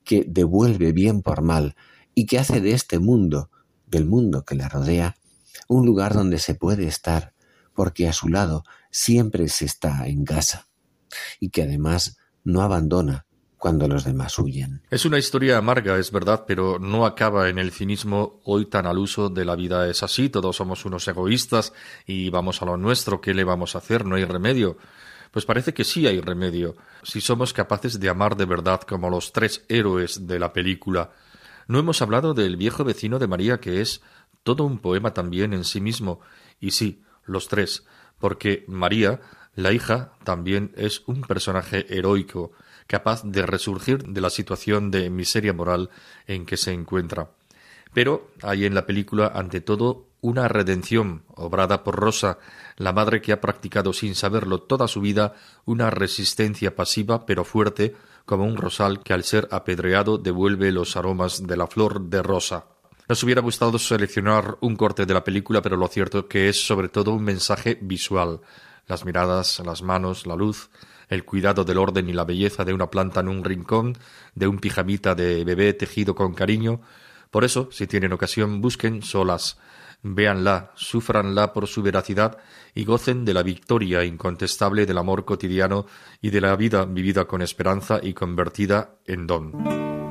que 0.06 0.24
devuelve 0.26 0.92
bien 0.92 1.20
por 1.20 1.42
mal 1.42 1.76
y 2.14 2.24
que 2.24 2.38
hace 2.38 2.62
de 2.62 2.72
este 2.72 2.98
mundo, 2.98 3.50
del 3.86 4.06
mundo 4.06 4.44
que 4.44 4.54
la 4.54 4.70
rodea, 4.70 5.16
un 5.68 5.84
lugar 5.84 6.14
donde 6.14 6.38
se 6.38 6.54
puede 6.54 6.86
estar, 6.86 7.34
porque 7.74 8.08
a 8.08 8.14
su 8.14 8.28
lado 8.28 8.64
siempre 8.90 9.48
se 9.48 9.66
está 9.66 10.06
en 10.06 10.24
casa, 10.24 10.68
y 11.40 11.50
que 11.50 11.64
además 11.64 12.16
no 12.44 12.62
abandona 12.62 13.26
cuando 13.58 13.88
los 13.88 14.04
demás 14.04 14.38
huyen. 14.38 14.82
Es 14.90 15.04
una 15.04 15.18
historia 15.18 15.58
amarga, 15.58 15.98
es 15.98 16.12
verdad, 16.12 16.44
pero 16.46 16.78
no 16.78 17.04
acaba 17.04 17.48
en 17.48 17.58
el 17.58 17.72
cinismo 17.72 18.40
hoy 18.44 18.66
tan 18.66 18.86
al 18.86 18.98
uso 18.98 19.28
de 19.28 19.44
la 19.44 19.56
vida 19.56 19.88
es 19.88 20.02
así, 20.02 20.28
todos 20.28 20.56
somos 20.56 20.84
unos 20.84 21.08
egoístas 21.08 21.72
y 22.06 22.30
vamos 22.30 22.62
a 22.62 22.66
lo 22.66 22.76
nuestro, 22.76 23.20
¿qué 23.20 23.34
le 23.34 23.44
vamos 23.44 23.74
a 23.74 23.78
hacer? 23.78 24.04
No 24.04 24.16
hay 24.16 24.24
remedio. 24.24 24.78
Pues 25.30 25.44
parece 25.44 25.74
que 25.74 25.84
sí 25.84 26.06
hay 26.06 26.20
remedio, 26.20 26.76
si 27.02 27.20
somos 27.20 27.52
capaces 27.52 28.00
de 28.00 28.08
amar 28.08 28.36
de 28.36 28.44
verdad 28.44 28.80
como 28.82 29.10
los 29.10 29.32
tres 29.32 29.64
héroes 29.68 30.26
de 30.26 30.38
la 30.38 30.52
película. 30.52 31.12
No 31.68 31.78
hemos 31.78 32.00
hablado 32.02 32.34
del 32.34 32.56
viejo 32.56 32.84
vecino 32.84 33.18
de 33.18 33.26
María, 33.26 33.58
que 33.58 33.80
es 33.80 34.00
todo 34.42 34.64
un 34.64 34.78
poema 34.78 35.12
también 35.12 35.52
en 35.52 35.64
sí 35.64 35.80
mismo, 35.80 36.20
y 36.60 36.70
sí, 36.70 37.02
los 37.24 37.48
tres, 37.48 37.84
porque 38.18 38.64
María, 38.68 39.20
la 39.54 39.72
hija, 39.72 40.12
también 40.24 40.72
es 40.76 41.02
un 41.06 41.22
personaje 41.22 41.86
heroico, 41.96 42.52
capaz 42.86 43.24
de 43.24 43.44
resurgir 43.44 44.04
de 44.04 44.20
la 44.20 44.30
situación 44.30 44.90
de 44.90 45.10
miseria 45.10 45.52
moral 45.52 45.90
en 46.26 46.46
que 46.46 46.56
se 46.56 46.72
encuentra. 46.72 47.30
Pero 47.92 48.30
hay 48.42 48.64
en 48.64 48.74
la 48.74 48.86
película, 48.86 49.32
ante 49.34 49.60
todo, 49.60 50.06
una 50.20 50.48
redención 50.48 51.24
obrada 51.34 51.82
por 51.82 51.96
Rosa, 51.96 52.38
la 52.76 52.92
madre 52.92 53.22
que 53.22 53.32
ha 53.32 53.40
practicado 53.40 53.92
sin 53.92 54.14
saberlo 54.14 54.60
toda 54.60 54.88
su 54.88 55.00
vida 55.00 55.34
una 55.64 55.90
resistencia 55.90 56.76
pasiva 56.76 57.26
pero 57.26 57.44
fuerte, 57.44 57.94
como 58.24 58.44
un 58.44 58.56
rosal 58.56 59.02
que 59.02 59.12
al 59.12 59.24
ser 59.24 59.48
apedreado 59.50 60.18
devuelve 60.18 60.72
los 60.72 60.96
aromas 60.96 61.46
de 61.46 61.56
la 61.56 61.66
flor 61.66 62.00
de 62.02 62.22
rosa. 62.22 62.66
Nos 63.08 63.22
hubiera 63.22 63.40
gustado 63.40 63.78
seleccionar 63.78 64.58
un 64.60 64.74
corte 64.74 65.06
de 65.06 65.14
la 65.14 65.22
película, 65.22 65.62
pero 65.62 65.76
lo 65.76 65.86
cierto 65.86 66.26
que 66.26 66.48
es 66.48 66.66
sobre 66.66 66.88
todo 66.88 67.12
un 67.12 67.22
mensaje 67.22 67.78
visual. 67.80 68.40
Las 68.88 69.04
miradas, 69.04 69.62
las 69.64 69.82
manos, 69.82 70.26
la 70.26 70.34
luz, 70.34 70.70
el 71.08 71.24
cuidado 71.24 71.64
del 71.64 71.78
orden 71.78 72.08
y 72.08 72.12
la 72.12 72.24
belleza 72.24 72.64
de 72.64 72.74
una 72.74 72.90
planta 72.90 73.20
en 73.20 73.28
un 73.28 73.44
rincón, 73.44 73.96
de 74.34 74.48
un 74.48 74.58
pijamita 74.58 75.14
de 75.14 75.44
bebé 75.44 75.72
tejido 75.72 76.16
con 76.16 76.34
cariño. 76.34 76.80
Por 77.30 77.44
eso, 77.44 77.68
si 77.70 77.86
tienen 77.86 78.12
ocasión, 78.12 78.60
busquen 78.60 79.02
solas, 79.02 79.58
véanla, 80.02 80.72
sufranla 80.74 81.52
por 81.52 81.66
su 81.66 81.82
veracidad 81.82 82.38
y 82.74 82.84
gocen 82.84 83.24
de 83.24 83.34
la 83.34 83.42
victoria 83.42 84.04
incontestable 84.04 84.86
del 84.86 84.98
amor 84.98 85.24
cotidiano 85.24 85.86
y 86.20 86.30
de 86.30 86.40
la 86.40 86.56
vida 86.56 86.84
vivida 86.84 87.26
con 87.26 87.42
esperanza 87.42 88.00
y 88.02 88.14
convertida 88.14 88.96
en 89.06 89.26
don. 89.26 90.05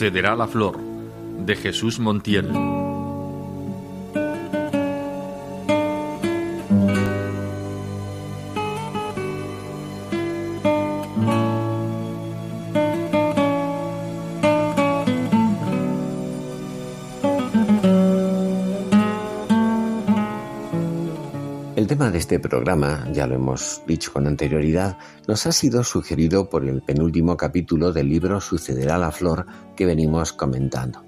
Sucederá 0.00 0.34
la 0.34 0.46
flor 0.46 0.78
de 1.44 1.54
Jesús 1.54 1.98
Montiel. 2.00 2.79
Programa, 22.70 23.10
ya 23.12 23.26
lo 23.26 23.34
hemos 23.34 23.82
dicho 23.84 24.12
con 24.12 24.28
anterioridad, 24.28 24.96
nos 25.26 25.44
ha 25.44 25.50
sido 25.50 25.82
sugerido 25.82 26.48
por 26.48 26.64
el 26.68 26.82
penúltimo 26.82 27.36
capítulo 27.36 27.92
del 27.92 28.08
libro 28.08 28.40
Sucederá 28.40 28.96
la 28.96 29.10
Flor 29.10 29.44
que 29.74 29.86
venimos 29.86 30.32
comentando. 30.32 31.04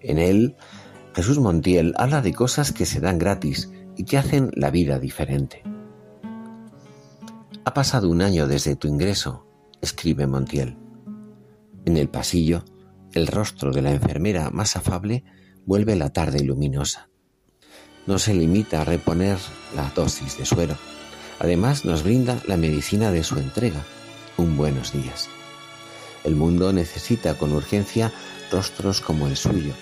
En 0.00 0.18
él, 0.18 0.56
Jesús 1.14 1.38
Montiel 1.38 1.94
habla 1.96 2.20
de 2.20 2.34
cosas 2.34 2.72
que 2.72 2.84
se 2.84 3.00
dan 3.00 3.16
gratis 3.16 3.72
y 3.96 4.04
que 4.04 4.18
hacen 4.18 4.50
la 4.54 4.70
vida 4.70 4.98
diferente. 4.98 5.62
Ha 7.64 7.72
pasado 7.72 8.10
un 8.10 8.20
año 8.20 8.46
desde 8.46 8.76
tu 8.76 8.88
ingreso, 8.88 9.46
escribe 9.80 10.26
Montiel. 10.26 10.76
En 11.86 11.96
el 11.96 12.10
pasillo, 12.10 12.62
el 13.14 13.26
rostro 13.26 13.72
de 13.72 13.80
la 13.80 13.92
enfermera 13.92 14.50
más 14.50 14.76
afable 14.76 15.24
vuelve 15.64 15.96
la 15.96 16.10
tarde 16.10 16.44
luminosa 16.44 17.08
no 18.06 18.18
se 18.18 18.34
limita 18.34 18.80
a 18.80 18.84
reponer 18.84 19.38
la 19.74 19.90
dosis 19.94 20.38
de 20.38 20.44
suero. 20.44 20.76
Además, 21.38 21.84
nos 21.84 22.02
brinda 22.02 22.38
la 22.46 22.56
medicina 22.56 23.10
de 23.10 23.24
su 23.24 23.38
entrega. 23.38 23.82
Un 24.36 24.56
buenos 24.56 24.92
días. 24.92 25.28
El 26.24 26.36
mundo 26.36 26.72
necesita 26.72 27.34
con 27.34 27.52
urgencia 27.52 28.12
rostros 28.50 29.00
como 29.00 29.26
el 29.26 29.36
suyo. 29.36 29.72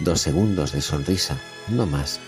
Dos 0.00 0.20
segundos 0.20 0.72
de 0.72 0.80
sonrisa, 0.80 1.38
no 1.68 1.86
más. 1.86 2.20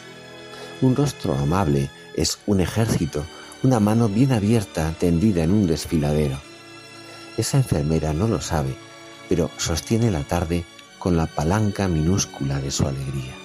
Un 0.81 0.95
rostro 0.97 1.37
amable 1.37 1.91
es 2.15 2.39
un 2.47 2.61
ejército, 2.61 3.25
una 3.63 3.81
mano 3.81 4.09
bien 4.09 4.33
abierta 4.33 4.95
tendida 4.99 5.43
en 5.43 5.53
un 5.53 5.67
desfiladero. 5.67 6.39
Esa 7.37 7.57
enfermera 7.57 8.13
no 8.13 8.29
lo 8.29 8.41
sabe, 8.41 8.77
pero 9.29 9.51
sostiene 9.57 10.11
la 10.11 10.23
tarde 10.23 10.65
con 10.99 11.17
la 11.17 11.27
palanca 11.27 11.89
minúscula 11.89 12.61
de 12.61 12.71
su 12.71 12.87
alegría. 12.87 13.44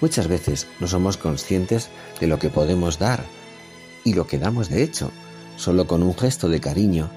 Muchas 0.00 0.28
veces 0.28 0.66
no 0.80 0.86
somos 0.86 1.16
conscientes 1.16 1.88
de 2.20 2.26
lo 2.26 2.38
que 2.38 2.50
podemos 2.50 2.98
dar 2.98 3.24
y 4.04 4.14
lo 4.14 4.26
que 4.26 4.38
damos 4.38 4.68
de 4.68 4.82
hecho, 4.82 5.10
solo 5.56 5.86
con 5.86 6.02
un 6.02 6.16
gesto 6.16 6.48
de 6.48 6.60
cariño, 6.60 7.10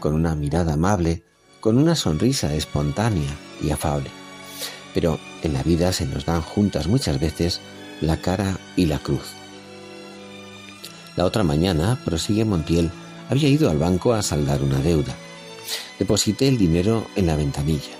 con 0.00 0.14
una 0.14 0.34
mirada 0.34 0.74
amable, 0.74 1.22
con 1.60 1.78
una 1.78 1.94
sonrisa 1.94 2.54
espontánea 2.54 3.30
y 3.62 3.70
afable. 3.70 4.10
Pero 4.92 5.18
en 5.42 5.54
la 5.54 5.62
vida 5.62 5.92
se 5.92 6.06
nos 6.06 6.26
dan 6.26 6.42
juntas 6.42 6.86
muchas 6.86 7.18
veces 7.18 7.60
la 8.00 8.18
cara 8.18 8.58
y 8.76 8.86
la 8.86 8.98
cruz. 8.98 9.32
La 11.16 11.24
otra 11.24 11.42
mañana, 11.42 11.98
prosigue 12.04 12.44
Montiel, 12.44 12.90
había 13.30 13.48
ido 13.48 13.70
al 13.70 13.78
banco 13.78 14.12
a 14.12 14.22
saldar 14.22 14.62
una 14.62 14.78
deuda. 14.80 15.14
Deposité 15.98 16.48
el 16.48 16.58
dinero 16.58 17.06
en 17.16 17.26
la 17.26 17.36
ventanilla. 17.36 17.96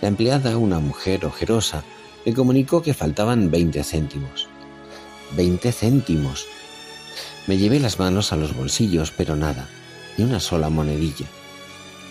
La 0.00 0.08
empleada, 0.08 0.56
una 0.56 0.80
mujer 0.80 1.26
ojerosa, 1.26 1.84
me 2.28 2.34
comunicó 2.34 2.82
que 2.82 2.92
faltaban 2.92 3.50
veinte 3.50 3.82
céntimos. 3.82 4.48
Veinte 5.34 5.72
céntimos. 5.72 6.44
Me 7.46 7.56
llevé 7.56 7.80
las 7.80 7.98
manos 7.98 8.34
a 8.34 8.36
los 8.36 8.54
bolsillos, 8.54 9.12
pero 9.16 9.34
nada, 9.34 9.66
ni 10.18 10.24
una 10.24 10.38
sola 10.38 10.68
monedilla. 10.68 11.24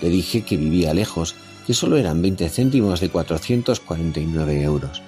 Le 0.01 0.09
dije 0.09 0.41
que 0.41 0.57
vivía 0.57 0.95
lejos, 0.95 1.35
que 1.67 1.75
solo 1.75 1.97
eran 1.97 2.23
veinte 2.23 2.49
céntimos 2.49 2.99
de 2.99 3.09
449 3.09 4.63
euros. 4.63 5.03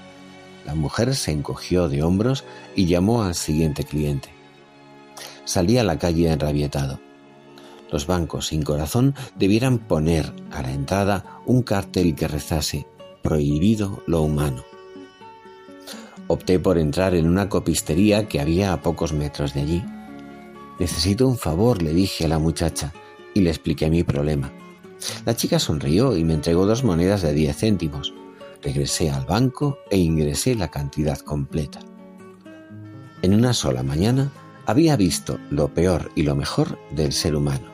La 0.63 0.75
mujer 0.75 1.15
se 1.15 1.31
encogió 1.31 1.89
de 1.89 2.03
hombros 2.03 2.43
y 2.75 2.85
llamó 2.85 3.23
al 3.23 3.33
siguiente 3.33 3.85
cliente. 3.85 4.29
salí 5.43 5.79
a 5.79 5.83
la 5.83 5.97
calle 5.97 6.31
enrabietado. 6.31 6.99
Los 7.91 8.05
bancos 8.05 8.49
sin 8.49 8.61
corazón 8.61 9.15
debieran 9.35 9.79
poner 9.79 10.31
a 10.51 10.61
la 10.61 10.71
entrada 10.71 11.41
un 11.47 11.63
cartel 11.63 12.13
que 12.13 12.27
rezase 12.27 12.85
Prohibido 13.23 14.03
lo 14.05 14.21
humano. 14.21 14.68
Opté 16.31 16.59
por 16.59 16.77
entrar 16.77 17.15
en 17.15 17.27
una 17.27 17.49
copistería 17.49 18.27
que 18.27 18.39
había 18.39 18.71
a 18.71 18.83
pocos 18.83 19.13
metros 19.13 19.55
de 19.55 19.61
allí. 19.61 19.83
Necesito 20.77 21.27
un 21.27 21.39
favor, 21.39 21.81
le 21.81 21.91
dije 21.91 22.25
a 22.25 22.27
la 22.27 22.37
muchacha 22.37 22.93
y 23.33 23.39
le 23.41 23.49
expliqué 23.49 23.89
mi 23.89 24.03
problema. 24.03 24.53
La 25.25 25.35
chica 25.35 25.57
sonrió 25.57 26.15
y 26.15 26.23
me 26.23 26.35
entregó 26.35 26.67
dos 26.67 26.83
monedas 26.83 27.23
de 27.23 27.33
diez 27.33 27.57
céntimos. 27.57 28.13
Regresé 28.61 29.09
al 29.09 29.25
banco 29.25 29.79
e 29.89 29.97
ingresé 29.97 30.53
la 30.53 30.67
cantidad 30.67 31.17
completa. 31.17 31.79
En 33.23 33.33
una 33.33 33.53
sola 33.53 33.81
mañana 33.81 34.31
había 34.67 34.95
visto 34.97 35.39
lo 35.49 35.73
peor 35.73 36.11
y 36.13 36.21
lo 36.21 36.35
mejor 36.35 36.77
del 36.91 37.11
ser 37.11 37.35
humano. 37.35 37.65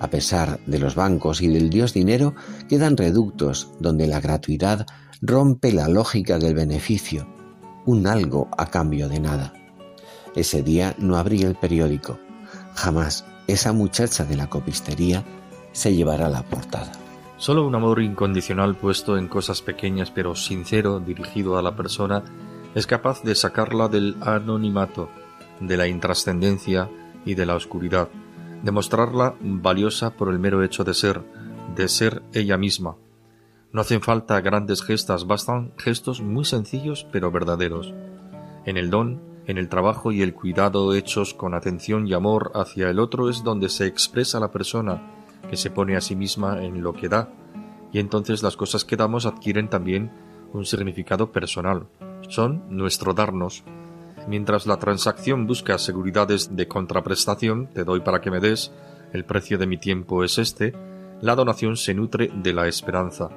A 0.00 0.10
pesar 0.10 0.60
de 0.66 0.78
los 0.78 0.96
bancos 0.96 1.40
y 1.40 1.48
del 1.48 1.70
dios 1.70 1.94
dinero, 1.94 2.34
quedan 2.68 2.98
reductos 2.98 3.70
donde 3.80 4.06
la 4.06 4.20
gratuidad 4.20 4.86
rompe 5.22 5.72
la 5.72 5.88
lógica 5.88 6.38
del 6.38 6.54
beneficio, 6.54 7.26
un 7.86 8.06
algo 8.06 8.48
a 8.56 8.66
cambio 8.66 9.08
de 9.08 9.20
nada. 9.20 9.52
Ese 10.34 10.62
día 10.62 10.94
no 10.98 11.16
abrí 11.16 11.42
el 11.42 11.54
periódico. 11.54 12.18
Jamás 12.74 13.24
esa 13.46 13.72
muchacha 13.72 14.24
de 14.24 14.36
la 14.36 14.48
copistería 14.48 15.24
se 15.72 15.94
llevará 15.94 16.28
la 16.28 16.42
portada. 16.42 16.92
Solo 17.36 17.66
un 17.66 17.74
amor 17.74 18.00
incondicional 18.00 18.76
puesto 18.76 19.18
en 19.18 19.28
cosas 19.28 19.60
pequeñas 19.60 20.10
pero 20.10 20.34
sincero 20.34 21.00
dirigido 21.00 21.58
a 21.58 21.62
la 21.62 21.76
persona 21.76 22.22
es 22.74 22.86
capaz 22.86 23.22
de 23.22 23.34
sacarla 23.34 23.88
del 23.88 24.16
anonimato, 24.20 25.08
de 25.60 25.76
la 25.76 25.86
intrascendencia 25.86 26.90
y 27.24 27.34
de 27.34 27.46
la 27.46 27.54
oscuridad, 27.54 28.08
de 28.62 28.70
mostrarla 28.70 29.34
valiosa 29.40 30.10
por 30.10 30.28
el 30.30 30.38
mero 30.38 30.62
hecho 30.62 30.84
de 30.84 30.94
ser, 30.94 31.22
de 31.76 31.88
ser 31.88 32.22
ella 32.32 32.56
misma. 32.56 32.96
No 33.74 33.80
hacen 33.80 34.02
falta 34.02 34.40
grandes 34.40 34.84
gestas, 34.84 35.26
bastan 35.26 35.72
gestos 35.76 36.20
muy 36.20 36.44
sencillos 36.44 37.08
pero 37.10 37.32
verdaderos. 37.32 37.92
En 38.66 38.76
el 38.76 38.88
don, 38.88 39.20
en 39.46 39.58
el 39.58 39.68
trabajo 39.68 40.12
y 40.12 40.22
el 40.22 40.32
cuidado 40.32 40.94
hechos 40.94 41.34
con 41.34 41.54
atención 41.54 42.06
y 42.06 42.14
amor 42.14 42.52
hacia 42.54 42.88
el 42.88 43.00
otro 43.00 43.28
es 43.28 43.42
donde 43.42 43.68
se 43.68 43.86
expresa 43.86 44.38
la 44.38 44.52
persona, 44.52 45.02
que 45.50 45.56
se 45.56 45.70
pone 45.72 45.96
a 45.96 46.00
sí 46.00 46.14
misma 46.14 46.62
en 46.62 46.84
lo 46.84 46.92
que 46.92 47.08
da, 47.08 47.30
y 47.92 47.98
entonces 47.98 48.44
las 48.44 48.56
cosas 48.56 48.84
que 48.84 48.96
damos 48.96 49.26
adquieren 49.26 49.68
también 49.68 50.12
un 50.52 50.64
significado 50.64 51.32
personal. 51.32 51.88
Son 52.28 52.62
nuestro 52.70 53.12
darnos. 53.12 53.64
Mientras 54.28 54.68
la 54.68 54.78
transacción 54.78 55.48
busca 55.48 55.78
seguridades 55.78 56.54
de 56.54 56.68
contraprestación, 56.68 57.66
te 57.74 57.82
doy 57.82 58.02
para 58.02 58.20
que 58.20 58.30
me 58.30 58.38
des, 58.38 58.70
el 59.12 59.24
precio 59.24 59.58
de 59.58 59.66
mi 59.66 59.78
tiempo 59.78 60.22
es 60.22 60.38
este, 60.38 60.74
la 61.20 61.34
donación 61.34 61.76
se 61.76 61.92
nutre 61.92 62.30
de 62.32 62.52
la 62.52 62.68
esperanza. 62.68 63.30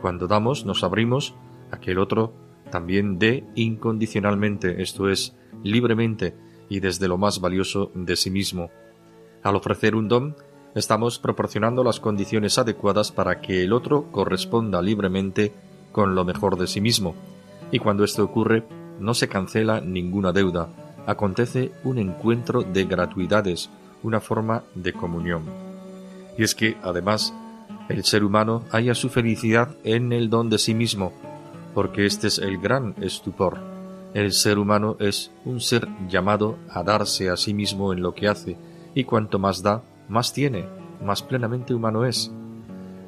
Cuando 0.00 0.26
damos, 0.26 0.64
nos 0.64 0.82
abrimos 0.82 1.34
a 1.70 1.78
que 1.78 1.92
el 1.92 1.98
otro 1.98 2.32
también 2.70 3.18
dé 3.18 3.44
incondicionalmente, 3.54 4.82
esto 4.82 5.08
es, 5.08 5.36
libremente 5.62 6.34
y 6.68 6.80
desde 6.80 7.08
lo 7.08 7.18
más 7.18 7.40
valioso 7.40 7.90
de 7.94 8.16
sí 8.16 8.30
mismo. 8.30 8.70
Al 9.42 9.56
ofrecer 9.56 9.94
un 9.94 10.08
don, 10.08 10.36
estamos 10.74 11.18
proporcionando 11.18 11.84
las 11.84 12.00
condiciones 12.00 12.58
adecuadas 12.58 13.12
para 13.12 13.40
que 13.40 13.62
el 13.64 13.72
otro 13.72 14.10
corresponda 14.12 14.80
libremente 14.80 15.52
con 15.92 16.14
lo 16.14 16.24
mejor 16.24 16.56
de 16.56 16.66
sí 16.66 16.80
mismo. 16.80 17.14
Y 17.72 17.78
cuando 17.78 18.04
esto 18.04 18.24
ocurre, 18.24 18.64
no 19.00 19.14
se 19.14 19.28
cancela 19.28 19.80
ninguna 19.80 20.32
deuda, 20.32 20.68
acontece 21.06 21.72
un 21.84 21.98
encuentro 21.98 22.62
de 22.62 22.84
gratuidades, 22.84 23.70
una 24.02 24.20
forma 24.20 24.62
de 24.74 24.92
comunión. 24.92 25.42
Y 26.38 26.44
es 26.44 26.54
que, 26.54 26.76
además, 26.82 27.34
el 27.90 28.04
ser 28.04 28.22
humano 28.22 28.62
halla 28.70 28.94
su 28.94 29.08
felicidad 29.08 29.74
en 29.82 30.12
el 30.12 30.30
don 30.30 30.48
de 30.48 30.58
sí 30.58 30.74
mismo, 30.74 31.12
porque 31.74 32.06
este 32.06 32.28
es 32.28 32.38
el 32.38 32.58
gran 32.58 32.94
estupor. 33.00 33.58
El 34.14 34.32
ser 34.32 34.58
humano 34.58 34.96
es 35.00 35.32
un 35.44 35.60
ser 35.60 35.88
llamado 36.08 36.56
a 36.70 36.84
darse 36.84 37.30
a 37.30 37.36
sí 37.36 37.52
mismo 37.52 37.92
en 37.92 38.00
lo 38.00 38.14
que 38.14 38.28
hace, 38.28 38.56
y 38.94 39.04
cuanto 39.04 39.40
más 39.40 39.62
da, 39.62 39.82
más 40.08 40.32
tiene, 40.32 40.66
más 41.04 41.22
plenamente 41.22 41.74
humano 41.74 42.04
es. 42.04 42.30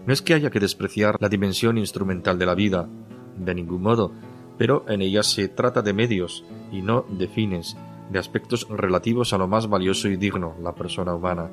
No 0.04 0.12
es 0.12 0.20
que 0.20 0.34
haya 0.34 0.50
que 0.50 0.58
despreciar 0.58 1.16
la 1.20 1.28
dimensión 1.28 1.78
instrumental 1.78 2.36
de 2.38 2.46
la 2.46 2.56
vida, 2.56 2.88
de 3.36 3.54
ningún 3.54 3.82
modo, 3.82 4.10
pero 4.58 4.84
en 4.88 5.00
ella 5.00 5.22
se 5.22 5.48
trata 5.48 5.82
de 5.82 5.92
medios 5.92 6.44
y 6.72 6.82
no 6.82 7.06
de 7.08 7.28
fines, 7.28 7.76
de 8.10 8.18
aspectos 8.18 8.66
relativos 8.68 9.32
a 9.32 9.38
lo 9.38 9.46
más 9.46 9.68
valioso 9.68 10.08
y 10.08 10.16
digno, 10.16 10.56
la 10.60 10.74
persona 10.74 11.14
humana. 11.14 11.50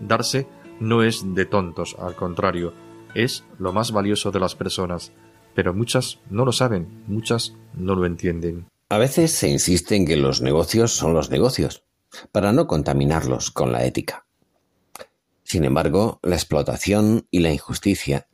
Darse 0.00 0.46
no 0.80 1.02
es 1.02 1.34
de 1.34 1.44
tontos, 1.46 1.96
al 1.98 2.16
contrario, 2.16 2.72
es 3.14 3.44
lo 3.58 3.72
más 3.72 3.92
valioso 3.92 4.30
de 4.30 4.40
las 4.40 4.54
personas, 4.54 5.12
pero 5.54 5.74
muchas 5.74 6.18
no 6.30 6.44
lo 6.44 6.52
saben, 6.52 7.04
muchas 7.06 7.54
no 7.74 7.94
lo 7.94 8.06
entienden. 8.06 8.66
A 8.88 8.98
veces 8.98 9.32
se 9.32 9.48
insiste 9.48 9.96
en 9.96 10.06
que 10.06 10.16
los 10.16 10.42
negocios 10.42 10.92
son 10.92 11.14
los 11.14 11.30
negocios, 11.30 11.84
para 12.30 12.52
no 12.52 12.66
contaminarlos 12.66 13.50
con 13.50 13.72
la 13.72 13.84
ética. 13.84 14.26
Sin 15.44 15.64
embargo, 15.64 16.20
la 16.22 16.36
explotación 16.36 17.26
y 17.30 17.40
la 17.40 17.52
injusticia, 17.52 18.28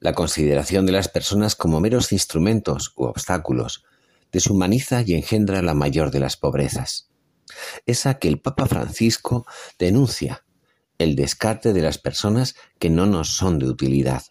la 0.00 0.14
consideración 0.14 0.86
de 0.86 0.92
las 0.92 1.08
personas 1.08 1.54
como 1.54 1.80
meros 1.80 2.12
instrumentos 2.12 2.92
u 2.96 3.04
obstáculos, 3.04 3.84
deshumaniza 4.32 5.02
y 5.02 5.14
engendra 5.14 5.62
la 5.62 5.74
mayor 5.74 6.10
de 6.10 6.20
las 6.20 6.36
pobrezas. 6.36 7.10
Esa 7.86 8.18
que 8.18 8.28
el 8.28 8.40
Papa 8.40 8.66
Francisco 8.66 9.46
denuncia, 9.78 10.41
el 11.02 11.16
descarte 11.16 11.72
de 11.72 11.82
las 11.82 11.98
personas 11.98 12.54
que 12.78 12.90
no 12.90 13.06
nos 13.06 13.36
son 13.36 13.58
de 13.58 13.66
utilidad. 13.66 14.22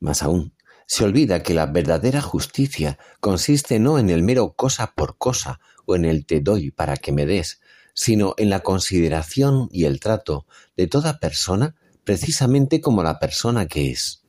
Más 0.00 0.22
aún, 0.22 0.54
se 0.86 1.04
olvida 1.04 1.42
que 1.42 1.54
la 1.54 1.66
verdadera 1.66 2.20
justicia 2.20 2.98
consiste 3.20 3.78
no 3.78 3.98
en 3.98 4.10
el 4.10 4.22
mero 4.22 4.54
cosa 4.54 4.92
por 4.94 5.16
cosa 5.16 5.60
o 5.86 5.96
en 5.96 6.04
el 6.04 6.26
te 6.26 6.40
doy 6.40 6.70
para 6.70 6.96
que 6.96 7.12
me 7.12 7.26
des, 7.26 7.60
sino 7.94 8.34
en 8.36 8.50
la 8.50 8.60
consideración 8.60 9.68
y 9.72 9.84
el 9.84 10.00
trato 10.00 10.46
de 10.76 10.86
toda 10.86 11.18
persona 11.18 11.76
precisamente 12.04 12.80
como 12.80 13.02
la 13.02 13.18
persona 13.18 13.66
que 13.66 13.90
es. 13.90 14.24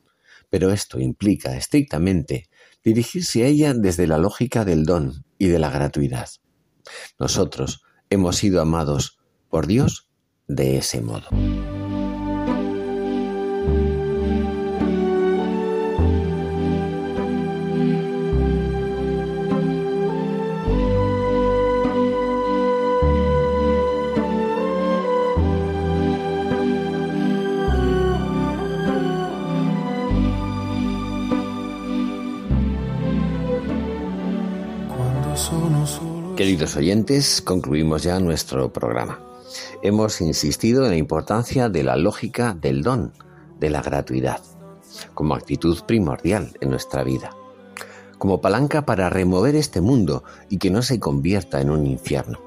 Pero 0.49 0.71
esto 0.71 0.99
implica 0.99 1.57
estrictamente 1.57 2.49
dirigirse 2.83 3.43
a 3.43 3.47
ella 3.47 3.73
desde 3.73 4.07
la 4.07 4.17
lógica 4.17 4.63
del 4.63 4.85
don 4.85 5.25
y 5.37 5.47
de 5.47 5.59
la 5.59 5.69
gratuidad. 5.69 6.29
Nosotros 7.19 7.81
hemos 8.09 8.37
sido 8.37 8.61
amados 8.61 9.17
por 9.49 9.67
Dios 9.67 10.07
de 10.47 10.77
ese 10.77 11.01
modo. 11.01 11.27
Queridos 36.35 36.75
oyentes, 36.75 37.41
concluimos 37.41 38.03
ya 38.03 38.19
nuestro 38.19 38.71
programa. 38.71 39.34
Hemos 39.85 40.19
insistido 40.19 40.83
en 40.83 40.89
la 40.89 40.97
importancia 40.97 41.69
de 41.69 41.83
la 41.83 41.95
lógica 41.95 42.57
del 42.59 42.81
don, 42.81 43.13
de 43.59 43.69
la 43.69 43.83
gratuidad, 43.83 44.41
como 45.13 45.35
actitud 45.35 45.77
primordial 45.85 46.57
en 46.59 46.71
nuestra 46.71 47.03
vida, 47.03 47.37
como 48.17 48.41
palanca 48.41 48.87
para 48.87 49.11
remover 49.11 49.55
este 49.55 49.81
mundo 49.81 50.23
y 50.49 50.57
que 50.57 50.71
no 50.71 50.81
se 50.81 50.99
convierta 50.99 51.61
en 51.61 51.69
un 51.69 51.85
infierno, 51.85 52.39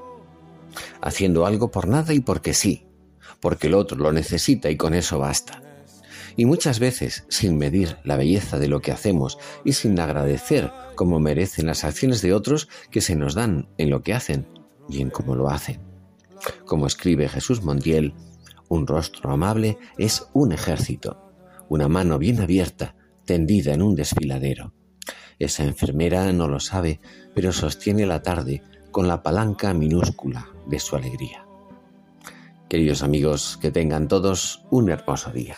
haciendo 0.99 1.45
algo 1.45 1.71
por 1.71 1.87
nada 1.87 2.13
y 2.13 2.19
porque 2.19 2.53
sí, 2.53 2.87
porque 3.39 3.67
el 3.67 3.75
otro 3.75 3.97
lo 3.97 4.11
necesita 4.11 4.69
y 4.69 4.75
con 4.75 4.93
eso 4.93 5.17
basta 5.17 5.61
y 6.35 6.43
muchas 6.43 6.79
veces 6.79 7.23
sin 7.29 7.57
medir 7.57 7.99
la 8.03 8.17
belleza 8.17 8.59
de 8.59 8.67
lo 8.67 8.81
que 8.81 8.91
hacemos 8.91 9.37
y 9.63 9.71
sin 9.71 9.97
agradecer 9.97 10.73
como 10.95 11.21
merecen 11.21 11.67
las 11.67 11.85
acciones 11.85 12.21
de 12.21 12.33
otros 12.33 12.67
que 12.91 12.99
se 12.99 13.15
nos 13.15 13.33
dan 13.33 13.69
en 13.77 13.89
lo 13.89 14.03
que 14.03 14.13
hacen 14.13 14.45
y 14.89 15.01
en 15.01 15.09
cómo 15.09 15.35
lo 15.35 15.49
hacen. 15.49 15.88
Como 16.65 16.87
escribe 16.87 17.29
Jesús 17.29 17.63
Montiel, 17.63 18.13
un 18.67 18.87
rostro 18.87 19.31
amable 19.31 19.77
es 19.97 20.27
un 20.33 20.51
ejército, 20.51 21.31
una 21.69 21.87
mano 21.87 22.17
bien 22.17 22.39
abierta, 22.39 22.95
tendida 23.25 23.73
en 23.73 23.81
un 23.81 23.95
desfiladero. 23.95 24.73
Esa 25.39 25.63
enfermera 25.63 26.31
no 26.33 26.47
lo 26.47 26.59
sabe, 26.59 26.99
pero 27.33 27.51
sostiene 27.51 28.05
la 28.05 28.21
tarde 28.21 28.61
con 28.91 29.07
la 29.07 29.23
palanca 29.23 29.73
minúscula 29.73 30.49
de 30.67 30.79
su 30.79 30.95
alegría. 30.95 31.45
Queridos 32.69 33.01
amigos, 33.01 33.57
que 33.59 33.71
tengan 33.71 34.07
todos 34.07 34.63
un 34.69 34.89
hermoso 34.89 35.31
día. 35.31 35.57